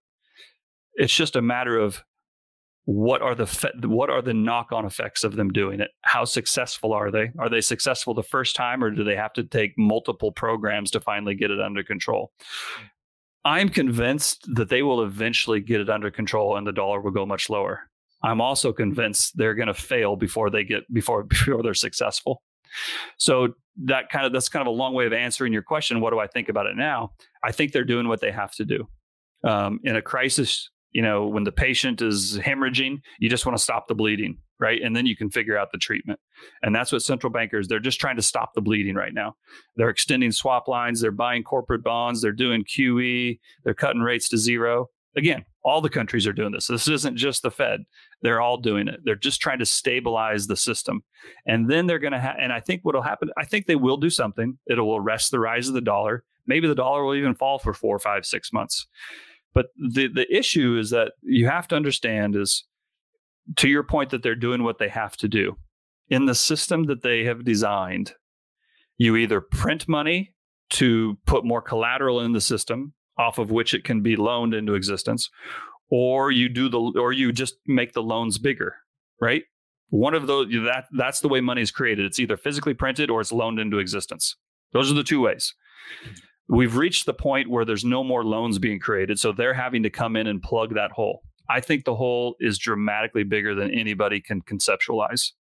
It's 0.95 1.15
just 1.15 1.35
a 1.35 1.41
matter 1.41 1.77
of 1.77 2.03
what 2.85 3.21
are 3.21 3.35
the 3.35 3.45
fe- 3.45 3.71
what 3.83 4.09
are 4.09 4.21
the 4.21 4.33
knock-on 4.33 4.85
effects 4.85 5.23
of 5.23 5.35
them 5.35 5.51
doing 5.51 5.79
it? 5.79 5.91
How 6.01 6.25
successful 6.25 6.93
are 6.93 7.11
they? 7.11 7.31
Are 7.39 7.49
they 7.49 7.61
successful 7.61 8.13
the 8.13 8.23
first 8.23 8.55
time 8.55 8.83
or 8.83 8.89
do 8.89 9.03
they 9.03 9.15
have 9.15 9.33
to 9.33 9.43
take 9.43 9.73
multiple 9.77 10.31
programs 10.31 10.91
to 10.91 10.99
finally 10.99 11.35
get 11.35 11.51
it 11.51 11.61
under 11.61 11.83
control? 11.83 12.31
I'm 13.45 13.69
convinced 13.69 14.47
that 14.55 14.69
they 14.69 14.83
will 14.83 15.03
eventually 15.03 15.61
get 15.61 15.81
it 15.81 15.89
under 15.89 16.11
control 16.11 16.57
and 16.57 16.65
the 16.65 16.71
dollar 16.71 17.01
will 17.01 17.11
go 17.11 17.25
much 17.25 17.49
lower. 17.49 17.89
I'm 18.23 18.41
also 18.41 18.71
convinced 18.71 19.37
they're 19.37 19.55
going 19.55 19.67
to 19.67 19.73
fail 19.73 20.15
before 20.15 20.49
they 20.49 20.63
get 20.63 20.91
before 20.93 21.23
before 21.29 21.63
they're 21.63 21.73
successful. 21.73 22.41
So 23.17 23.55
that 23.85 24.09
kind 24.09 24.25
of 24.25 24.33
that's 24.33 24.49
kind 24.49 24.61
of 24.61 24.67
a 24.67 24.75
long 24.75 24.93
way 24.93 25.05
of 25.05 25.13
answering 25.13 25.53
your 25.53 25.61
question. 25.61 26.01
What 26.01 26.11
do 26.11 26.19
I 26.19 26.27
think 26.27 26.49
about 26.49 26.65
it 26.67 26.75
now? 26.75 27.11
I 27.43 27.51
think 27.51 27.71
they're 27.71 27.83
doing 27.83 28.07
what 28.07 28.21
they 28.21 28.31
have 28.31 28.51
to 28.55 28.65
do. 28.65 28.87
Um, 29.43 29.79
in 29.83 29.95
a 29.95 30.01
crisis, 30.01 30.69
you 30.91 31.01
know, 31.01 31.25
when 31.27 31.43
the 31.43 31.51
patient 31.51 32.01
is 32.01 32.37
hemorrhaging, 32.37 32.97
you 33.19 33.29
just 33.29 33.45
want 33.45 33.57
to 33.57 33.63
stop 33.63 33.87
the 33.87 33.95
bleeding, 33.95 34.37
right? 34.59 34.81
And 34.81 34.95
then 34.95 35.05
you 35.05 35.15
can 35.15 35.29
figure 35.29 35.57
out 35.57 35.71
the 35.71 35.77
treatment. 35.77 36.19
And 36.61 36.75
that's 36.75 36.91
what 36.91 37.01
central 37.01 37.31
bankers, 37.31 37.67
they're 37.67 37.79
just 37.79 37.99
trying 37.99 38.17
to 38.17 38.21
stop 38.21 38.53
the 38.53 38.61
bleeding 38.61 38.95
right 38.95 39.13
now. 39.13 39.35
They're 39.77 39.89
extending 39.89 40.31
swap 40.31 40.67
lines, 40.67 41.01
they're 41.01 41.11
buying 41.11 41.43
corporate 41.43 41.83
bonds, 41.83 42.21
they're 42.21 42.31
doing 42.31 42.63
QE, 42.65 43.39
they're 43.63 43.73
cutting 43.73 44.01
rates 44.01 44.29
to 44.29 44.37
zero. 44.37 44.87
Again, 45.15 45.45
all 45.63 45.81
the 45.81 45.89
countries 45.89 46.27
are 46.27 46.33
doing 46.33 46.51
this. 46.51 46.67
This 46.67 46.87
isn't 46.87 47.17
just 47.17 47.43
the 47.43 47.51
Fed. 47.51 47.81
They're 48.21 48.41
all 48.41 48.57
doing 48.57 48.87
it. 48.87 48.99
They're 49.03 49.15
just 49.15 49.41
trying 49.41 49.59
to 49.59 49.65
stabilize 49.65 50.47
the 50.47 50.55
system. 50.55 51.03
And 51.45 51.69
then 51.69 51.87
they're 51.87 51.99
going 51.99 52.13
to 52.13 52.19
have, 52.19 52.35
and 52.39 52.53
I 52.53 52.59
think 52.59 52.81
what 52.83 52.95
will 52.95 53.01
happen, 53.01 53.29
I 53.37 53.45
think 53.45 53.65
they 53.65 53.75
will 53.75 53.97
do 53.97 54.09
something. 54.09 54.57
It 54.67 54.79
will 54.79 54.97
arrest 54.97 55.31
the 55.31 55.39
rise 55.39 55.67
of 55.67 55.73
the 55.73 55.81
dollar. 55.81 56.23
Maybe 56.45 56.67
the 56.67 56.75
dollar 56.75 57.03
will 57.03 57.15
even 57.15 57.35
fall 57.35 57.59
for 57.59 57.73
four, 57.73 57.97
five, 57.99 58.25
six 58.25 58.53
months. 58.53 58.87
But 59.53 59.67
the, 59.75 60.07
the 60.07 60.33
issue 60.33 60.77
is 60.77 60.91
that 60.91 61.13
you 61.21 61.47
have 61.47 61.67
to 61.69 61.75
understand 61.75 62.35
is 62.35 62.65
to 63.57 63.67
your 63.67 63.83
point 63.83 64.11
that 64.11 64.23
they're 64.23 64.35
doing 64.35 64.63
what 64.63 64.77
they 64.77 64.89
have 64.89 65.17
to 65.17 65.27
do. 65.27 65.57
In 66.09 66.25
the 66.25 66.35
system 66.35 66.85
that 66.85 67.03
they 67.03 67.23
have 67.23 67.43
designed, 67.43 68.13
you 68.97 69.15
either 69.15 69.41
print 69.41 69.87
money 69.87 70.33
to 70.71 71.17
put 71.25 71.43
more 71.43 71.61
collateral 71.61 72.21
in 72.21 72.33
the 72.33 72.41
system 72.41 72.93
off 73.17 73.37
of 73.37 73.51
which 73.51 73.73
it 73.73 73.83
can 73.83 74.01
be 74.01 74.15
loaned 74.15 74.53
into 74.53 74.73
existence 74.73 75.29
or 75.91 76.31
you 76.31 76.49
do 76.49 76.69
the 76.69 76.79
or 76.99 77.13
you 77.13 77.31
just 77.31 77.55
make 77.67 77.93
the 77.93 78.01
loans 78.01 78.39
bigger 78.39 78.75
right? 79.21 79.43
One 79.89 80.13
of 80.13 80.27
those 80.27 80.47
that 80.65 80.85
that's 80.91 81.21
the 81.21 81.29
way 81.29 81.39
money 81.39 81.61
is 81.61 81.71
created. 81.71 82.05
It's 82.05 82.19
either 82.19 82.35
physically 82.35 82.73
printed 82.73 83.09
or 83.09 83.21
it's 83.21 83.31
loaned 83.31 83.59
into 83.59 83.77
existence. 83.77 84.35
Those 84.73 84.91
are 84.91 84.95
the 84.95 85.03
two 85.03 85.21
ways. 85.21 85.53
We've 86.49 86.75
reached 86.75 87.05
the 87.05 87.13
point 87.13 87.49
where 87.49 87.63
there's 87.63 87.85
no 87.85 88.03
more 88.03 88.25
loans 88.25 88.59
being 88.59 88.79
created 88.79 89.19
so 89.19 89.31
they're 89.31 89.53
having 89.53 89.83
to 89.83 89.89
come 89.89 90.17
in 90.17 90.27
and 90.27 90.41
plug 90.41 90.73
that 90.73 90.91
hole. 90.91 91.21
I 91.49 91.61
think 91.61 91.85
the 91.85 91.95
hole 91.95 92.35
is 92.39 92.57
dramatically 92.57 93.23
bigger 93.23 93.53
than 93.53 93.71
anybody 93.71 94.19
can 94.21 94.41
conceptualize. 94.41 95.31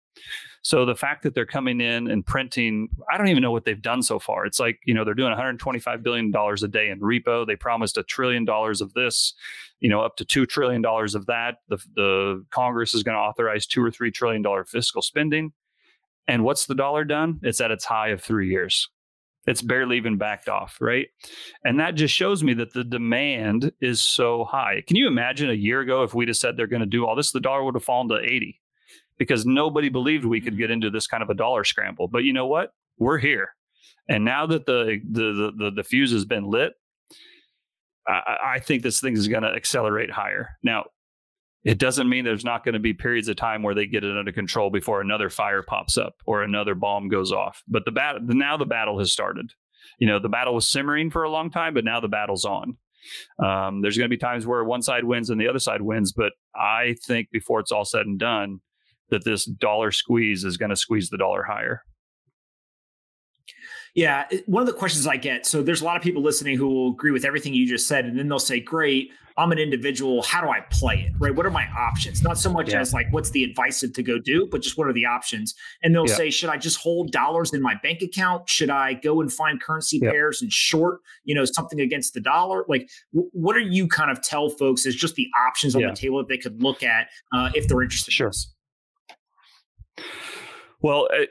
So 0.63 0.85
the 0.85 0.95
fact 0.95 1.23
that 1.23 1.35
they're 1.35 1.47
coming 1.47 1.81
in 1.81 2.11
and 2.11 2.25
printing, 2.25 2.89
I 3.11 3.17
don't 3.17 3.29
even 3.29 3.43
know 3.43 3.51
what 3.51 3.65
they've 3.65 3.81
done 3.81 4.03
so 4.03 4.19
far. 4.19 4.45
It's 4.45 4.61
like, 4.61 4.79
you 4.85 4.93
know, 4.93 5.05
they're 5.05 5.15
doing 5.15 5.31
125 5.31 6.03
billion 6.03 6.31
dollars 6.31 6.63
a 6.63 6.69
day 6.69 6.91
in 6.91 7.01
repo. 7.01 7.47
They 7.47 7.57
promised 7.57 7.97
a 7.97 8.03
trillion 8.03 8.45
dollars 8.45 8.81
of 8.81 8.93
this, 8.93 9.33
you 9.81 9.89
know, 9.89 10.03
up 10.03 10.17
to 10.17 10.25
2 10.25 10.47
trillion 10.47 10.83
dollars 10.83 11.15
of 11.15 11.27
that. 11.27 11.59
The 11.69 11.79
the 11.95 12.45
Congress 12.51 12.95
is 12.95 13.03
going 13.03 13.15
to 13.15 13.21
authorize 13.21 13.67
2 13.67 13.83
or 13.83 13.91
3 13.91 14.11
trillion 14.11 14.43
dollar 14.43 14.65
fiscal 14.65 15.03
spending. 15.03 15.53
And 16.29 16.45
what's 16.45 16.67
the 16.67 16.75
dollar 16.75 17.05
done? 17.05 17.41
It's 17.43 17.61
at 17.61 17.71
its 17.71 17.85
high 17.85 18.09
of 18.09 18.23
3 18.23 18.49
years. 18.49 18.89
It's 19.47 19.63
barely 19.63 19.97
even 19.97 20.19
backed 20.19 20.51
off, 20.51 20.77
right? 20.83 21.09
And 21.65 21.81
that 21.81 21.95
just 21.95 22.15
shows 22.15 22.45
me 22.45 22.53
that 22.55 22.75
the 22.75 22.85
demand 22.85 23.73
is 23.81 24.03
so 24.03 24.45
high. 24.45 24.83
Can 24.87 24.97
you 24.97 25.09
imagine 25.09 25.49
a 25.49 25.55
year 25.55 25.81
ago 25.81 26.03
if 26.03 26.13
we'd 26.13 26.29
have 26.29 26.37
said 26.37 26.57
they're 26.57 26.67
going 26.67 26.81
to 26.81 26.87
do 26.87 27.07
all 27.07 27.17
this, 27.17 27.33
the 27.33 27.41
dollar 27.41 27.65
would 27.65 27.75
have 27.75 27.83
fallen 27.83 28.09
to 28.11 28.23
80 28.23 28.60
because 29.21 29.45
nobody 29.45 29.91
believed 29.91 30.25
we 30.25 30.41
could 30.41 30.57
get 30.57 30.71
into 30.71 30.89
this 30.89 31.07
kind 31.07 31.23
of 31.23 31.29
a 31.29 31.35
dollar 31.35 31.63
scramble. 31.63 32.09
But 32.09 32.25
you 32.25 32.33
know 32.33 32.47
what? 32.47 32.71
We're 32.99 33.19
here. 33.19 33.51
And 34.09 34.25
now 34.25 34.47
that 34.47 34.65
the 34.65 34.99
the 35.09 35.53
the, 35.57 35.71
the 35.77 35.85
fuse 35.85 36.11
has 36.11 36.25
been 36.25 36.45
lit, 36.45 36.73
I, 38.09 38.37
I 38.55 38.59
think 38.61 38.83
this 38.83 38.99
thing 38.99 39.13
is 39.13 39.29
going 39.29 39.43
to 39.43 39.51
accelerate 39.51 40.11
higher. 40.11 40.57
Now, 40.63 40.87
it 41.65 41.79
doesn't 41.79 42.09
mean 42.09 42.25
there's 42.25 42.47
not 42.47 42.65
going 42.65 42.73
to 42.73 42.81
be 42.81 42.95
periods 42.95 43.29
of 43.29 43.37
time 43.37 43.63
where 43.63 43.75
they 43.75 43.87
get 43.87 44.05
it 44.05 44.17
under 44.17 44.33
control 44.33 44.71
before 44.71 45.03
another 45.03 45.29
fire 45.29 45.63
pops 45.63 45.99
up 45.99 46.15
or 46.25 46.43
another 46.43 46.75
bomb 46.75 47.09
goes 47.09 47.31
off. 47.31 47.63
But 47.69 47.85
the 47.85 47.93
battle 47.93 48.23
now 48.23 48.57
the 48.57 48.65
battle 48.65 48.99
has 49.01 49.13
started. 49.13 49.53
You 49.99 50.07
know, 50.07 50.19
the 50.19 50.31
battle 50.31 50.55
was 50.55 50.69
simmering 50.69 51.11
for 51.11 51.25
a 51.25 51.31
long 51.31 51.51
time, 51.51 51.75
but 51.75 51.85
now 51.85 52.01
the 52.01 52.09
battle's 52.09 52.47
on. 52.47 52.79
Um, 53.39 53.83
there's 53.83 53.99
going 53.99 54.09
to 54.09 54.15
be 54.15 54.19
times 54.19 54.47
where 54.47 54.65
one 54.65 54.81
side 54.81 55.05
wins 55.05 55.29
and 55.29 55.39
the 55.39 55.49
other 55.49 55.59
side 55.59 55.83
wins, 55.83 56.11
but 56.13 56.33
I 56.55 56.97
think 57.05 57.31
before 57.31 57.61
it's 57.61 57.73
all 57.73 57.85
said 57.85 58.07
and 58.07 58.19
done, 58.19 58.61
that 59.11 59.25
this 59.25 59.45
dollar 59.45 59.91
squeeze 59.91 60.45
is 60.45 60.57
going 60.57 60.71
to 60.71 60.77
squeeze 60.77 61.11
the 61.11 61.19
dollar 61.19 61.43
higher. 61.43 61.83
Yeah, 63.95 64.27
one 64.47 64.63
of 64.63 64.69
the 64.69 64.73
questions 64.73 65.07
I 65.07 65.17
get 65.17 65.47
so 65.47 65.63
there's 65.63 65.81
a 65.81 65.85
lot 65.85 65.97
of 65.97 66.03
people 66.03 66.23
listening 66.23 66.57
who 66.57 66.69
will 66.69 66.93
agree 66.93 67.11
with 67.11 67.25
everything 67.25 67.55
you 67.55 67.67
just 67.67 67.89
said, 67.89 68.05
and 68.05 68.17
then 68.17 68.29
they'll 68.29 68.39
say, 68.39 68.61
Great, 68.61 69.11
I'm 69.37 69.53
an 69.53 69.59
individual. 69.59 70.23
How 70.23 70.41
do 70.41 70.49
I 70.49 70.61
play 70.71 71.09
it? 71.09 71.13
Right? 71.19 71.35
What 71.35 71.47
are 71.47 71.51
my 71.51 71.67
options? 71.77 72.23
Not 72.23 72.39
so 72.39 72.53
much 72.53 72.71
yeah. 72.71 72.81
as 72.81 72.93
like, 72.93 73.07
what's 73.11 73.31
the 73.31 73.43
advice 73.43 73.81
to 73.81 74.03
go 74.03 74.19
do, 74.19 74.47
but 74.51 74.61
just 74.61 74.77
what 74.77 74.87
are 74.87 74.93
the 74.93 75.07
options? 75.07 75.55
And 75.83 75.95
they'll 75.95 76.07
yeah. 76.07 76.15
say, 76.15 76.31
Should 76.31 76.51
I 76.51 76.57
just 76.57 76.79
hold 76.79 77.11
dollars 77.11 77.53
in 77.53 77.63
my 77.63 77.75
bank 77.83 78.03
account? 78.03 78.49
Should 78.49 78.71
I 78.71 78.95
go 78.95 79.21
and 79.21 79.33
find 79.33 79.61
currency 79.61 79.99
yeah. 80.01 80.11
pairs 80.11 80.43
and 80.43 80.53
short, 80.53 81.01
you 81.25 81.35
know, 81.35 81.45
something 81.45 81.81
against 81.81 82.15
the 82.15 82.21
dollar? 82.21 82.65
Like, 82.69 82.89
w- 83.13 83.31
what 83.33 83.57
are 83.57 83.61
you 83.61 83.89
kind 83.89 84.11
of 84.11 84.23
tell 84.23 84.51
folks 84.51 84.87
as 84.87 84.95
just 84.95 85.15
the 85.15 85.29
options 85.47 85.75
on 85.75 85.83
the 85.83 85.93
table 85.93 86.19
that 86.19 86.29
they 86.29 86.39
could 86.39 86.63
look 86.63 86.83
at 86.83 87.09
uh, 87.35 87.51
if 87.55 87.67
they're 87.67 87.83
interested? 87.83 88.13
Sure. 88.13 88.31
Well, 90.81 91.09
it, 91.11 91.31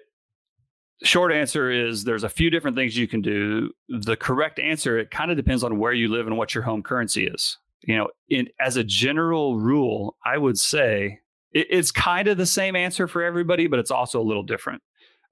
short 1.04 1.32
answer 1.32 1.72
is 1.72 2.04
there's 2.04 2.24
a 2.24 2.30
few 2.30 2.50
different 2.50 2.76
things 2.76 2.98
you 2.98 3.08
can 3.08 3.22
do. 3.22 3.72
The 3.88 4.16
correct 4.16 4.60
answer 4.60 4.98
it 4.98 5.12
kind 5.12 5.32
of 5.32 5.38
depends 5.38 5.64
on 5.64 5.80
where 5.80 5.94
you 5.94 6.08
live 6.08 6.28
and 6.28 6.38
what 6.38 6.54
your 6.54 6.64
home 6.64 6.84
currency 6.84 7.26
is. 7.26 7.58
You 7.82 7.98
know, 7.98 8.10
in 8.30 8.48
as 8.60 8.76
a 8.76 8.84
general 8.84 9.58
rule, 9.58 10.18
I 10.26 10.38
would 10.38 10.58
say 10.58 11.20
it, 11.54 11.68
it's 11.70 11.92
kind 11.92 12.28
of 12.28 12.38
the 12.38 12.46
same 12.46 12.76
answer 12.76 13.08
for 13.08 13.24
everybody, 13.24 13.68
but 13.68 13.80
it's 13.80 13.92
also 13.92 14.22
a 14.22 14.24
little 14.24 14.44
different. 14.44 14.82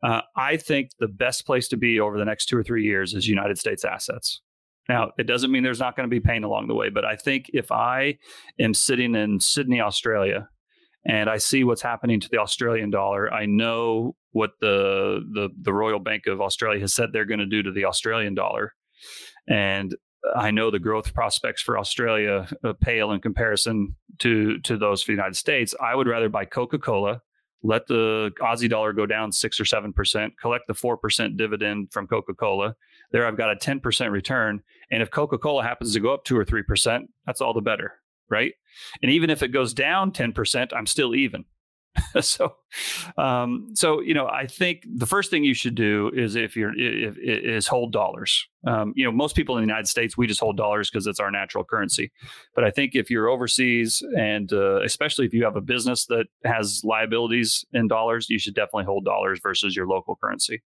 Uh, 0.04 0.22
I 0.36 0.58
think 0.58 0.92
the 1.00 1.08
best 1.08 1.46
place 1.46 1.68
to 1.70 1.78
be 1.78 2.00
over 2.00 2.18
the 2.18 2.26
next 2.26 2.46
two 2.46 2.58
or 2.58 2.64
three 2.64 2.84
years 2.84 3.14
is 3.14 3.28
United 3.28 3.58
States 3.58 3.84
assets. 3.84 4.42
Now, 4.88 5.12
it 5.18 5.24
doesn't 5.24 5.52
mean 5.52 5.64
there's 5.64 5.80
not 5.80 5.98
going 5.98 6.10
to 6.10 6.14
be 6.14 6.20
pain 6.20 6.44
along 6.44 6.68
the 6.68 6.76
way, 6.76 6.90
but 6.90 7.04
I 7.04 7.16
think 7.16 7.50
if 7.54 7.72
I 7.72 8.18
am 8.60 8.74
sitting 8.74 9.16
in 9.16 9.40
Sydney, 9.40 9.82
Australia, 9.82 10.48
and 11.08 11.30
I 11.30 11.38
see 11.38 11.64
what's 11.64 11.82
happening 11.82 12.20
to 12.20 12.30
the 12.30 12.38
Australian 12.38 12.90
dollar. 12.90 13.34
I 13.34 13.46
know 13.46 14.16
what 14.32 14.52
the 14.60 15.22
the, 15.34 15.50
the 15.62 15.74
Royal 15.74 16.00
Bank 16.00 16.28
of 16.28 16.42
Australia 16.42 16.82
has 16.82 16.94
said 16.94 17.10
they're 17.12 17.26
going 17.26 17.40
to 17.40 17.46
do 17.46 17.64
to 17.64 17.72
the 17.72 17.86
Australian 17.86 18.36
dollar, 18.36 18.74
and 19.48 19.96
I 20.36 20.52
know 20.52 20.70
the 20.70 20.80
growth 20.80 21.14
prospects 21.14 21.62
for 21.62 21.80
Australia 21.80 22.48
uh, 22.64 22.74
pale 22.82 23.12
in 23.12 23.22
comparison 23.22 23.96
to 24.20 24.60
to 24.60 24.78
those 24.78 25.02
for 25.02 25.12
the 25.12 25.16
United 25.16 25.36
States. 25.36 25.74
I 25.82 25.96
would 25.96 26.08
rather 26.08 26.30
buy 26.30 26.46
Coca 26.46 26.78
Cola, 26.78 27.22
let 27.64 27.88
the 27.88 28.32
Aussie 28.42 28.70
dollar 28.70 28.92
go 28.92 29.06
down 29.06 29.32
six 29.32 29.60
or 29.60 29.66
seven 29.66 29.94
percent, 29.94 30.38
collect 30.40 30.68
the 30.68 30.74
four 30.74 30.98
percent 30.98 31.38
dividend 31.38 31.92
from 31.92 32.08
Coca 32.08 32.34
Cola. 32.34 32.76
There, 33.12 33.26
I've 33.26 33.38
got 33.38 33.52
a 33.52 33.56
ten 33.56 33.80
percent 33.80 34.12
return, 34.12 34.62
and 34.92 35.02
if 35.02 35.10
Coca 35.10 35.38
Cola 35.38 35.64
happens 35.64 35.94
to 35.94 36.02
go 36.02 36.14
up 36.14 36.26
two 36.26 36.38
or 36.38 36.44
three 36.44 36.64
percent, 36.64 37.10
that's 37.26 37.40
all 37.40 37.54
the 37.54 37.62
better 37.62 38.02
right? 38.30 38.54
And 39.02 39.12
even 39.12 39.30
if 39.30 39.44
it 39.44 39.50
goes 39.50 39.74
down 39.74 40.12
10%, 40.12 40.74
I'm 40.74 40.86
still 40.86 41.16
even. 41.16 41.46
so, 42.22 42.56
um, 43.18 43.70
so 43.74 44.02
you 44.02 44.14
know, 44.14 44.28
I 44.28 44.48
think 44.48 44.84
the 44.88 45.06
first 45.06 45.32
thing 45.32 45.44
you 45.44 45.54
should 45.54 45.76
do 45.76 46.12
is 46.14 46.36
if 46.36 46.56
you're 46.56 46.78
if, 46.78 47.18
is 47.18 47.68
hold 47.68 47.92
dollars. 47.92 48.48
Um, 48.66 48.94
you 48.96 49.06
know, 49.06 49.12
most 49.12 49.36
people 49.36 49.58
in 49.58 49.64
the 49.64 49.68
United 49.68 49.88
States 49.88 50.18
we 50.18 50.28
just 50.28 50.40
hold 50.40 50.58
dollars 50.58 50.90
because 50.90 51.08
it's 51.08 51.20
our 51.20 51.32
natural 51.32 51.64
currency. 51.64 52.12
But 52.56 52.64
I 52.64 52.72
think 52.72 52.96
if 52.96 53.10
you're 53.10 53.30
overseas 53.30 54.04
and 54.18 54.52
uh, 54.52 54.82
especially 54.84 55.26
if 55.26 55.34
you 55.34 55.44
have 55.44 55.56
a 55.56 55.62
business 55.62 56.06
that 56.08 56.28
has 56.44 56.82
liabilities 56.84 57.66
in 57.74 57.88
dollars, 57.88 58.30
you 58.30 58.40
should 58.40 58.56
definitely 58.56 58.86
hold 58.86 59.06
dollars 59.06 59.40
versus 59.42 59.76
your 59.76 59.88
local 59.88 60.16
currency. 60.16 60.62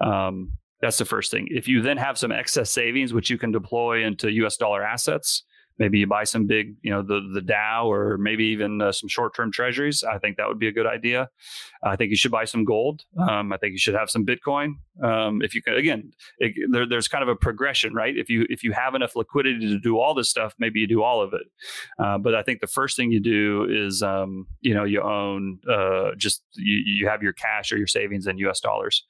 Um, 0.00 0.52
that's 0.80 0.98
the 0.98 1.04
first 1.04 1.30
thing. 1.30 1.48
If 1.50 1.68
you 1.68 1.80
then 1.80 1.96
have 1.96 2.18
some 2.18 2.32
excess 2.32 2.70
savings, 2.70 3.12
which 3.12 3.30
you 3.30 3.38
can 3.38 3.52
deploy 3.52 4.04
into 4.04 4.30
U.S. 4.32 4.56
dollar 4.56 4.82
assets, 4.82 5.44
maybe 5.78 5.98
you 5.98 6.06
buy 6.06 6.24
some 6.24 6.46
big, 6.46 6.76
you 6.82 6.90
know, 6.90 7.02
the 7.02 7.20
the 7.32 7.40
Dow 7.40 7.90
or 7.90 8.16
maybe 8.18 8.44
even 8.46 8.80
uh, 8.80 8.92
some 8.92 9.08
short 9.08 9.34
term 9.34 9.50
treasuries. 9.50 10.02
I 10.04 10.18
think 10.18 10.36
that 10.36 10.48
would 10.48 10.58
be 10.58 10.68
a 10.68 10.72
good 10.72 10.86
idea. 10.86 11.28
I 11.82 11.96
think 11.96 12.10
you 12.10 12.16
should 12.16 12.30
buy 12.30 12.44
some 12.44 12.64
gold. 12.64 13.02
Um, 13.18 13.52
I 13.52 13.56
think 13.56 13.72
you 13.72 13.78
should 13.78 13.94
have 13.94 14.10
some 14.10 14.24
Bitcoin. 14.24 14.74
Um, 15.02 15.42
if 15.42 15.54
you 15.54 15.62
can, 15.62 15.74
again, 15.74 16.12
it, 16.38 16.54
there, 16.70 16.86
there's 16.88 17.08
kind 17.08 17.22
of 17.22 17.28
a 17.28 17.36
progression, 17.36 17.94
right? 17.94 18.16
If 18.16 18.30
you 18.30 18.46
if 18.48 18.62
you 18.62 18.72
have 18.72 18.94
enough 18.94 19.16
liquidity 19.16 19.68
to 19.68 19.78
do 19.78 19.98
all 19.98 20.14
this 20.14 20.30
stuff, 20.30 20.54
maybe 20.58 20.80
you 20.80 20.86
do 20.86 21.02
all 21.02 21.22
of 21.22 21.32
it. 21.34 21.46
Uh, 21.98 22.18
but 22.18 22.34
I 22.34 22.42
think 22.42 22.60
the 22.60 22.66
first 22.66 22.96
thing 22.96 23.10
you 23.10 23.20
do 23.20 23.66
is, 23.68 24.02
um, 24.02 24.46
you 24.60 24.74
know, 24.74 24.84
you 24.84 25.02
own 25.02 25.58
uh, 25.70 26.10
just 26.16 26.42
you, 26.54 26.82
you 26.86 27.08
have 27.08 27.22
your 27.22 27.32
cash 27.32 27.72
or 27.72 27.76
your 27.76 27.86
savings 27.86 28.26
in 28.26 28.38
U.S. 28.38 28.60
dollars. 28.60 29.04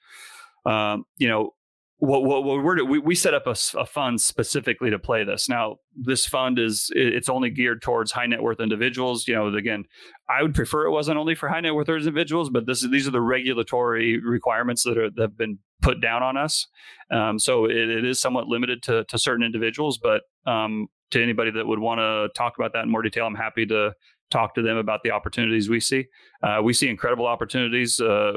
Um, 0.66 1.04
you 1.18 1.28
know, 1.28 1.52
what, 1.98 2.24
what, 2.24 2.44
what 2.44 2.62
we're 2.62 2.84
we, 2.84 2.98
we 2.98 3.14
set 3.14 3.34
up 3.34 3.46
a, 3.46 3.54
a, 3.78 3.86
fund 3.86 4.20
specifically 4.20 4.90
to 4.90 4.98
play 4.98 5.24
this. 5.24 5.48
Now, 5.48 5.76
this 5.94 6.26
fund 6.26 6.58
is 6.58 6.90
it's 6.94 7.28
only 7.28 7.50
geared 7.50 7.82
towards 7.82 8.12
high 8.12 8.26
net 8.26 8.42
worth 8.42 8.60
individuals. 8.60 9.28
You 9.28 9.34
know, 9.36 9.54
again, 9.54 9.84
I 10.28 10.42
would 10.42 10.54
prefer 10.54 10.86
it 10.86 10.90
wasn't 10.90 11.18
only 11.18 11.34
for 11.34 11.48
high 11.48 11.60
net 11.60 11.74
worth 11.74 11.88
individuals, 11.88 12.50
but 12.50 12.66
this 12.66 12.82
these 12.82 13.06
are 13.06 13.12
the 13.12 13.20
regulatory 13.20 14.20
requirements 14.20 14.82
that 14.82 14.98
are 14.98 15.08
that 15.10 15.22
have 15.22 15.38
been 15.38 15.58
put 15.82 16.00
down 16.00 16.22
on 16.22 16.36
us. 16.36 16.66
Um, 17.10 17.38
so 17.38 17.66
it, 17.66 17.76
it 17.76 18.04
is 18.04 18.20
somewhat 18.20 18.48
limited 18.48 18.82
to 18.84 19.04
to 19.04 19.16
certain 19.16 19.44
individuals, 19.44 19.98
but 19.98 20.22
um, 20.46 20.88
to 21.12 21.22
anybody 21.22 21.52
that 21.52 21.66
would 21.66 21.78
want 21.78 22.00
to 22.00 22.28
talk 22.36 22.54
about 22.58 22.72
that 22.72 22.84
in 22.84 22.90
more 22.90 23.02
detail, 23.02 23.26
I'm 23.26 23.36
happy 23.36 23.66
to 23.66 23.92
talk 24.30 24.54
to 24.54 24.62
them 24.62 24.76
about 24.76 25.02
the 25.04 25.10
opportunities 25.10 25.68
we 25.68 25.80
see. 25.80 26.06
Uh, 26.42 26.60
we 26.62 26.72
see 26.72 26.88
incredible 26.88 27.26
opportunities. 27.26 28.00
Uh, 28.00 28.32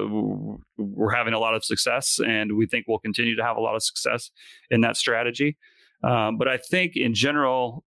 we're 0.78 1.14
having 1.14 1.34
a 1.34 1.40
lot 1.40 1.56
of 1.56 1.64
success, 1.64 2.20
and 2.26 2.56
we 2.56 2.66
think 2.66 2.86
we'll 2.88 3.00
continue 3.00 3.36
to 3.36 3.44
have 3.44 3.58
a 3.58 3.62
lot 3.62 3.76
of 3.76 3.84
success 3.84 4.32
in 4.70 4.82
that 4.82 4.98
strategy. 4.98 5.58
Um, 6.04 6.38
but 6.38 6.48
I 6.48 6.58
think 6.58 6.96
in 6.96 7.14
general, 7.14 7.84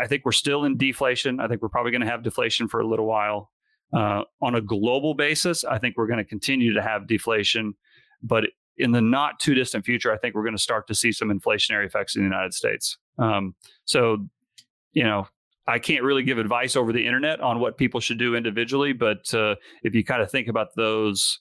I 0.00 0.06
think 0.06 0.24
we're 0.24 0.32
still 0.32 0.64
in 0.64 0.76
deflation. 0.76 1.40
I 1.40 1.48
think 1.48 1.62
we're 1.62 1.68
probably 1.68 1.92
going 1.92 2.02
to 2.02 2.08
have 2.08 2.22
deflation 2.22 2.68
for 2.68 2.80
a 2.80 2.86
little 2.86 3.06
while. 3.06 3.50
Uh, 3.92 4.22
on 4.40 4.54
a 4.54 4.60
global 4.60 5.14
basis, 5.14 5.64
I 5.64 5.78
think 5.78 5.96
we're 5.96 6.06
going 6.06 6.18
to 6.18 6.24
continue 6.24 6.74
to 6.74 6.82
have 6.82 7.08
deflation. 7.08 7.74
But 8.22 8.44
in 8.76 8.92
the 8.92 9.00
not 9.00 9.40
too 9.40 9.54
distant 9.54 9.84
future, 9.84 10.12
I 10.12 10.16
think 10.16 10.34
we're 10.34 10.44
going 10.44 10.56
to 10.56 10.62
start 10.62 10.86
to 10.88 10.94
see 10.94 11.12
some 11.12 11.28
inflationary 11.28 11.86
effects 11.86 12.16
in 12.16 12.22
the 12.22 12.28
United 12.28 12.54
States. 12.54 12.98
Um, 13.18 13.54
so, 13.84 14.28
you 14.92 15.02
know, 15.02 15.26
I 15.66 15.78
can't 15.78 16.02
really 16.02 16.22
give 16.22 16.38
advice 16.38 16.76
over 16.76 16.92
the 16.92 17.06
internet 17.06 17.40
on 17.40 17.60
what 17.60 17.76
people 17.76 18.00
should 18.00 18.18
do 18.18 18.34
individually, 18.34 18.92
but 18.92 19.32
uh, 19.34 19.56
if 19.82 19.94
you 19.94 20.04
kind 20.04 20.22
of 20.22 20.30
think 20.30 20.48
about 20.48 20.68
those, 20.76 21.40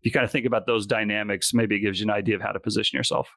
if 0.00 0.06
you 0.06 0.10
kind 0.10 0.24
of 0.24 0.30
think 0.30 0.46
about 0.46 0.66
those 0.66 0.86
dynamics, 0.86 1.54
maybe 1.54 1.76
it 1.76 1.80
gives 1.80 2.00
you 2.00 2.06
an 2.06 2.10
idea 2.10 2.34
of 2.34 2.42
how 2.42 2.52
to 2.52 2.60
position 2.60 2.96
yourself. 2.96 3.28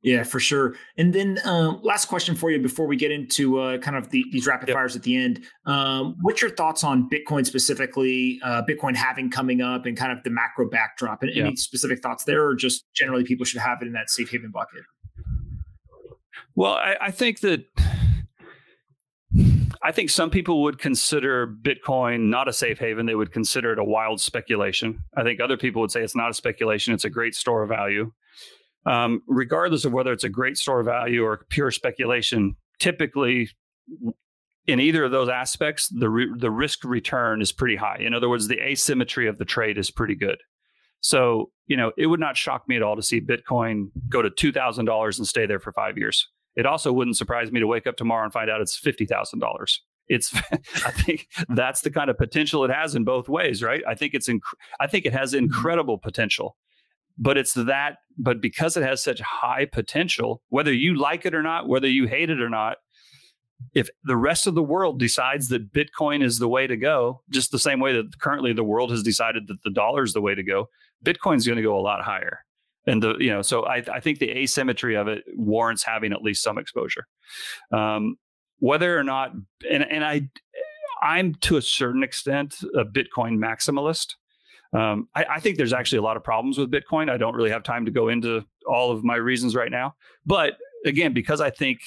Yeah, 0.00 0.22
for 0.22 0.38
sure. 0.38 0.76
And 0.96 1.12
then 1.12 1.40
um, 1.44 1.80
last 1.82 2.06
question 2.06 2.36
for 2.36 2.52
you 2.52 2.60
before 2.60 2.86
we 2.86 2.96
get 2.96 3.10
into 3.10 3.58
uh, 3.58 3.78
kind 3.78 3.96
of 3.96 4.10
the, 4.10 4.24
these 4.30 4.46
rapid 4.46 4.68
yep. 4.68 4.76
fires 4.76 4.94
at 4.94 5.02
the 5.02 5.16
end. 5.16 5.44
Um, 5.66 6.16
what's 6.22 6.40
your 6.40 6.52
thoughts 6.52 6.84
on 6.84 7.10
Bitcoin 7.10 7.44
specifically, 7.44 8.38
uh, 8.44 8.62
Bitcoin 8.62 8.94
halving 8.94 9.28
coming 9.28 9.60
up 9.60 9.86
and 9.86 9.96
kind 9.96 10.12
of 10.12 10.22
the 10.22 10.30
macro 10.30 10.70
backdrop? 10.70 11.22
And 11.22 11.32
any 11.36 11.56
specific 11.56 12.00
thoughts 12.00 12.24
there, 12.24 12.46
or 12.46 12.54
just 12.54 12.84
generally 12.94 13.24
people 13.24 13.44
should 13.44 13.60
have 13.60 13.78
it 13.82 13.86
in 13.86 13.92
that 13.94 14.08
safe 14.08 14.30
haven 14.30 14.52
bucket? 14.52 14.82
Well, 16.54 16.74
I, 16.74 16.96
I 17.00 17.10
think 17.10 17.40
that 17.40 17.64
I 19.82 19.92
think 19.92 20.10
some 20.10 20.30
people 20.30 20.62
would 20.62 20.78
consider 20.78 21.46
Bitcoin 21.46 22.28
not 22.28 22.48
a 22.48 22.52
safe 22.52 22.78
haven. 22.78 23.06
They 23.06 23.14
would 23.14 23.32
consider 23.32 23.72
it 23.72 23.78
a 23.78 23.84
wild 23.84 24.20
speculation. 24.20 25.04
I 25.16 25.22
think 25.22 25.40
other 25.40 25.56
people 25.56 25.80
would 25.82 25.90
say 25.90 26.02
it's 26.02 26.16
not 26.16 26.30
a 26.30 26.34
speculation, 26.34 26.94
it's 26.94 27.04
a 27.04 27.10
great 27.10 27.34
store 27.34 27.62
of 27.62 27.68
value. 27.68 28.12
Um, 28.86 29.22
regardless 29.26 29.84
of 29.84 29.92
whether 29.92 30.12
it's 30.12 30.24
a 30.24 30.28
great 30.28 30.56
store 30.56 30.80
of 30.80 30.86
value 30.86 31.24
or 31.24 31.44
pure 31.48 31.70
speculation, 31.70 32.56
typically 32.78 33.50
in 34.66 34.80
either 34.80 35.04
of 35.04 35.10
those 35.10 35.28
aspects, 35.28 35.88
the 35.88 36.08
re- 36.08 36.32
the 36.36 36.50
risk 36.50 36.84
return 36.84 37.40
is 37.40 37.52
pretty 37.52 37.76
high. 37.76 37.98
In 38.00 38.14
other 38.14 38.28
words, 38.28 38.48
the 38.48 38.60
asymmetry 38.60 39.28
of 39.28 39.38
the 39.38 39.44
trade 39.44 39.78
is 39.78 39.90
pretty 39.90 40.14
good. 40.14 40.38
So, 41.00 41.50
you 41.66 41.76
know, 41.76 41.92
it 41.96 42.06
would 42.06 42.20
not 42.20 42.36
shock 42.36 42.68
me 42.68 42.76
at 42.76 42.82
all 42.82 42.96
to 42.96 43.02
see 43.02 43.20
Bitcoin 43.20 43.90
go 44.08 44.20
to 44.20 44.30
$2,000 44.30 45.18
and 45.18 45.26
stay 45.26 45.46
there 45.46 45.60
for 45.60 45.72
five 45.72 45.96
years. 45.96 46.28
It 46.58 46.66
also 46.66 46.92
wouldn't 46.92 47.16
surprise 47.16 47.52
me 47.52 47.60
to 47.60 47.68
wake 47.68 47.86
up 47.86 47.96
tomorrow 47.96 48.24
and 48.24 48.32
find 48.32 48.50
out 48.50 48.60
it's 48.60 48.78
$50,000. 48.80 49.78
It's, 50.08 50.34
I 50.84 50.90
think 50.90 51.28
that's 51.48 51.82
the 51.82 51.90
kind 51.90 52.10
of 52.10 52.18
potential 52.18 52.64
it 52.64 52.70
has 52.72 52.96
in 52.96 53.04
both 53.04 53.28
ways, 53.28 53.62
right? 53.62 53.80
I 53.86 53.94
think 53.94 54.12
it's, 54.12 54.28
inc- 54.28 54.40
I 54.80 54.88
think 54.88 55.06
it 55.06 55.12
has 55.12 55.34
mm-hmm. 55.34 55.44
incredible 55.44 55.98
potential, 55.98 56.56
but 57.16 57.38
it's 57.38 57.54
that, 57.54 57.98
but 58.18 58.40
because 58.42 58.76
it 58.76 58.82
has 58.82 59.00
such 59.00 59.20
high 59.20 59.66
potential, 59.66 60.42
whether 60.48 60.72
you 60.72 60.98
like 60.98 61.24
it 61.24 61.32
or 61.32 61.44
not, 61.44 61.68
whether 61.68 61.88
you 61.88 62.08
hate 62.08 62.28
it 62.28 62.40
or 62.40 62.50
not, 62.50 62.78
if 63.72 63.88
the 64.02 64.16
rest 64.16 64.48
of 64.48 64.56
the 64.56 64.62
world 64.62 64.98
decides 64.98 65.50
that 65.50 65.72
Bitcoin 65.72 66.24
is 66.24 66.40
the 66.40 66.48
way 66.48 66.66
to 66.66 66.76
go, 66.76 67.22
just 67.30 67.52
the 67.52 67.58
same 67.60 67.78
way 67.78 67.92
that 67.92 68.18
currently 68.20 68.52
the 68.52 68.64
world 68.64 68.90
has 68.90 69.04
decided 69.04 69.46
that 69.46 69.62
the 69.62 69.70
dollar 69.70 70.02
is 70.02 70.12
the 70.12 70.20
way 70.20 70.34
to 70.34 70.42
go, 70.42 70.68
Bitcoin's 71.04 71.46
going 71.46 71.56
to 71.56 71.62
go 71.62 71.78
a 71.78 71.80
lot 71.80 72.02
higher. 72.02 72.40
And 72.88 73.02
the 73.02 73.16
you 73.18 73.30
know, 73.30 73.42
so 73.42 73.66
I, 73.66 73.84
I 73.92 74.00
think 74.00 74.18
the 74.18 74.30
asymmetry 74.30 74.96
of 74.96 75.08
it 75.08 75.24
warrants 75.36 75.84
having 75.84 76.12
at 76.12 76.22
least 76.22 76.42
some 76.42 76.58
exposure. 76.58 77.06
Um, 77.70 78.16
whether 78.60 78.98
or 78.98 79.04
not, 79.04 79.32
and 79.70 79.84
and 79.84 80.04
I, 80.04 80.28
I'm 81.02 81.34
to 81.42 81.58
a 81.58 81.62
certain 81.62 82.02
extent 82.02 82.56
a 82.74 82.84
Bitcoin 82.84 83.36
maximalist. 83.36 84.14
Um, 84.72 85.08
I, 85.14 85.24
I, 85.24 85.40
think 85.40 85.56
there's 85.56 85.72
actually 85.72 85.98
a 85.98 86.02
lot 86.02 86.18
of 86.18 86.24
problems 86.24 86.58
with 86.58 86.70
Bitcoin. 86.70 87.10
I 87.10 87.16
don't 87.16 87.34
really 87.34 87.50
have 87.50 87.62
time 87.62 87.86
to 87.86 87.90
go 87.90 88.08
into 88.08 88.44
all 88.66 88.90
of 88.90 89.02
my 89.02 89.16
reasons 89.16 89.54
right 89.54 89.70
now. 89.70 89.94
But 90.26 90.58
again, 90.84 91.14
because 91.14 91.40
I 91.40 91.48
think 91.48 91.78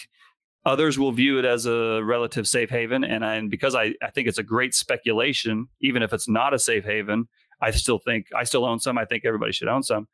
others 0.65 0.97
will 0.97 1.11
view 1.11 1.37
it 1.37 1.45
as 1.45 1.67
a 1.67 2.01
relative 2.03 2.47
safe 2.47 2.71
haven, 2.71 3.03
and, 3.03 3.23
I, 3.23 3.35
and 3.35 3.51
because 3.51 3.75
I, 3.75 3.93
I 4.01 4.09
think 4.09 4.27
it's 4.27 4.39
a 4.39 4.43
great 4.43 4.73
speculation, 4.73 5.67
even 5.81 6.01
if 6.01 6.11
it's 6.11 6.27
not 6.27 6.55
a 6.55 6.59
safe 6.59 6.83
haven, 6.83 7.27
I 7.61 7.71
still 7.71 7.99
think 7.99 8.27
I 8.35 8.43
still 8.43 8.65
own 8.65 8.79
some. 8.79 8.97
I 8.97 9.05
think 9.05 9.25
everybody 9.25 9.51
should 9.51 9.67
own 9.67 9.83
some. 9.83 10.07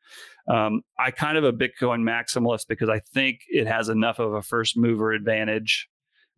Um, 0.48 0.82
I 0.98 1.10
kind 1.10 1.38
of 1.38 1.44
a 1.44 1.52
Bitcoin 1.52 2.02
maximalist 2.02 2.66
because 2.68 2.88
I 2.88 3.00
think 3.00 3.40
it 3.48 3.66
has 3.66 3.88
enough 3.88 4.18
of 4.18 4.34
a 4.34 4.42
first 4.42 4.76
mover 4.76 5.12
advantage 5.12 5.88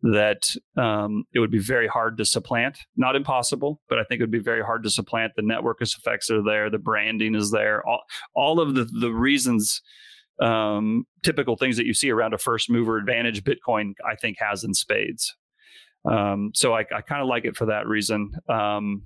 that 0.03 0.55
um, 0.77 1.25
it 1.33 1.39
would 1.39 1.51
be 1.51 1.59
very 1.59 1.87
hard 1.87 2.17
to 2.17 2.25
supplant. 2.25 2.79
Not 2.95 3.15
impossible, 3.15 3.81
but 3.87 3.99
I 3.99 4.03
think 4.03 4.19
it 4.19 4.23
would 4.23 4.31
be 4.31 4.39
very 4.39 4.63
hard 4.63 4.83
to 4.83 4.89
supplant. 4.89 5.33
The 5.35 5.43
network 5.43 5.81
effects 5.81 6.29
are 6.31 6.43
there, 6.43 6.69
the 6.69 6.79
branding 6.79 7.35
is 7.35 7.51
there, 7.51 7.85
all, 7.87 8.01
all 8.35 8.59
of 8.59 8.73
the 8.73 8.85
the 8.85 9.11
reasons, 9.11 9.81
um, 10.41 11.05
typical 11.23 11.55
things 11.55 11.77
that 11.77 11.85
you 11.85 11.93
see 11.93 12.09
around 12.09 12.33
a 12.33 12.37
first 12.37 12.69
mover 12.69 12.97
advantage. 12.97 13.43
Bitcoin, 13.43 13.93
I 14.09 14.15
think, 14.15 14.37
has 14.39 14.63
in 14.63 14.73
spades. 14.73 15.35
Um, 16.09 16.51
so 16.55 16.73
I, 16.73 16.79
I 16.95 17.01
kind 17.01 17.21
of 17.21 17.27
like 17.27 17.45
it 17.45 17.55
for 17.55 17.67
that 17.67 17.87
reason. 17.87 18.31
Um, 18.49 19.03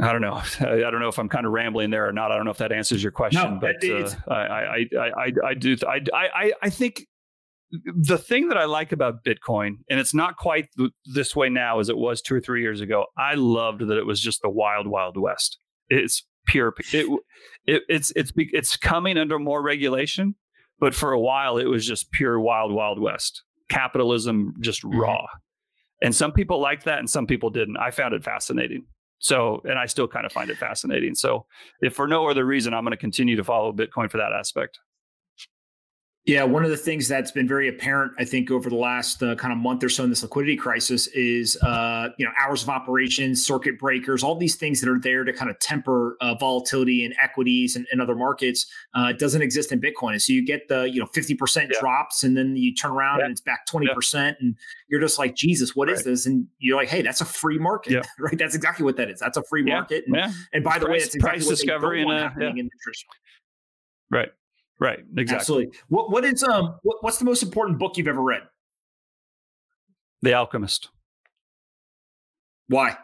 I 0.00 0.12
don't 0.12 0.22
know. 0.22 0.34
I 0.60 0.90
don't 0.90 1.00
know 1.00 1.08
if 1.08 1.18
I'm 1.18 1.28
kind 1.28 1.46
of 1.46 1.52
rambling 1.52 1.90
there 1.90 2.08
or 2.08 2.12
not. 2.12 2.32
I 2.32 2.36
don't 2.36 2.44
know 2.44 2.50
if 2.50 2.58
that 2.58 2.72
answers 2.72 3.02
your 3.02 3.12
question, 3.12 3.54
no, 3.54 3.60
but 3.60 3.84
uh, 3.84 4.32
I, 4.32 4.34
I, 4.36 4.86
I, 4.98 5.32
I, 5.48 5.54
do. 5.54 5.76
I, 5.86 6.00
I, 6.14 6.52
I 6.62 6.70
think 6.70 7.06
the 7.70 8.18
thing 8.18 8.48
that 8.48 8.56
I 8.56 8.64
like 8.64 8.92
about 8.92 9.24
Bitcoin, 9.24 9.78
and 9.90 9.98
it's 9.98 10.14
not 10.14 10.36
quite 10.36 10.68
this 11.04 11.34
way 11.34 11.48
now 11.48 11.80
as 11.80 11.88
it 11.88 11.96
was 11.96 12.22
two 12.22 12.34
or 12.34 12.40
three 12.40 12.62
years 12.62 12.80
ago. 12.80 13.06
I 13.18 13.34
loved 13.34 13.86
that 13.86 13.98
it 13.98 14.06
was 14.06 14.20
just 14.20 14.42
the 14.42 14.50
wild, 14.50 14.86
wild 14.86 15.16
west. 15.16 15.58
It's 15.88 16.24
pure. 16.46 16.74
It, 16.92 17.20
it, 17.66 17.82
it's 17.88 18.12
it's 18.14 18.32
it's 18.36 18.76
coming 18.76 19.18
under 19.18 19.38
more 19.38 19.62
regulation, 19.62 20.36
but 20.78 20.94
for 20.94 21.12
a 21.12 21.20
while 21.20 21.58
it 21.58 21.66
was 21.66 21.86
just 21.86 22.12
pure 22.12 22.40
wild, 22.40 22.72
wild 22.72 23.00
west. 23.00 23.42
Capitalism 23.68 24.54
just 24.60 24.82
mm-hmm. 24.82 24.98
raw, 24.98 25.26
and 26.00 26.14
some 26.14 26.32
people 26.32 26.60
liked 26.60 26.84
that, 26.84 27.00
and 27.00 27.10
some 27.10 27.26
people 27.26 27.50
didn't. 27.50 27.76
I 27.76 27.90
found 27.90 28.14
it 28.14 28.22
fascinating. 28.22 28.84
So, 29.18 29.62
and 29.64 29.78
I 29.78 29.86
still 29.86 30.08
kind 30.08 30.26
of 30.26 30.32
find 30.32 30.50
it 30.50 30.58
fascinating. 30.58 31.14
So, 31.14 31.46
if 31.80 31.94
for 31.94 32.06
no 32.06 32.28
other 32.28 32.44
reason, 32.44 32.74
I'm 32.74 32.84
going 32.84 32.92
to 32.92 32.96
continue 32.96 33.36
to 33.36 33.44
follow 33.44 33.72
Bitcoin 33.72 34.10
for 34.10 34.18
that 34.18 34.32
aspect. 34.32 34.78
Yeah, 36.26 36.42
one 36.42 36.64
of 36.64 36.70
the 36.70 36.76
things 36.76 37.06
that's 37.06 37.30
been 37.30 37.46
very 37.46 37.68
apparent, 37.68 38.12
I 38.18 38.24
think, 38.24 38.50
over 38.50 38.68
the 38.68 38.74
last 38.74 39.22
uh, 39.22 39.36
kind 39.36 39.52
of 39.52 39.60
month 39.60 39.84
or 39.84 39.88
so 39.88 40.02
in 40.02 40.10
this 40.10 40.24
liquidity 40.24 40.56
crisis 40.56 41.06
is, 41.08 41.56
uh, 41.62 42.08
you 42.18 42.26
know, 42.26 42.32
hours 42.36 42.64
of 42.64 42.68
operations, 42.68 43.46
circuit 43.46 43.78
breakers, 43.78 44.24
all 44.24 44.34
these 44.34 44.56
things 44.56 44.80
that 44.80 44.90
are 44.90 44.98
there 44.98 45.22
to 45.22 45.32
kind 45.32 45.52
of 45.52 45.58
temper 45.60 46.16
uh, 46.20 46.34
volatility 46.34 47.04
in 47.04 47.14
equities 47.22 47.76
and, 47.76 47.86
and 47.92 48.02
other 48.02 48.16
markets. 48.16 48.66
Uh, 48.92 49.12
doesn't 49.12 49.40
exist 49.40 49.70
in 49.70 49.80
Bitcoin, 49.80 50.12
and 50.12 50.22
so 50.22 50.32
you 50.32 50.44
get 50.44 50.66
the 50.66 50.90
you 50.90 50.98
know 50.98 51.06
fifty 51.06 51.36
percent 51.36 51.70
yeah. 51.72 51.78
drops, 51.78 52.24
and 52.24 52.36
then 52.36 52.56
you 52.56 52.74
turn 52.74 52.90
around 52.90 53.20
yeah. 53.20 53.26
and 53.26 53.30
it's 53.30 53.40
back 53.40 53.64
twenty 53.66 53.86
yeah. 53.86 53.94
percent, 53.94 54.36
and 54.40 54.56
you're 54.88 55.00
just 55.00 55.20
like, 55.20 55.36
Jesus, 55.36 55.76
what 55.76 55.86
right. 55.86 55.96
is 55.96 56.02
this? 56.02 56.26
And 56.26 56.48
you're 56.58 56.76
like, 56.76 56.88
Hey, 56.88 57.02
that's 57.02 57.20
a 57.20 57.24
free 57.24 57.58
market, 57.58 58.04
right? 58.18 58.36
That's 58.36 58.56
exactly 58.56 58.84
what 58.84 58.96
that 58.96 59.10
is. 59.10 59.20
That's 59.20 59.36
a 59.36 59.44
free 59.44 59.62
market. 59.62 60.02
And, 60.08 60.34
and, 60.52 60.64
by 60.64 60.80
the 60.80 60.86
way, 60.86 60.98
that's 60.98 61.14
exactly 61.14 61.38
price 61.38 61.46
discovery 61.46 62.02
and 62.02 62.10
happening 62.10 62.58
in 62.58 62.66
the 62.66 62.70
interest. 62.80 63.04
Right. 64.10 64.30
Right. 64.78 65.00
Exactly. 65.16 65.34
Absolutely. 65.36 65.78
What 65.88 66.10
what 66.10 66.24
is 66.24 66.42
um 66.42 66.78
what, 66.82 66.98
what's 67.00 67.18
the 67.18 67.24
most 67.24 67.42
important 67.42 67.78
book 67.78 67.96
you've 67.96 68.08
ever 68.08 68.22
read? 68.22 68.42
The 70.22 70.34
Alchemist. 70.34 70.90
Why? 72.68 72.96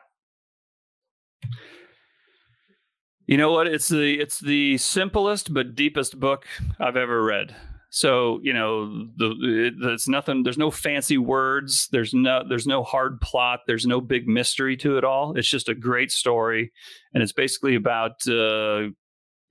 You 3.27 3.37
know 3.37 3.53
what? 3.53 3.67
It's 3.67 3.89
the 3.89 4.21
it's 4.21 4.41
the 4.41 4.77
simplest 4.79 5.55
but 5.55 5.75
deepest 5.75 6.19
book 6.19 6.47
I've 6.79 6.97
ever 6.97 7.23
read. 7.23 7.55
So 7.89 8.41
you 8.43 8.53
know, 8.53 9.07
the 9.17 9.31
it, 9.43 9.75
it's 9.93 10.09
nothing. 10.09 10.43
There's 10.43 10.59
no 10.59 10.71
fancy 10.71 11.19
words. 11.19 11.89
There's 11.93 12.13
no 12.13 12.43
there's 12.47 12.67
no 12.67 12.83
hard 12.83 13.21
plot. 13.21 13.61
There's 13.67 13.87
no 13.87 14.01
big 14.01 14.27
mystery 14.27 14.77
to 14.79 14.99
it 14.99 15.05
all. 15.05 15.37
It's 15.37 15.49
just 15.49 15.69
a 15.69 15.75
great 15.75 16.11
story, 16.11 16.73
and 17.15 17.23
it's 17.23 17.33
basically 17.33 17.75
about 17.75 18.27
uh, 18.27 18.89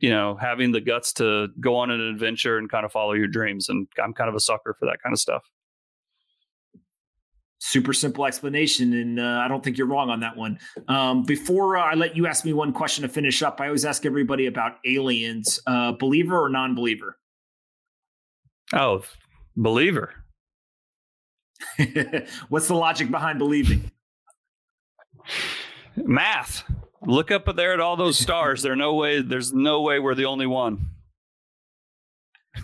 you 0.01 0.09
know, 0.09 0.35
having 0.35 0.71
the 0.71 0.81
guts 0.81 1.13
to 1.13 1.47
go 1.59 1.75
on 1.75 1.91
an 1.91 2.01
adventure 2.01 2.57
and 2.57 2.69
kind 2.69 2.85
of 2.85 2.91
follow 2.91 3.13
your 3.13 3.27
dreams. 3.27 3.69
And 3.69 3.87
I'm 4.03 4.13
kind 4.13 4.27
of 4.27 4.35
a 4.35 4.39
sucker 4.39 4.75
for 4.77 4.85
that 4.87 5.01
kind 5.01 5.13
of 5.13 5.19
stuff. 5.19 5.43
Super 7.59 7.93
simple 7.93 8.25
explanation, 8.25 8.91
and 8.93 9.19
uh, 9.19 9.43
I 9.45 9.47
don't 9.47 9.63
think 9.63 9.77
you're 9.77 9.85
wrong 9.85 10.09
on 10.09 10.21
that 10.21 10.35
one. 10.35 10.57
Um, 10.87 11.21
before 11.21 11.77
uh, 11.77 11.83
I 11.83 11.93
let 11.93 12.17
you 12.17 12.25
ask 12.25 12.43
me 12.43 12.53
one 12.53 12.73
question 12.73 13.03
to 13.03 13.07
finish 13.07 13.43
up, 13.43 13.61
I 13.61 13.67
always 13.67 13.85
ask 13.85 14.03
everybody 14.03 14.47
about 14.47 14.77
aliens: 14.83 15.59
uh, 15.67 15.91
believer 15.91 16.43
or 16.43 16.49
non-believer? 16.49 17.19
Oh, 18.73 19.03
believer. 19.55 20.15
What's 22.49 22.67
the 22.67 22.73
logic 22.73 23.11
behind 23.11 23.37
believing? 23.37 23.91
Math. 25.95 26.63
Look 27.05 27.31
up 27.31 27.55
there 27.55 27.73
at 27.73 27.79
all 27.79 27.95
those 27.95 28.17
stars. 28.17 28.61
There's 28.61 28.77
no 28.77 28.93
way. 28.93 29.21
There's 29.21 29.53
no 29.53 29.81
way 29.81 29.99
we're 29.99 30.15
the 30.15 30.25
only 30.25 30.45
one. 30.45 30.87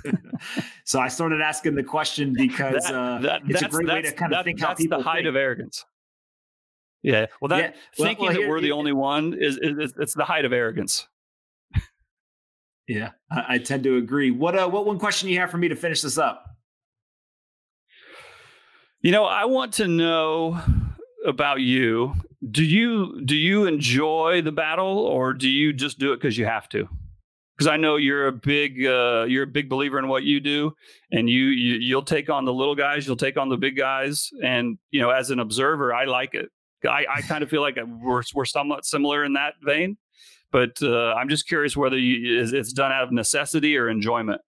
so 0.83 0.99
I 0.99 1.07
started 1.07 1.41
asking 1.41 1.75
the 1.75 1.83
question 1.83 2.33
because 2.33 2.83
that, 2.83 2.93
uh, 2.93 3.19
that, 3.19 3.41
it's 3.47 3.61
a 3.61 3.69
great 3.69 3.87
way 3.87 4.01
to 4.01 4.11
kind 4.11 4.33
of 4.33 4.43
think 4.45 4.59
how 4.59 4.73
people. 4.73 4.99
the 4.99 5.03
height 5.03 5.19
think. 5.19 5.29
of 5.29 5.35
arrogance. 5.35 5.85
Yeah. 7.01 7.27
Well, 7.41 7.49
that 7.49 7.57
yeah. 7.57 7.81
Well, 7.97 8.07
thinking 8.07 8.25
well, 8.25 8.33
here, 8.33 8.41
that 8.43 8.49
we're 8.49 8.61
the 8.61 8.73
only 8.73 8.93
one 8.93 9.33
is, 9.33 9.57
is, 9.57 9.93
it's 9.97 10.13
the 10.13 10.25
height 10.25 10.45
of 10.45 10.53
arrogance. 10.53 11.07
Yeah, 12.87 13.11
I, 13.29 13.45
I 13.49 13.57
tend 13.57 13.83
to 13.83 13.97
agree. 13.97 14.31
What 14.31 14.57
uh, 14.57 14.69
what 14.69 14.85
one 14.85 14.97
question 14.97 15.29
you 15.29 15.39
have 15.39 15.51
for 15.51 15.57
me 15.57 15.67
to 15.67 15.75
finish 15.75 16.01
this 16.01 16.17
up? 16.17 16.45
You 19.01 19.11
know, 19.11 19.25
I 19.25 19.45
want 19.45 19.73
to 19.73 19.87
know 19.87 20.59
about 21.25 21.59
you 21.59 22.13
do 22.51 22.63
you 22.63 23.21
do 23.25 23.35
you 23.35 23.65
enjoy 23.65 24.41
the 24.41 24.51
battle 24.51 24.99
or 24.99 25.33
do 25.33 25.49
you 25.49 25.73
just 25.73 25.97
do 25.97 26.13
it 26.13 26.17
because 26.17 26.37
you 26.37 26.45
have 26.45 26.69
to? 26.69 26.87
Because 27.55 27.67
i 27.67 27.77
know 27.77 27.95
you're 27.95 28.27
a 28.27 28.31
big 28.31 28.85
uh, 28.85 29.25
you're 29.27 29.43
a 29.43 29.47
big 29.47 29.67
believer 29.67 29.97
in 29.97 30.07
what 30.07 30.23
you 30.23 30.39
do 30.39 30.73
and 31.11 31.27
you, 31.27 31.45
you 31.45 31.75
you'll 31.75 32.03
take 32.03 32.29
on 32.29 32.45
the 32.45 32.53
little 32.53 32.75
guys 32.75 33.07
you'll 33.07 33.15
take 33.15 33.37
on 33.37 33.49
the 33.49 33.57
big 33.57 33.75
guys 33.75 34.29
and 34.43 34.77
you 34.91 35.01
know 35.01 35.09
as 35.09 35.31
an 35.31 35.39
observer 35.39 35.93
i 35.93 36.05
like 36.05 36.35
it. 36.35 36.49
I, 36.87 37.05
I 37.11 37.21
kind 37.21 37.43
of 37.43 37.49
feel 37.49 37.61
like 37.61 37.77
we're, 38.03 38.21
we're 38.35 38.45
somewhat 38.45 38.85
similar 38.85 39.23
in 39.23 39.33
that 39.33 39.55
vein 39.63 39.97
but 40.51 40.77
uh, 40.83 41.15
i'm 41.15 41.29
just 41.29 41.47
curious 41.47 41.75
whether 41.75 41.97
you, 41.97 42.43
it's 42.43 42.71
done 42.73 42.91
out 42.91 43.05
of 43.05 43.11
necessity 43.11 43.75
or 43.75 43.89
enjoyment 43.89 44.39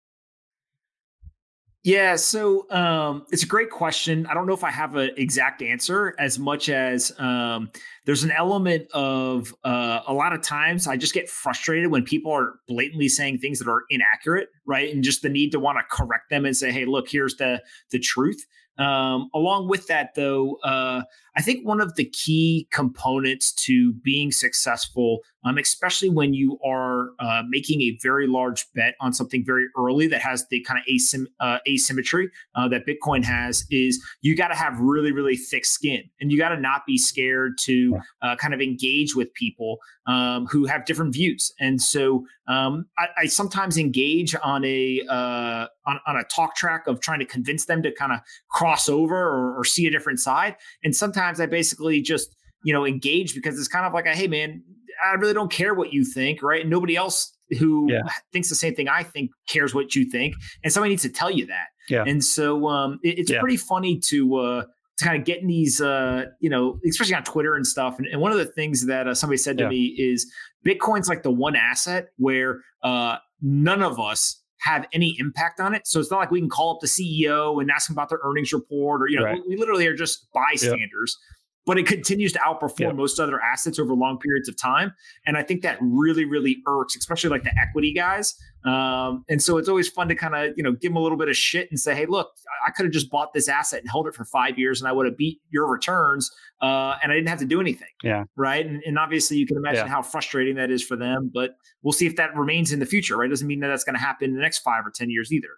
yeah, 1.83 2.17
so 2.17 2.69
um, 2.71 3.25
it's 3.31 3.43
a 3.43 3.47
great 3.47 3.69
question. 3.69 4.25
I 4.25 4.33
don't 4.33 4.45
know 4.47 4.53
if 4.53 4.65
I 4.65 4.69
have 4.69 4.97
an 4.97 5.11
exact 5.15 5.61
answer 5.61 6.13
as 6.19 6.37
much 6.37 6.67
as 6.67 7.13
um, 7.17 7.71
there's 8.05 8.23
an 8.23 8.31
element 8.31 8.87
of 8.93 9.53
uh, 9.63 10.01
a 10.05 10.13
lot 10.13 10.33
of 10.33 10.41
times 10.41 10.87
I 10.87 10.97
just 10.97 11.13
get 11.13 11.29
frustrated 11.29 11.89
when 11.89 12.03
people 12.03 12.33
are 12.33 12.55
blatantly 12.67 13.07
saying 13.07 13.37
things 13.37 13.59
that 13.59 13.69
are 13.69 13.83
inaccurate, 13.89 14.49
right? 14.65 14.93
And 14.93 15.03
just 15.03 15.21
the 15.21 15.29
need 15.29 15.51
to 15.51 15.59
want 15.59 15.77
to 15.77 15.95
correct 15.95 16.29
them 16.29 16.45
and 16.45 16.55
say, 16.55 16.69
"Hey, 16.69 16.83
look, 16.83 17.07
here's 17.09 17.37
the 17.37 17.61
the 17.91 17.99
truth." 17.99 18.45
Um, 18.77 19.29
along 19.33 19.67
with 19.67 19.87
that, 19.87 20.15
though, 20.15 20.55
uh, 20.63 21.03
I 21.35 21.41
think 21.41 21.67
one 21.67 21.81
of 21.81 21.95
the 21.95 22.05
key 22.05 22.67
components 22.71 23.51
to 23.65 23.93
being 23.93 24.31
successful, 24.31 25.19
um, 25.43 25.57
especially 25.57 26.09
when 26.09 26.33
you 26.33 26.59
are 26.65 27.11
uh, 27.19 27.43
making 27.47 27.81
a 27.81 27.97
very 28.01 28.27
large 28.27 28.67
bet 28.73 28.95
on 28.99 29.13
something 29.13 29.43
very 29.45 29.65
early 29.77 30.07
that 30.07 30.21
has 30.21 30.45
the 30.49 30.61
kind 30.61 30.79
of 30.79 30.85
asym- 30.93 31.27
uh, 31.39 31.59
asymmetry 31.67 32.29
uh, 32.55 32.67
that 32.67 32.85
Bitcoin 32.85 33.23
has, 33.23 33.65
is 33.69 34.03
you 34.21 34.35
got 34.35 34.49
to 34.49 34.55
have 34.55 34.79
really, 34.79 35.11
really 35.11 35.35
thick 35.35 35.65
skin, 35.65 36.03
and 36.19 36.31
you 36.31 36.37
got 36.37 36.49
to 36.49 36.59
not 36.59 36.85
be 36.85 36.97
scared 36.97 37.57
to 37.61 37.97
uh, 38.21 38.35
kind 38.35 38.53
of 38.53 38.61
engage 38.61 39.15
with 39.15 39.33
people 39.33 39.77
um, 40.07 40.47
who 40.47 40.65
have 40.65 40.85
different 40.85 41.13
views. 41.13 41.53
And 41.59 41.81
so 41.81 42.25
um, 42.47 42.85
I, 42.97 43.07
I, 43.19 43.25
sometimes 43.27 43.77
engage 43.77 44.35
on 44.41 44.65
a 44.65 45.01
uh, 45.07 45.67
on, 45.85 45.99
on, 46.07 46.15
a 46.15 46.23
talk 46.23 46.55
track 46.55 46.87
of 46.87 46.99
trying 46.99 47.19
to 47.19 47.25
convince 47.25 47.65
them 47.65 47.83
to 47.83 47.91
kind 47.93 48.11
of 48.11 48.19
cross 48.49 48.89
over 48.89 49.15
or, 49.15 49.59
or 49.59 49.63
see 49.63 49.85
a 49.85 49.91
different 49.91 50.19
side, 50.19 50.55
and 50.83 50.95
sometimes 50.95 51.19
sometimes 51.19 51.39
I 51.39 51.45
basically 51.45 52.01
just, 52.01 52.35
you 52.63 52.73
know, 52.73 52.85
engage 52.85 53.35
because 53.35 53.57
it's 53.57 53.67
kind 53.67 53.85
of 53.85 53.93
like 53.93 54.05
a, 54.05 54.15
hey 54.15 54.27
man, 54.27 54.63
I 55.05 55.13
really 55.13 55.33
don't 55.33 55.51
care 55.51 55.73
what 55.73 55.93
you 55.93 56.03
think, 56.03 56.41
right? 56.43 56.61
And 56.61 56.69
nobody 56.69 56.95
else 56.95 57.31
who 57.57 57.91
yeah. 57.91 58.01
thinks 58.31 58.49
the 58.49 58.55
same 58.55 58.75
thing 58.75 58.87
I 58.87 59.03
think 59.03 59.31
cares 59.47 59.73
what 59.73 59.95
you 59.95 60.05
think, 60.05 60.35
and 60.63 60.71
somebody 60.71 60.91
needs 60.91 61.03
to 61.03 61.09
tell 61.09 61.31
you 61.31 61.45
that. 61.47 61.67
Yeah. 61.89 62.03
And 62.05 62.23
so 62.23 62.67
um, 62.67 62.99
it, 63.03 63.19
it's 63.19 63.31
yeah. 63.31 63.39
pretty 63.39 63.57
funny 63.57 63.99
to 64.07 64.35
uh, 64.35 64.63
to 64.99 65.05
kind 65.05 65.17
of 65.17 65.25
get 65.25 65.41
in 65.41 65.47
these, 65.47 65.81
uh, 65.81 66.25
you 66.39 66.49
know, 66.49 66.79
especially 66.87 67.15
on 67.15 67.23
Twitter 67.23 67.55
and 67.55 67.65
stuff. 67.65 67.97
And, 67.97 68.07
and 68.07 68.21
one 68.21 68.31
of 68.31 68.37
the 68.37 68.45
things 68.45 68.85
that 68.85 69.07
uh, 69.07 69.15
somebody 69.15 69.37
said 69.37 69.57
to 69.57 69.63
yeah. 69.63 69.69
me 69.69 69.85
is 69.97 70.31
Bitcoin's 70.65 71.07
like 71.07 71.23
the 71.23 71.31
one 71.31 71.55
asset 71.55 72.09
where 72.17 72.61
uh, 72.83 73.17
none 73.41 73.81
of 73.81 73.99
us 73.99 74.41
have 74.61 74.85
any 74.91 75.15
impact 75.19 75.59
on 75.59 75.73
it. 75.73 75.87
So 75.87 75.99
it's 75.99 76.11
not 76.11 76.17
like 76.17 76.31
we 76.31 76.41
can 76.41 76.49
call 76.49 76.75
up 76.75 76.81
the 76.81 76.87
CEO 76.87 77.61
and 77.61 77.71
ask 77.71 77.87
them 77.87 77.95
about 77.95 78.09
their 78.09 78.19
earnings 78.23 78.51
report 78.51 79.01
or, 79.01 79.07
you 79.07 79.17
know, 79.17 79.23
right. 79.23 79.41
we, 79.47 79.55
we, 79.55 79.57
literally 79.57 79.87
are 79.87 79.95
just 79.95 80.27
bystanders. 80.33 81.17
Yep. 81.17 81.38
But 81.69 81.77
it 81.77 81.85
continues 81.85 82.33
to 82.33 82.39
outperform 82.39 82.79
yep. 82.79 82.95
most 82.95 83.19
other 83.19 83.39
assets 83.39 83.77
over 83.77 83.93
long 83.93 84.17
periods 84.17 84.49
of 84.49 84.57
time. 84.57 84.91
And 85.27 85.37
I 85.37 85.43
think 85.43 85.61
that 85.61 85.77
really, 85.79 86.25
really 86.25 86.57
irks, 86.65 86.95
especially 86.95 87.29
like 87.29 87.43
the 87.43 87.51
equity 87.61 87.93
guys. 87.93 88.33
Um, 88.65 89.23
and 89.29 89.39
so 89.39 89.59
it's 89.59 89.69
always 89.69 89.87
fun 89.87 90.07
to 90.07 90.15
kind 90.15 90.33
of, 90.33 90.57
you 90.57 90.63
know, 90.63 90.71
give 90.71 90.89
them 90.89 90.95
a 90.95 90.99
little 90.99 91.15
bit 91.15 91.29
of 91.29 91.37
shit 91.37 91.69
and 91.69 91.79
say, 91.79 91.93
hey, 91.93 92.07
look, 92.07 92.31
I 92.65 92.71
could 92.71 92.87
have 92.87 92.91
just 92.91 93.11
bought 93.11 93.35
this 93.35 93.47
asset 93.47 93.81
and 93.81 93.89
held 93.91 94.07
it 94.07 94.15
for 94.15 94.25
five 94.25 94.57
years 94.57 94.81
and 94.81 94.87
I 94.87 94.91
would 94.93 95.05
have 95.05 95.15
beat 95.15 95.41
your 95.51 95.69
returns 95.69 96.31
uh, 96.59 96.95
and 97.03 97.11
I 97.11 97.15
didn't 97.15 97.29
have 97.29 97.37
to 97.37 97.45
do 97.45 97.61
anything. 97.61 97.89
Yeah. 98.01 98.23
Right. 98.35 98.65
And, 98.65 98.81
and 98.87 98.97
obviously 98.97 99.37
you 99.37 99.45
can 99.45 99.55
imagine 99.55 99.85
yeah. 99.85 99.91
how 99.91 100.01
frustrating 100.01 100.55
that 100.55 100.71
is 100.71 100.83
for 100.83 100.95
them, 100.95 101.29
but 101.31 101.51
we'll 101.83 101.93
see 101.93 102.07
if 102.07 102.15
that 102.15 102.35
remains 102.35 102.71
in 102.71 102.79
the 102.79 102.87
future, 102.87 103.15
right? 103.15 103.29
Doesn't 103.29 103.47
mean 103.47 103.59
that 103.59 103.67
that's 103.67 103.83
going 103.83 103.93
to 103.93 104.01
happen 104.01 104.31
in 104.31 104.35
the 104.35 104.41
next 104.41 104.61
five 104.61 104.87
or 104.87 104.89
10 104.89 105.11
years 105.11 105.31
either. 105.31 105.49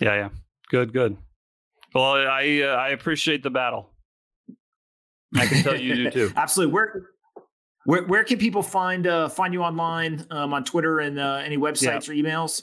Yeah. 0.00 0.14
Yeah. 0.16 0.28
Good, 0.70 0.92
good. 0.92 1.16
Well, 1.94 2.14
I, 2.14 2.60
uh, 2.62 2.74
I 2.74 2.88
appreciate 2.90 3.42
the 3.42 3.50
battle. 3.50 3.90
I 5.34 5.46
can 5.46 5.62
tell 5.62 5.80
you 5.80 5.94
do 5.94 6.10
too. 6.28 6.32
Absolutely. 6.36 6.74
Where, 6.74 7.02
where, 7.84 8.04
where 8.04 8.24
can 8.24 8.38
people 8.38 8.62
find 8.62 9.06
uh, 9.06 9.28
find 9.28 9.54
you 9.54 9.62
online 9.62 10.26
um, 10.30 10.52
on 10.52 10.64
Twitter 10.64 11.00
and 11.00 11.18
uh, 11.18 11.42
any 11.44 11.56
websites 11.56 12.08
yeah. 12.08 12.12
or 12.12 12.46
emails? 12.46 12.62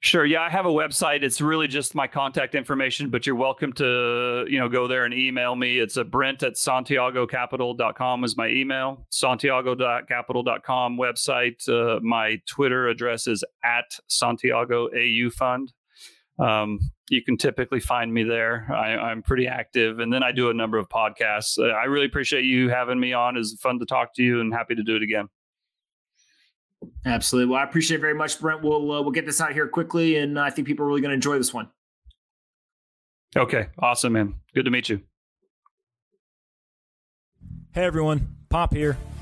Sure. 0.00 0.24
Yeah, 0.24 0.42
I 0.42 0.50
have 0.50 0.66
a 0.66 0.70
website. 0.70 1.24
It's 1.24 1.40
really 1.40 1.66
just 1.66 1.96
my 1.96 2.06
contact 2.06 2.54
information, 2.54 3.10
but 3.10 3.26
you're 3.26 3.34
welcome 3.34 3.72
to, 3.72 4.46
you 4.48 4.58
know, 4.58 4.68
go 4.68 4.86
there 4.86 5.04
and 5.04 5.12
email 5.12 5.56
me. 5.56 5.80
It's 5.80 5.96
a 5.96 6.04
Brent 6.04 6.44
at 6.44 6.54
SantiagoCapital.com 6.54 8.22
is 8.22 8.36
my 8.36 8.48
email. 8.48 9.04
Santiago.capital.com 9.10 10.96
website. 10.96 11.68
Uh, 11.68 11.98
my 12.02 12.40
Twitter 12.46 12.88
address 12.88 13.26
is 13.26 13.42
at 13.64 13.86
Santiago 14.06 14.88
AU 14.94 15.30
Fund. 15.30 15.72
Um, 16.38 16.78
you 17.08 17.22
can 17.22 17.36
typically 17.36 17.80
find 17.80 18.12
me 18.12 18.24
there. 18.24 18.66
I, 18.72 19.12
am 19.12 19.22
pretty 19.22 19.46
active, 19.46 20.00
and 20.00 20.12
then 20.12 20.22
I 20.22 20.32
do 20.32 20.50
a 20.50 20.54
number 20.54 20.78
of 20.78 20.88
podcasts. 20.88 21.58
Uh, 21.58 21.72
I 21.72 21.84
really 21.84 22.06
appreciate 22.06 22.44
you 22.44 22.68
having 22.68 22.98
me 22.98 23.12
on. 23.12 23.36
It's 23.36 23.54
fun 23.60 23.78
to 23.78 23.86
talk 23.86 24.14
to 24.14 24.22
you, 24.22 24.40
and 24.40 24.52
happy 24.52 24.74
to 24.74 24.82
do 24.82 24.96
it 24.96 25.02
again. 25.02 25.28
Absolutely. 27.04 27.50
Well, 27.50 27.60
I 27.60 27.64
appreciate 27.64 27.98
it 27.98 28.00
very 28.00 28.14
much, 28.14 28.40
Brent. 28.40 28.62
We'll 28.62 28.92
uh, 28.92 29.02
we'll 29.02 29.12
get 29.12 29.26
this 29.26 29.40
out 29.40 29.52
here 29.52 29.68
quickly, 29.68 30.16
and 30.16 30.38
I 30.38 30.50
think 30.50 30.66
people 30.66 30.84
are 30.84 30.88
really 30.88 31.00
going 31.00 31.10
to 31.10 31.14
enjoy 31.14 31.38
this 31.38 31.54
one. 31.54 31.68
Okay, 33.36 33.68
awesome, 33.78 34.14
man. 34.14 34.34
Good 34.54 34.64
to 34.64 34.70
meet 34.70 34.88
you. 34.88 35.00
Hey, 37.72 37.84
everyone. 37.84 38.36
Pomp 38.48 38.72
here. 38.72 38.96